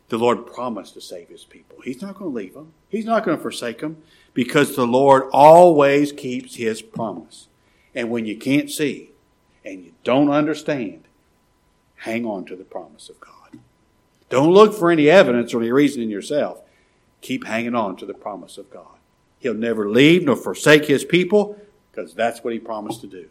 The 0.08 0.18
Lord 0.18 0.46
promised 0.46 0.94
to 0.94 1.00
save 1.00 1.28
his 1.28 1.44
people. 1.44 1.78
He's 1.82 2.00
not 2.00 2.14
going 2.14 2.30
to 2.30 2.36
leave 2.36 2.54
them. 2.54 2.72
He's 2.88 3.04
not 3.04 3.24
going 3.24 3.36
to 3.36 3.42
forsake 3.42 3.80
them 3.80 4.02
because 4.32 4.74
the 4.74 4.86
Lord 4.86 5.24
always 5.32 6.12
keeps 6.12 6.54
his 6.54 6.80
promise. 6.80 7.48
And 7.94 8.10
when 8.10 8.24
you 8.24 8.36
can't 8.36 8.70
see 8.70 9.10
and 9.64 9.84
you 9.84 9.92
don't 10.04 10.30
understand, 10.30 11.04
hang 11.96 12.24
on 12.24 12.44
to 12.46 12.56
the 12.56 12.64
promise 12.64 13.08
of 13.08 13.20
God. 13.20 13.35
Don't 14.28 14.52
look 14.52 14.74
for 14.74 14.90
any 14.90 15.08
evidence 15.08 15.54
or 15.54 15.60
any 15.60 15.70
reason 15.70 16.02
in 16.02 16.10
yourself. 16.10 16.60
Keep 17.20 17.46
hanging 17.46 17.74
on 17.74 17.96
to 17.96 18.06
the 18.06 18.14
promise 18.14 18.58
of 18.58 18.70
God. 18.70 18.86
He'll 19.38 19.54
never 19.54 19.88
leave 19.88 20.24
nor 20.24 20.36
forsake 20.36 20.86
his 20.86 21.04
people 21.04 21.60
because 21.90 22.14
that's 22.14 22.42
what 22.42 22.52
he 22.52 22.58
promised 22.58 23.00
to 23.02 23.06
do. 23.06 23.28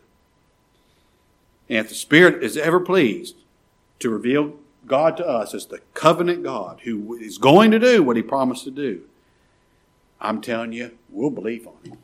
And 1.69 1.79
if 1.79 1.89
the 1.89 1.95
Spirit 1.95 2.43
is 2.43 2.57
ever 2.57 2.79
pleased 2.79 3.35
to 3.99 4.09
reveal 4.09 4.53
God 4.85 5.17
to 5.17 5.27
us 5.27 5.53
as 5.53 5.65
the 5.65 5.79
covenant 5.93 6.43
God 6.43 6.81
who 6.83 7.15
is 7.15 7.37
going 7.37 7.71
to 7.71 7.79
do 7.79 8.03
what 8.03 8.15
he 8.15 8.21
promised 8.21 8.63
to 8.65 8.71
do, 8.71 9.01
I'm 10.21 10.41
telling 10.41 10.71
you, 10.73 10.97
we'll 11.09 11.29
believe 11.31 11.67
on 11.67 11.73
him. 11.83 11.97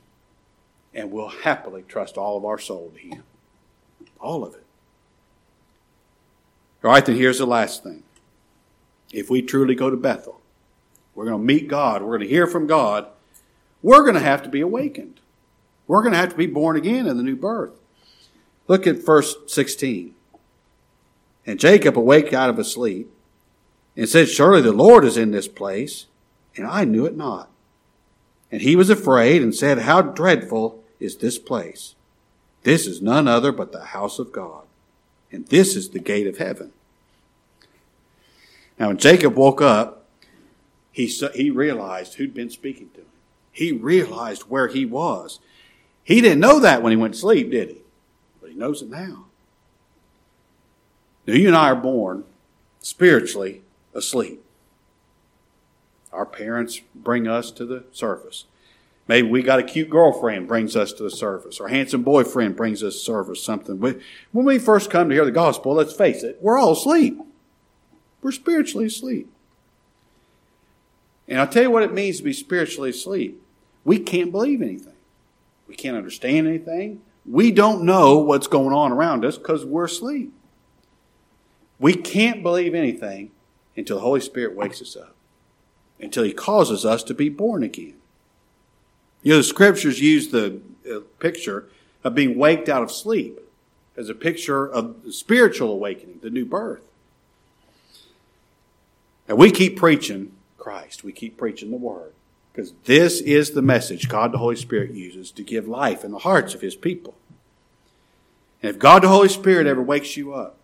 and 0.93 1.11
we'll 1.11 1.29
happily 1.29 1.83
trust 1.87 2.17
all 2.17 2.37
of 2.37 2.45
our 2.45 2.59
soul 2.59 2.91
to 2.93 2.99
Him. 2.99 3.23
All 4.19 4.43
of 4.43 4.53
it. 4.53 4.65
All 6.83 6.91
right, 6.91 7.05
then 7.05 7.15
here's 7.15 7.37
the 7.37 7.45
last 7.45 7.83
thing. 7.83 8.03
If 9.13 9.29
we 9.29 9.41
truly 9.41 9.75
go 9.75 9.89
to 9.89 9.97
Bethel, 9.97 10.41
we're 11.13 11.25
going 11.25 11.39
to 11.39 11.45
meet 11.45 11.67
God, 11.67 12.01
we're 12.01 12.17
going 12.17 12.27
to 12.27 12.33
hear 12.33 12.47
from 12.47 12.67
God, 12.67 13.07
we're 13.81 14.03
going 14.03 14.13
to 14.13 14.19
have 14.19 14.43
to 14.43 14.49
be 14.49 14.61
awakened. 14.61 15.19
We're 15.87 16.01
going 16.01 16.13
to 16.13 16.19
have 16.19 16.29
to 16.29 16.37
be 16.37 16.47
born 16.47 16.77
again 16.77 17.07
in 17.07 17.17
the 17.17 17.23
new 17.23 17.35
birth. 17.35 17.73
Look 18.67 18.87
at 18.87 19.03
verse 19.03 19.35
16. 19.47 20.13
And 21.45 21.59
Jacob 21.59 21.97
awaked 21.97 22.33
out 22.33 22.49
of 22.49 22.57
his 22.57 22.71
sleep 22.71 23.11
and 23.97 24.07
said, 24.07 24.29
Surely 24.29 24.61
the 24.61 24.71
Lord 24.71 25.03
is 25.03 25.17
in 25.17 25.31
this 25.31 25.47
place, 25.47 26.05
and 26.55 26.65
I 26.65 26.85
knew 26.85 27.05
it 27.05 27.17
not. 27.17 27.49
And 28.51 28.61
he 28.61 28.75
was 28.75 28.89
afraid 28.89 29.41
and 29.41 29.55
said, 29.55 29.79
How 29.79 30.01
dreadful 30.01 30.83
is 30.99 31.17
this 31.17 31.39
place! 31.39 31.95
This 32.63 32.85
is 32.85 33.01
none 33.01 33.27
other 33.27 33.51
but 33.51 33.71
the 33.71 33.85
house 33.85 34.19
of 34.19 34.31
God, 34.31 34.63
and 35.31 35.47
this 35.47 35.75
is 35.75 35.89
the 35.89 35.99
gate 35.99 36.27
of 36.27 36.37
heaven. 36.37 36.71
Now, 38.81 38.87
when 38.87 38.97
Jacob 38.97 39.35
woke 39.35 39.61
up, 39.61 40.07
he, 40.91 41.05
he 41.05 41.51
realized 41.51 42.15
who'd 42.15 42.33
been 42.33 42.49
speaking 42.49 42.89
to 42.95 43.01
him. 43.01 43.07
He 43.51 43.71
realized 43.71 44.49
where 44.49 44.69
he 44.69 44.85
was. 44.85 45.39
He 46.03 46.19
didn't 46.19 46.39
know 46.39 46.59
that 46.59 46.81
when 46.81 46.89
he 46.89 46.97
went 46.97 47.13
to 47.13 47.19
sleep, 47.19 47.51
did 47.51 47.69
he? 47.69 47.81
But 48.41 48.49
he 48.49 48.55
knows 48.55 48.81
it 48.81 48.89
now. 48.89 49.25
Now, 51.27 51.35
you 51.35 51.45
and 51.45 51.55
I 51.55 51.69
are 51.69 51.75
born 51.75 52.23
spiritually 52.79 53.61
asleep. 53.93 54.43
Our 56.11 56.25
parents 56.25 56.81
bring 56.95 57.27
us 57.27 57.51
to 57.51 57.67
the 57.67 57.83
surface. 57.91 58.45
Maybe 59.07 59.29
we 59.29 59.43
got 59.43 59.59
a 59.59 59.63
cute 59.63 59.91
girlfriend 59.91 60.47
brings 60.47 60.75
us 60.75 60.91
to 60.93 61.03
the 61.03 61.11
surface, 61.11 61.59
a 61.59 61.69
handsome 61.69 62.01
boyfriend 62.01 62.55
brings 62.55 62.81
us 62.81 62.95
to 62.95 62.99
the 62.99 63.03
surface, 63.03 63.43
something. 63.43 63.79
When 63.79 64.01
we 64.31 64.57
first 64.57 64.89
come 64.89 65.09
to 65.09 65.13
hear 65.13 65.25
the 65.25 65.29
gospel, 65.29 65.75
let's 65.75 65.93
face 65.93 66.23
it, 66.23 66.39
we're 66.41 66.57
all 66.57 66.71
asleep. 66.71 67.21
We're 68.21 68.31
spiritually 68.31 68.85
asleep. 68.85 69.31
And 71.27 71.39
I'll 71.39 71.47
tell 71.47 71.63
you 71.63 71.71
what 71.71 71.83
it 71.83 71.93
means 71.93 72.17
to 72.17 72.23
be 72.23 72.33
spiritually 72.33 72.89
asleep. 72.89 73.41
We 73.83 73.99
can't 73.99 74.31
believe 74.31 74.61
anything. 74.61 74.93
We 75.67 75.75
can't 75.75 75.95
understand 75.95 76.47
anything. 76.47 77.01
We 77.25 77.51
don't 77.51 77.83
know 77.83 78.17
what's 78.17 78.47
going 78.47 78.73
on 78.73 78.91
around 78.91 79.23
us 79.23 79.37
because 79.37 79.63
we're 79.63 79.85
asleep. 79.85 80.33
We 81.79 81.93
can't 81.93 82.43
believe 82.43 82.75
anything 82.75 83.31
until 83.75 83.97
the 83.97 84.03
Holy 84.03 84.19
Spirit 84.19 84.55
wakes 84.55 84.81
us 84.81 84.95
up, 84.95 85.15
until 85.99 86.23
He 86.23 86.33
causes 86.33 86.85
us 86.85 87.03
to 87.03 87.13
be 87.13 87.29
born 87.29 87.63
again. 87.63 87.95
You 89.23 89.33
know, 89.33 89.37
the 89.37 89.43
scriptures 89.43 90.01
use 90.01 90.29
the 90.29 90.59
uh, 90.89 90.99
picture 91.19 91.69
of 92.03 92.15
being 92.15 92.37
waked 92.37 92.69
out 92.69 92.83
of 92.83 92.91
sleep 92.91 93.39
as 93.95 94.09
a 94.09 94.15
picture 94.15 94.67
of 94.67 94.95
spiritual 95.11 95.71
awakening, 95.71 96.19
the 96.21 96.29
new 96.29 96.45
birth. 96.45 96.81
And 99.31 99.39
we 99.39 99.49
keep 99.49 99.77
preaching 99.77 100.33
Christ, 100.57 101.05
we 101.05 101.13
keep 101.13 101.37
preaching 101.37 101.71
the 101.71 101.77
Word, 101.77 102.11
because 102.51 102.73
this 102.83 103.21
is 103.21 103.51
the 103.51 103.61
message 103.61 104.09
God 104.09 104.33
the 104.33 104.39
Holy 104.39 104.57
Spirit 104.57 104.91
uses 104.91 105.31
to 105.31 105.41
give 105.41 105.69
life 105.69 106.03
in 106.03 106.11
the 106.11 106.19
hearts 106.19 106.53
of 106.53 106.59
His 106.59 106.75
people. 106.75 107.15
And 108.61 108.71
if 108.71 108.77
God 108.77 109.03
the 109.03 109.07
Holy 109.07 109.29
Spirit 109.29 109.67
ever 109.67 109.81
wakes 109.81 110.17
you 110.17 110.33
up, 110.33 110.57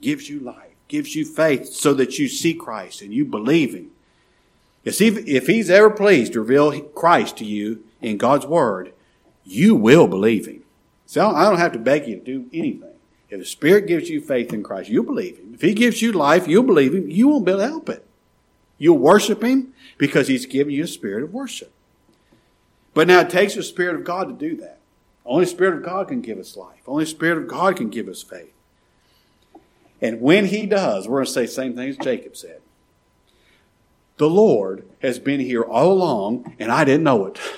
gives 0.00 0.30
you 0.30 0.40
life, 0.40 0.72
gives 0.88 1.14
you 1.14 1.26
faith 1.26 1.66
so 1.74 1.92
that 1.92 2.18
you 2.18 2.26
see 2.26 2.54
Christ 2.54 3.02
and 3.02 3.12
you 3.12 3.26
believe 3.26 3.74
Him. 3.74 3.90
If 4.82 5.46
He's 5.46 5.68
ever 5.68 5.90
pleased 5.90 6.32
to 6.32 6.40
reveal 6.40 6.80
Christ 6.80 7.36
to 7.36 7.44
you 7.44 7.84
in 8.00 8.16
God's 8.16 8.46
Word, 8.46 8.94
you 9.44 9.74
will 9.74 10.08
believe 10.08 10.46
Him. 10.46 10.62
So 11.04 11.28
I 11.28 11.50
don't 11.50 11.58
have 11.58 11.72
to 11.72 11.78
beg 11.78 12.08
you 12.08 12.16
to 12.16 12.24
do 12.24 12.46
anything. 12.50 12.93
If 13.34 13.40
the 13.40 13.46
Spirit 13.46 13.86
gives 13.86 14.08
you 14.08 14.20
faith 14.20 14.52
in 14.52 14.62
Christ, 14.62 14.88
you'll 14.88 15.04
believe 15.04 15.38
Him. 15.38 15.54
If 15.54 15.60
He 15.60 15.74
gives 15.74 16.00
you 16.00 16.12
life, 16.12 16.46
you'll 16.46 16.62
believe 16.62 16.94
Him. 16.94 17.10
You 17.10 17.28
won't 17.28 17.44
be 17.44 17.52
able 17.52 17.60
to 17.60 17.68
help 17.68 17.88
it. 17.88 18.06
You'll 18.78 18.98
worship 18.98 19.42
Him 19.42 19.74
because 19.98 20.28
He's 20.28 20.46
given 20.46 20.72
you 20.72 20.84
a 20.84 20.88
spirit 20.88 21.24
of 21.24 21.34
worship. 21.34 21.72
But 22.94 23.08
now 23.08 23.20
it 23.20 23.30
takes 23.30 23.54
the 23.54 23.62
Spirit 23.62 23.96
of 23.96 24.04
God 24.04 24.28
to 24.28 24.34
do 24.48 24.56
that. 24.58 24.78
Only 25.26 25.44
the 25.44 25.50
Spirit 25.50 25.78
of 25.78 25.82
God 25.82 26.08
can 26.08 26.20
give 26.20 26.38
us 26.38 26.56
life. 26.56 26.80
Only 26.86 27.04
the 27.04 27.10
Spirit 27.10 27.38
of 27.38 27.48
God 27.48 27.76
can 27.76 27.90
give 27.90 28.08
us 28.08 28.22
faith. 28.22 28.52
And 30.00 30.20
when 30.20 30.46
he 30.46 30.66
does, 30.66 31.08
we're 31.08 31.18
going 31.18 31.26
to 31.26 31.32
say 31.32 31.46
the 31.46 31.52
same 31.52 31.74
thing 31.74 31.88
as 31.88 31.96
Jacob 31.96 32.36
said. 32.36 32.60
The 34.16 34.28
Lord 34.28 34.86
has 35.02 35.18
been 35.18 35.40
here 35.40 35.62
all 35.62 35.90
along, 35.90 36.54
and 36.60 36.70
I 36.70 36.84
didn't 36.84 37.04
know 37.04 37.26
it. 37.26 37.40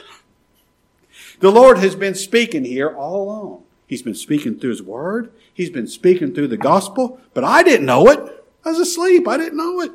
The 1.39 1.53
Lord 1.53 1.77
has 1.77 1.95
been 1.95 2.14
speaking 2.14 2.64
here 2.64 2.89
all 2.89 3.24
along. 3.24 3.64
He's 3.87 4.03
been 4.03 4.14
speaking 4.14 4.59
through 4.59 4.70
His 4.70 4.82
Word. 4.82 5.32
He's 5.53 5.70
been 5.70 5.87
speaking 5.87 6.34
through 6.34 6.49
the 6.49 6.57
gospel, 6.57 7.20
but 7.34 7.45
I 7.45 7.62
didn't 7.62 7.87
know 7.87 8.09
it. 8.09 8.45
I 8.64 8.70
was 8.70 8.80
asleep. 8.80 9.28
I 9.28 9.37
didn't 9.37 9.57
know 9.57 9.80
it. 9.80 9.93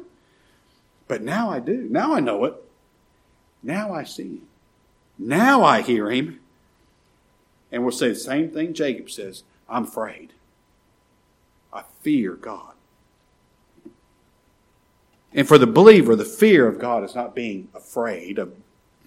But 1.08 1.22
now 1.22 1.50
I 1.50 1.60
do. 1.60 1.88
Now 1.90 2.14
I 2.14 2.22
know 2.22 2.46
it. 2.46 2.56
Now 3.62 3.94
I 3.94 4.04
see 4.04 4.24
Him. 4.24 4.48
Now 5.20 5.64
I 5.64 5.82
hear 5.82 6.10
Him. 6.10 6.40
And 7.72 7.84
we'll 7.84 7.92
say 7.92 8.10
the 8.10 8.16
same 8.16 8.50
thing 8.50 8.74
Jacob 8.74 9.10
says 9.10 9.44
I'm 9.70 9.84
afraid. 9.84 10.34
I 11.74 11.84
fear 12.02 12.34
God. 12.34 12.74
And 15.34 15.48
for 15.48 15.58
the 15.58 15.68
believer, 15.68 16.16
the 16.16 16.26
fear 16.26 16.68
of 16.68 16.80
God 16.80 17.04
is 17.04 17.16
not 17.16 17.34
being 17.34 17.70
afraid 17.74 18.38
of 18.38 18.54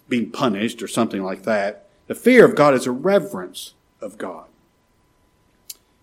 being 0.08 0.30
punished 0.30 0.82
or 0.82 0.88
something 0.88 1.22
like 1.22 1.42
that. 1.42 1.88
The 2.06 2.14
fear 2.14 2.44
of 2.44 2.54
God 2.54 2.74
is 2.74 2.86
a 2.86 2.90
reverence 2.90 3.74
of 4.00 4.18
God. 4.18 4.46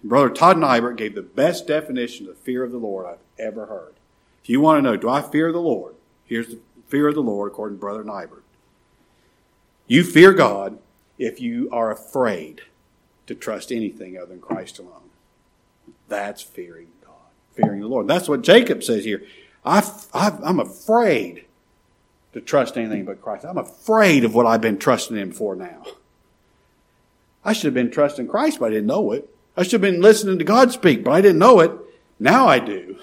Brother 0.04 0.30
Todd 0.30 0.58
Nibert 0.58 0.97
gave 0.97 1.16
the 1.16 1.22
best 1.22 1.68
definition 1.68 2.28
of 2.28 2.36
the 2.36 2.41
fear 2.41 2.64
of 2.64 2.72
the 2.72 2.78
Lord 2.78 3.06
I've 3.06 3.20
ever 3.38 3.68
heard. 3.68 3.93
If 4.43 4.49
you 4.49 4.60
want 4.60 4.80
to 4.80 4.82
know, 4.82 4.97
do 4.97 5.10
I 5.10 5.22
fear 5.22 5.52
the 5.52 5.60
Lord? 5.60 5.95
Here's 6.26 6.47
the 6.47 6.60
fear 6.88 7.08
of 7.08 7.16
the 7.16 7.22
Lord 7.22 7.52
according 7.52 7.78
to 7.78 7.82
Brother 7.82 8.04
Nibert. 8.04 8.41
You 9.88 10.04
fear 10.04 10.34
God 10.34 10.80
if 11.20 11.39
you 11.39 11.70
are 11.72 11.91
afraid 11.91 12.62
to 13.28 13.36
trust 13.36 13.72
anything 13.72 14.18
other 14.18 14.28
than 14.28 14.41
Christ 14.41 14.80
alone. 14.80 15.10
That's 16.08 16.41
fearing 16.41 16.88
God, 17.06 17.14
fearing 17.54 17.82
the 17.82 17.88
Lord. 17.88 18.08
That's 18.08 18.28
what 18.28 18.41
Jacob 18.41 18.84
says 18.84 19.06
here. 19.06 19.24
I, 19.64 19.84
am 20.14 20.60
afraid 20.60 21.45
to 22.34 22.41
trust 22.41 22.78
anything 22.78 23.06
but 23.06 23.22
Christ. 23.22 23.45
I'm 23.45 23.58
afraid 23.58 24.24
of 24.24 24.34
what 24.34 24.45
I've 24.45 24.62
been 24.62 24.80
trusting 24.80 25.16
Him 25.18 25.32
for 25.32 25.56
now. 25.56 25.84
I 27.43 27.54
should 27.54 27.66
have 27.66 27.74
been 27.74 27.91
trusting 27.91 28.28
Christ, 28.28 28.60
but 28.60 28.68
I 28.68 28.70
didn't 28.70 28.88
know 28.88 29.12
it. 29.12 29.30
I 29.56 29.64
should 29.64 29.74
have 29.74 29.82
been 29.82 30.02
listening 30.02 30.39
to 30.39 30.45
God 30.45 30.72
speak, 30.72 31.04
but 31.04 31.12
I 31.12 31.22
didn't 31.22 31.39
know 31.39 31.60
it. 31.60 31.72
Now 32.20 32.47
I 32.47 32.60
do. 32.60 32.97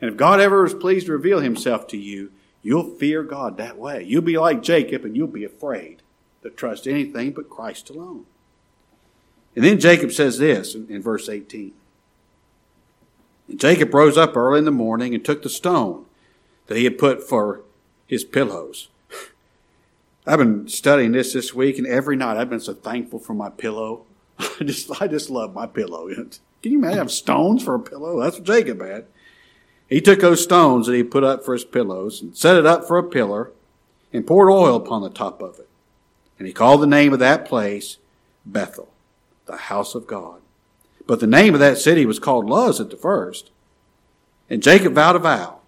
And 0.00 0.10
if 0.10 0.16
God 0.16 0.40
ever 0.40 0.66
is 0.66 0.74
pleased 0.74 1.06
to 1.06 1.12
reveal 1.12 1.40
Himself 1.40 1.86
to 1.88 1.96
you, 1.96 2.30
you'll 2.62 2.96
fear 2.96 3.22
God 3.22 3.56
that 3.56 3.78
way. 3.78 4.02
You'll 4.02 4.22
be 4.22 4.38
like 4.38 4.62
Jacob 4.62 5.04
and 5.04 5.16
you'll 5.16 5.28
be 5.28 5.44
afraid 5.44 6.02
to 6.42 6.50
trust 6.50 6.86
anything 6.86 7.32
but 7.32 7.48
Christ 7.48 7.90
alone. 7.90 8.26
And 9.56 9.64
then 9.64 9.78
Jacob 9.78 10.12
says 10.12 10.38
this 10.38 10.74
in, 10.74 10.88
in 10.88 11.00
verse 11.00 11.28
18. 11.28 11.72
And 13.48 13.60
Jacob 13.60 13.94
rose 13.94 14.16
up 14.16 14.36
early 14.36 14.58
in 14.58 14.64
the 14.64 14.70
morning 14.70 15.14
and 15.14 15.24
took 15.24 15.42
the 15.42 15.48
stone 15.48 16.06
that 16.66 16.76
he 16.76 16.84
had 16.84 16.98
put 16.98 17.26
for 17.26 17.60
his 18.06 18.24
pillows. 18.24 18.88
I've 20.26 20.38
been 20.38 20.68
studying 20.68 21.12
this 21.12 21.34
this 21.34 21.52
week, 21.52 21.76
and 21.76 21.86
every 21.86 22.16
night 22.16 22.38
I've 22.38 22.48
been 22.48 22.60
so 22.60 22.72
thankful 22.72 23.18
for 23.18 23.34
my 23.34 23.50
pillow. 23.50 24.06
I 24.60 24.64
just, 24.64 25.00
I 25.00 25.06
just 25.06 25.30
love 25.30 25.54
my 25.54 25.66
pillow. 25.66 26.08
Can 26.08 26.32
you 26.62 26.78
imagine 26.78 26.98
have 26.98 27.10
stones 27.10 27.62
for 27.62 27.74
a 27.74 27.80
pillow? 27.80 28.20
That's 28.20 28.36
what 28.36 28.46
Jacob 28.46 28.80
had. 28.80 29.06
He 29.88 30.00
took 30.00 30.20
those 30.20 30.42
stones 30.42 30.86
that 30.86 30.96
he 30.96 31.02
put 31.02 31.24
up 31.24 31.44
for 31.44 31.52
his 31.52 31.64
pillows 31.64 32.22
and 32.22 32.36
set 32.36 32.56
it 32.56 32.66
up 32.66 32.86
for 32.86 32.98
a 32.98 33.02
pillar 33.02 33.52
and 34.12 34.26
poured 34.26 34.50
oil 34.50 34.76
upon 34.76 35.02
the 35.02 35.10
top 35.10 35.42
of 35.42 35.58
it. 35.58 35.68
And 36.38 36.48
he 36.48 36.54
called 36.54 36.80
the 36.80 36.86
name 36.86 37.12
of 37.12 37.18
that 37.18 37.46
place 37.46 37.98
Bethel 38.44 38.88
the 39.46 39.56
house 39.56 39.94
of 39.94 40.06
God. 40.06 40.40
But 41.06 41.20
the 41.20 41.26
name 41.26 41.54
of 41.54 41.60
that 41.60 41.78
city 41.78 42.06
was 42.06 42.18
called 42.18 42.48
Luz 42.48 42.80
at 42.80 42.90
the 42.90 42.96
first. 42.96 43.50
And 44.48 44.62
Jacob 44.62 44.94
vowed 44.94 45.16
a 45.16 45.18
vow, 45.18 45.60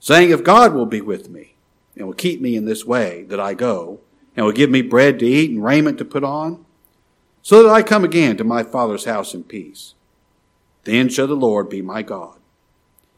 saying, 0.00 0.30
If 0.30 0.44
God 0.44 0.74
will 0.74 0.86
be 0.86 1.00
with 1.00 1.28
me, 1.28 1.54
and 1.96 2.06
will 2.06 2.14
keep 2.14 2.40
me 2.40 2.56
in 2.56 2.64
this 2.64 2.84
way 2.84 3.24
that 3.24 3.40
I 3.40 3.54
go, 3.54 4.00
and 4.36 4.44
will 4.44 4.52
give 4.52 4.70
me 4.70 4.82
bread 4.82 5.18
to 5.18 5.26
eat 5.26 5.50
and 5.50 5.64
raiment 5.64 5.98
to 5.98 6.04
put 6.04 6.24
on, 6.24 6.64
so 7.42 7.62
that 7.62 7.68
I 7.68 7.82
come 7.82 8.04
again 8.04 8.36
to 8.36 8.44
my 8.44 8.62
father's 8.62 9.04
house 9.04 9.34
in 9.34 9.42
peace, 9.44 9.94
then 10.84 11.08
shall 11.08 11.26
the 11.26 11.34
Lord 11.34 11.68
be 11.68 11.82
my 11.82 12.02
God. 12.02 12.38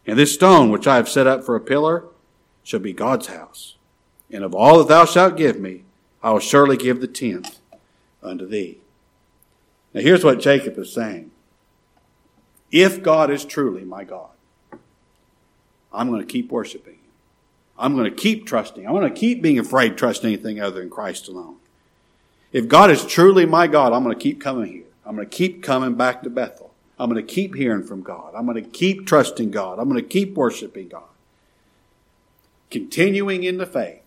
And 0.07 0.19
this 0.19 0.35
stone 0.35 0.71
which 0.71 0.87
I 0.87 0.97
have 0.97 1.09
set 1.09 1.27
up 1.27 1.45
for 1.45 1.55
a 1.55 1.61
pillar 1.61 2.05
shall 2.63 2.81
be 2.81 2.93
God's 2.93 3.29
house. 3.29 3.77
And 4.31 4.43
of 4.43 4.55
all 4.55 4.79
that 4.79 4.89
thou 4.89 5.05
shalt 5.05 5.37
give 5.37 5.61
me, 5.61 5.85
I 6.23 6.33
will 6.33 6.41
surely 6.41 6.77
give 6.77 7.01
the 7.01 7.07
tenth 7.07 7.59
unto 8.23 8.47
thee. 8.47 8.79
Now, 9.93 10.01
here's 10.01 10.25
what 10.25 10.41
Jacob 10.41 10.79
is 10.79 10.93
saying 10.93 11.31
If 12.71 13.03
God 13.03 13.31
is 13.31 13.45
truly 13.45 13.85
my 13.85 14.05
God, 14.05 14.31
I'm 15.93 16.09
going 16.09 16.21
to 16.21 16.27
keep 16.27 16.51
worshiping 16.51 16.95
Him. 16.95 17.01
I'm 17.79 17.95
going 17.95 18.11
to 18.11 18.17
keep 18.17 18.47
trusting. 18.47 18.87
I'm 18.87 18.95
going 18.95 19.13
to 19.13 19.19
keep 19.19 19.43
being 19.43 19.59
afraid 19.59 19.91
to 19.91 19.95
trust 19.95 20.25
anything 20.25 20.61
other 20.61 20.81
than 20.81 20.91
Christ 20.91 21.29
alone. 21.29 21.57
If 22.55 22.69
God 22.69 22.93
is 22.93 23.05
truly 23.05 23.47
my 23.47 23.67
God, 23.67 23.93
I'm 23.93 24.05
going 24.05 24.17
to 24.17 24.23
keep 24.23 24.41
coming 24.41 24.73
here. 24.73 24.85
I'm 25.05 25.17
going 25.17 25.29
to 25.29 25.37
keep 25.37 25.61
coming 25.61 25.95
back 25.95 26.23
to 26.23 26.31
Bethel. 26.31 26.73
I'm 27.01 27.11
going 27.11 27.21
to 27.21 27.35
keep 27.35 27.57
hearing 27.57 27.83
from 27.83 28.03
God. 28.03 28.33
I'm 28.37 28.47
going 28.47 28.63
to 28.63 28.71
keep 28.71 29.09
trusting 29.09 29.51
God. 29.51 29.81
I'm 29.81 29.89
going 29.89 30.01
to 30.01 30.09
keep 30.09 30.37
worshiping 30.37 30.87
God. 30.87 31.03
Continuing 32.71 33.43
in 33.43 33.59
the 33.59 33.67
faith. 33.67 34.03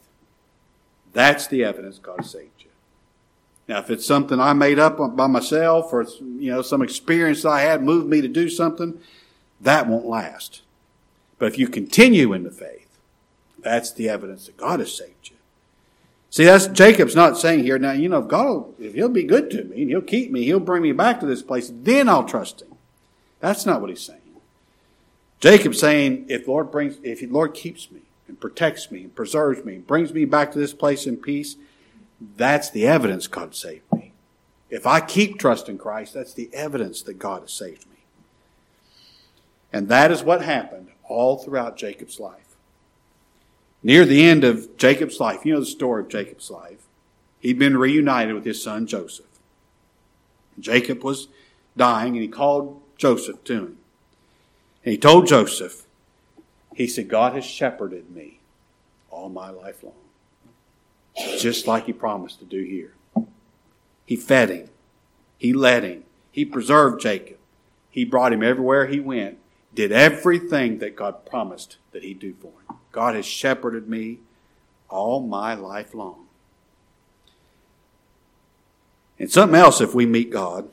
That's 1.12 1.46
the 1.46 1.66
evidence 1.66 2.00
God 2.00 2.26
saved 2.26 2.62
you. 2.62 2.70
Now, 3.68 3.80
if 3.80 3.90
it's 3.90 4.06
something 4.06 4.40
I 4.40 4.54
made 4.54 4.80
up 4.80 4.98
by 5.18 5.28
myself 5.28 5.92
or, 5.92 6.06
you 6.22 6.50
know, 6.50 6.62
some 6.62 6.82
experience 6.82 7.44
I 7.44 7.60
had 7.60 7.84
moved 7.84 8.08
me 8.08 8.22
to 8.22 8.30
do 8.30 8.48
something, 8.48 9.02
that 9.60 9.88
won't 9.88 10.06
last. 10.06 10.62
But 11.38 11.48
if 11.48 11.60
you 11.60 11.68
continue 11.68 12.32
in 12.32 12.44
the 12.44 12.52
faith, 12.52 12.98
that's 13.60 13.92
the 13.92 14.08
evidence 14.08 14.46
that 14.46 14.56
God 14.56 14.80
has 14.80 14.96
saved 14.96 15.32
you. 15.32 15.37
See, 16.30 16.44
that's 16.44 16.68
Jacob's 16.68 17.16
not 17.16 17.38
saying 17.38 17.64
here, 17.64 17.80
now, 17.80 17.94
you 17.94 18.10
know, 18.10 18.20
if 18.20 18.28
God 18.28 18.74
if 18.80 18.94
he'll 18.94 19.10
be 19.10 19.24
good 19.24 19.50
to 19.52 19.64
me 19.64 19.82
and 19.82 19.90
he'll 19.90 20.02
keep 20.02 20.32
me, 20.32 20.44
he'll 20.44 20.60
bring 20.60 20.84
me 20.84 20.92
back 20.92 21.20
to 21.22 21.26
this 21.26 21.42
place, 21.42 21.72
then 21.74 22.10
I'll 22.10 22.26
trust 22.26 22.62
him. 22.62 22.76
That's 23.40 23.66
not 23.66 23.82
what 23.82 23.90
he's 23.90 24.02
saying. 24.02 24.20
Jacob's 25.40 25.80
saying, 25.80 26.26
if 26.30 26.48
Lord 26.48 26.72
brings, 26.72 26.98
if 27.04 27.20
the 27.20 27.28
Lord 27.28 27.54
keeps 27.54 27.92
me 27.92 28.02
and 28.28 28.40
protects 28.40 28.92
me 28.92 29.04
and 29.04 29.16
preserves 29.16 29.64
me 29.64 29.76
and 29.76 29.88
brings 29.88 30.14
me 30.14 30.26
back 30.26 30.52
to 30.52 30.60
this 30.60 30.74
place 30.74 31.06
in 31.06 31.18
peace, 31.18 31.56
that's 32.36 32.70
the 32.70 32.88
evidence 32.88 33.28
God 33.28 33.56
saved 33.56 33.84
me. 33.94 34.14
If 34.70 34.86
I 34.86 35.00
keep 35.00 35.38
trusting 35.40 35.78
Christ, 35.78 36.16
that's 36.16 36.34
the 36.34 36.50
evidence 36.54 37.02
that 37.04 37.20
God 37.20 37.42
has 37.42 37.54
saved 37.54 37.88
me. 37.90 37.98
And 39.72 39.88
that 39.90 40.12
is 40.12 40.24
what 40.24 40.42
happened 40.42 40.90
all 41.08 41.38
throughout 41.38 41.78
Jacob's 41.78 42.20
life. 42.20 42.47
Near 43.88 44.04
the 44.04 44.26
end 44.26 44.44
of 44.44 44.76
Jacob's 44.76 45.22
life, 45.22 45.46
you 45.46 45.54
know 45.54 45.62
the 45.62 45.66
story 45.66 46.04
of 46.04 46.10
Jacob's 46.10 46.52
life. 46.52 46.82
He'd 47.40 47.58
been 47.58 47.78
reunited 47.78 48.36
with 48.36 48.44
his 48.44 48.62
son 48.62 48.86
Joseph. 48.86 49.40
Jacob 50.60 51.06
was 51.06 51.30
dying 51.78 52.12
and 52.16 52.22
he 52.22 52.28
called 52.28 52.82
Joseph 52.98 53.42
to 53.46 53.54
him. 53.54 53.78
And 54.84 54.92
he 54.92 54.98
told 54.98 55.26
Joseph, 55.26 55.86
he 56.76 56.86
said, 56.86 57.08
God 57.08 57.32
has 57.32 57.46
shepherded 57.46 58.14
me 58.14 58.42
all 59.10 59.30
my 59.30 59.52
life 59.52 59.82
long. 59.82 59.94
Just 61.40 61.66
like 61.66 61.86
he 61.86 61.94
promised 61.94 62.40
to 62.40 62.46
do 62.46 62.64
here. 62.64 62.94
He 64.06 64.18
fed 64.18 64.50
him. 64.50 64.70
He 65.38 65.54
led 65.54 65.86
him. 65.86 66.04
He 66.34 66.44
preserved 66.44 67.00
Jacob. 67.00 67.38
He 67.90 68.04
brought 68.04 68.34
him 68.34 68.44
everywhere 68.44 68.88
he 68.88 69.00
went. 69.00 69.38
Did 69.74 69.94
everything 69.94 70.80
that 70.80 70.98
God 70.98 71.26
promised 71.26 71.78
that 71.94 72.04
he'd 72.04 72.20
do 72.20 72.34
for 72.34 72.48
him. 72.48 72.67
God 72.92 73.16
has 73.16 73.26
shepherded 73.26 73.88
me 73.88 74.20
all 74.90 75.20
my 75.20 75.54
life 75.54 75.94
long. 75.94 76.26
And 79.20 79.32
something 79.32 79.60
else, 79.60 79.82
if 79.82 79.96
we 79.96 80.06
meet 80.06 80.32
God, 80.32 80.70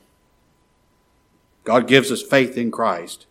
God 1.63 1.87
gives 1.87 2.11
us 2.11 2.21
faith 2.21 2.57
in 2.57 2.71
Christ. 2.71 3.25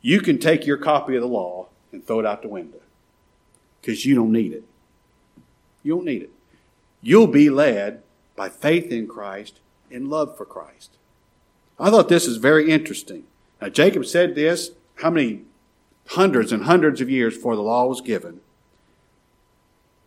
You 0.00 0.20
can 0.20 0.38
take 0.38 0.64
your 0.64 0.76
copy 0.76 1.16
of 1.16 1.22
the 1.22 1.28
law 1.28 1.66
and 1.92 2.06
throw 2.06 2.20
it 2.20 2.26
out 2.26 2.42
the 2.42 2.48
window 2.48 2.78
because 3.80 4.04
you 4.04 4.14
don't 4.14 4.32
need 4.32 4.52
it. 4.52 4.64
You 5.82 5.96
don't 5.96 6.04
need 6.04 6.22
it. 6.22 6.30
You'll 7.02 7.26
be 7.26 7.50
led 7.50 8.02
by 8.36 8.48
faith 8.48 8.92
in 8.92 9.08
Christ 9.08 9.58
and 9.90 10.08
love 10.08 10.36
for 10.36 10.44
Christ. 10.44 10.90
I 11.78 11.90
thought 11.90 12.08
this 12.08 12.26
is 12.26 12.36
very 12.36 12.70
interesting. 12.70 13.24
Now, 13.60 13.68
Jacob 13.68 14.06
said 14.06 14.34
this 14.34 14.70
how 14.96 15.10
many 15.10 15.42
hundreds 16.08 16.52
and 16.52 16.64
hundreds 16.64 17.00
of 17.00 17.10
years 17.10 17.34
before 17.34 17.56
the 17.56 17.62
law 17.62 17.86
was 17.86 18.00
given? 18.00 18.40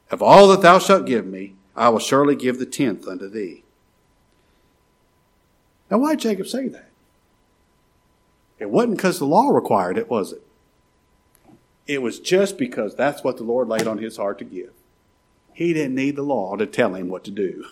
Of 0.10 0.22
all 0.22 0.47
that 0.49 0.62
thou 0.62 0.80
shalt 0.80 1.06
give 1.06 1.26
me, 1.26 1.56
I 1.76 1.89
will 1.89 1.99
surely 1.99 2.36
give 2.36 2.60
the 2.60 2.66
tenth 2.66 3.08
unto 3.08 3.30
thee. 3.30 3.64
Now, 5.89 5.99
why 5.99 6.12
did 6.12 6.22
Jacob 6.22 6.47
say 6.47 6.68
that? 6.68 6.89
It 8.60 8.70
wasn't 8.70 8.97
because 8.97 9.20
the 9.20 9.26
law 9.26 9.49
required 9.49 9.97
it, 9.97 10.10
was 10.10 10.34
it? 10.34 10.41
It 11.88 12.02
was 12.02 12.20
just 12.20 12.58
because 12.58 12.95
that's 12.95 13.24
what 13.24 13.38
the 13.38 13.43
Lord 13.43 13.68
laid 13.68 13.88
on 13.88 13.97
his 13.97 14.18
heart 14.18 14.38
to 14.39 14.45
give. 14.45 14.72
He 15.54 15.74
didn't 15.74 15.95
need 15.95 16.16
the 16.16 16.22
law 16.22 16.56
to 16.56 16.66
tell 16.66 16.93
him 16.95 17.10
what 17.10 17.24
to 17.26 17.32
do. 17.32 17.66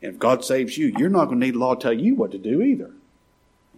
And 0.00 0.14
if 0.14 0.18
God 0.18 0.44
saves 0.44 0.78
you, 0.78 0.92
you're 0.96 1.08
not 1.08 1.26
going 1.26 1.40
to 1.40 1.46
need 1.46 1.54
the 1.54 1.58
law 1.58 1.74
to 1.74 1.80
tell 1.80 1.92
you 1.92 2.14
what 2.14 2.30
to 2.32 2.38
do 2.38 2.62
either. 2.62 2.92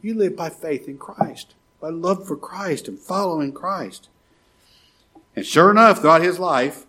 You 0.03 0.15
live 0.15 0.37
by 0.37 0.49
faith 0.49 0.89
in 0.89 0.97
Christ, 0.97 1.55
by 1.81 1.89
love 1.89 2.27
for 2.27 2.37
Christ 2.37 2.89
and 2.89 2.99
following 2.99 3.53
Christ. 3.53 4.09
And 5.35 5.47
sure 5.47 5.71
enough, 5.71 6.01
throughout 6.01 6.23
his 6.23 6.39
life, 6.39 6.87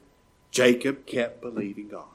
Jacob 0.52 1.06
kept 1.06 1.42
believing 1.42 1.88
God. 1.88 2.06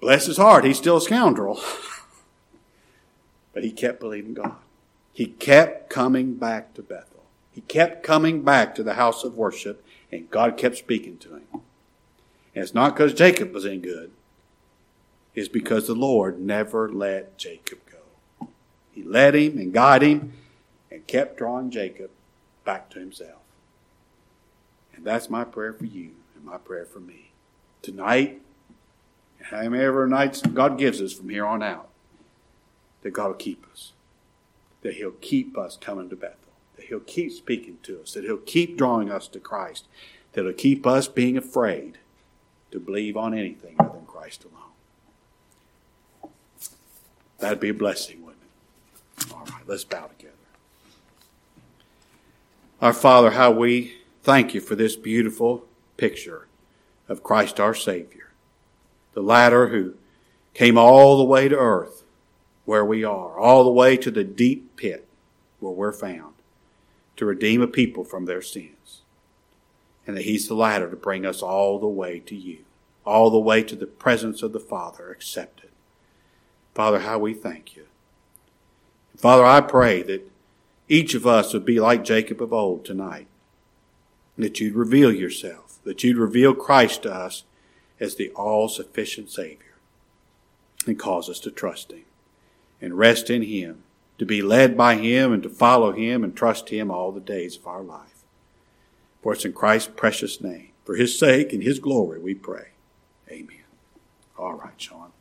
Bless 0.00 0.26
his 0.26 0.36
heart, 0.36 0.64
he's 0.64 0.78
still 0.78 0.98
a 0.98 1.00
scoundrel. 1.00 1.60
but 3.54 3.64
he 3.64 3.70
kept 3.70 4.00
believing 4.00 4.34
God. 4.34 4.56
He 5.12 5.26
kept 5.26 5.88
coming 5.90 6.34
back 6.34 6.74
to 6.74 6.82
Bethel. 6.82 7.24
He 7.52 7.60
kept 7.62 8.02
coming 8.02 8.42
back 8.42 8.74
to 8.74 8.82
the 8.82 8.94
house 8.94 9.24
of 9.24 9.36
worship, 9.36 9.84
and 10.10 10.30
God 10.30 10.56
kept 10.56 10.76
speaking 10.76 11.18
to 11.18 11.36
him. 11.36 11.44
And 11.52 12.64
it's 12.64 12.74
not 12.74 12.94
because 12.94 13.14
Jacob 13.14 13.52
was 13.52 13.64
any 13.64 13.78
good, 13.78 14.10
it's 15.34 15.48
because 15.48 15.86
the 15.86 15.94
Lord 15.94 16.40
never 16.40 16.90
let 16.90 17.38
Jacob 17.38 17.78
go. 17.90 18.48
He 18.90 19.02
led 19.02 19.34
him 19.34 19.56
and 19.56 19.72
guided 19.72 20.08
him 20.08 20.32
and 20.92 21.06
kept 21.06 21.38
drawing 21.38 21.70
Jacob 21.70 22.10
back 22.64 22.90
to 22.90 22.98
himself. 22.98 23.40
And 24.94 25.04
that's 25.04 25.30
my 25.30 25.44
prayer 25.44 25.72
for 25.72 25.86
you 25.86 26.10
and 26.34 26.44
my 26.44 26.58
prayer 26.58 26.84
for 26.84 27.00
me. 27.00 27.32
Tonight, 27.80 28.40
and 29.38 29.46
however 29.48 30.06
nights 30.06 30.42
God 30.42 30.78
gives 30.78 31.00
us 31.00 31.12
from 31.12 31.28
here 31.28 31.46
on 31.46 31.62
out, 31.62 31.88
that 33.02 33.10
God 33.10 33.26
will 33.28 33.34
keep 33.34 33.66
us. 33.72 33.92
That 34.82 34.94
He'll 34.94 35.12
keep 35.12 35.56
us 35.58 35.76
coming 35.80 36.08
to 36.10 36.16
Bethel. 36.16 36.52
That 36.76 36.86
He'll 36.86 37.00
keep 37.00 37.32
speaking 37.32 37.78
to 37.84 38.02
us. 38.02 38.14
That 38.14 38.24
He'll 38.24 38.36
keep 38.36 38.76
drawing 38.76 39.10
us 39.10 39.28
to 39.28 39.40
Christ. 39.40 39.86
That 40.32 40.44
He'll 40.44 40.52
keep 40.52 40.86
us 40.86 41.08
being 41.08 41.36
afraid 41.36 41.98
to 42.70 42.80
believe 42.80 43.16
on 43.16 43.34
anything 43.34 43.76
other 43.78 43.90
than 43.90 44.06
Christ 44.06 44.44
alone. 44.44 46.32
That'd 47.38 47.60
be 47.60 47.70
a 47.70 47.74
blessing, 47.74 48.24
wouldn't 48.24 48.42
it? 49.18 49.32
All 49.32 49.44
right, 49.44 49.62
let's 49.66 49.84
bow 49.84 50.06
together. 50.06 50.31
Our 52.82 52.92
Father, 52.92 53.30
how 53.30 53.52
we 53.52 53.94
thank 54.24 54.54
you 54.54 54.60
for 54.60 54.74
this 54.74 54.96
beautiful 54.96 55.64
picture 55.96 56.48
of 57.08 57.22
Christ 57.22 57.60
our 57.60 57.76
Savior 57.76 58.32
the 59.14 59.22
ladder 59.22 59.68
who 59.68 59.94
came 60.52 60.76
all 60.76 61.16
the 61.16 61.22
way 61.22 61.46
to 61.46 61.54
earth 61.54 62.02
where 62.64 62.84
we 62.84 63.04
are, 63.04 63.38
all 63.38 63.62
the 63.62 63.70
way 63.70 63.96
to 63.98 64.10
the 64.10 64.24
deep 64.24 64.74
pit 64.74 65.06
where 65.60 65.70
we're 65.70 65.92
found 65.92 66.34
to 67.14 67.24
redeem 67.24 67.62
a 67.62 67.68
people 67.68 68.02
from 68.02 68.24
their 68.24 68.42
sins. 68.42 69.02
And 70.04 70.16
that 70.16 70.24
He's 70.24 70.48
the 70.48 70.54
ladder 70.54 70.90
to 70.90 70.96
bring 70.96 71.24
us 71.24 71.40
all 71.40 71.78
the 71.78 71.86
way 71.86 72.18
to 72.18 72.34
you, 72.34 72.64
all 73.06 73.30
the 73.30 73.38
way 73.38 73.62
to 73.62 73.76
the 73.76 73.86
presence 73.86 74.42
of 74.42 74.52
the 74.52 74.58
Father 74.58 75.12
accepted. 75.12 75.70
Father, 76.74 77.00
how 77.00 77.20
we 77.20 77.32
thank 77.32 77.76
you. 77.76 77.86
Father, 79.16 79.44
I 79.44 79.60
pray 79.60 80.02
that 80.02 80.31
each 80.88 81.14
of 81.14 81.26
us 81.26 81.52
would 81.52 81.64
be 81.64 81.80
like 81.80 82.04
Jacob 82.04 82.42
of 82.42 82.52
old 82.52 82.84
tonight, 82.84 83.26
that 84.36 84.60
you'd 84.60 84.74
reveal 84.74 85.12
yourself, 85.12 85.78
that 85.84 86.02
you'd 86.02 86.16
reveal 86.16 86.54
Christ 86.54 87.02
to 87.02 87.14
us 87.14 87.44
as 88.00 88.16
the 88.16 88.30
all 88.30 88.68
sufficient 88.68 89.30
Savior 89.30 89.74
and 90.86 90.98
cause 90.98 91.28
us 91.28 91.38
to 91.40 91.50
trust 91.50 91.92
Him 91.92 92.04
and 92.80 92.98
rest 92.98 93.30
in 93.30 93.42
Him, 93.42 93.84
to 94.18 94.26
be 94.26 94.42
led 94.42 94.76
by 94.76 94.96
Him 94.96 95.32
and 95.32 95.42
to 95.44 95.48
follow 95.48 95.92
Him 95.92 96.24
and 96.24 96.36
trust 96.36 96.68
Him 96.70 96.90
all 96.90 97.12
the 97.12 97.20
days 97.20 97.56
of 97.56 97.66
our 97.66 97.82
life. 97.82 98.24
For 99.22 99.32
it's 99.32 99.44
in 99.44 99.52
Christ's 99.52 99.92
precious 99.94 100.40
name, 100.40 100.70
for 100.84 100.96
His 100.96 101.16
sake 101.16 101.52
and 101.52 101.62
His 101.62 101.78
glory, 101.78 102.18
we 102.18 102.34
pray. 102.34 102.70
Amen. 103.30 103.62
All 104.36 104.54
right, 104.54 104.74
Sean. 104.76 105.12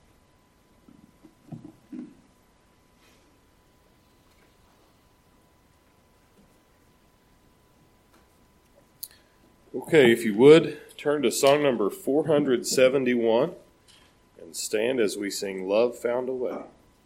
Okay, 9.74 10.12
if 10.12 10.26
you 10.26 10.34
would, 10.34 10.82
turn 10.98 11.22
to 11.22 11.32
song 11.32 11.64
number 11.64 11.90
471 11.90 13.54
and 14.42 14.54
stand 14.54 15.00
as 15.00 15.16
we 15.16 15.30
sing 15.30 15.66
Love 15.66 15.98
Found 16.00 16.28
a 16.28 16.34
Way. 16.34 16.64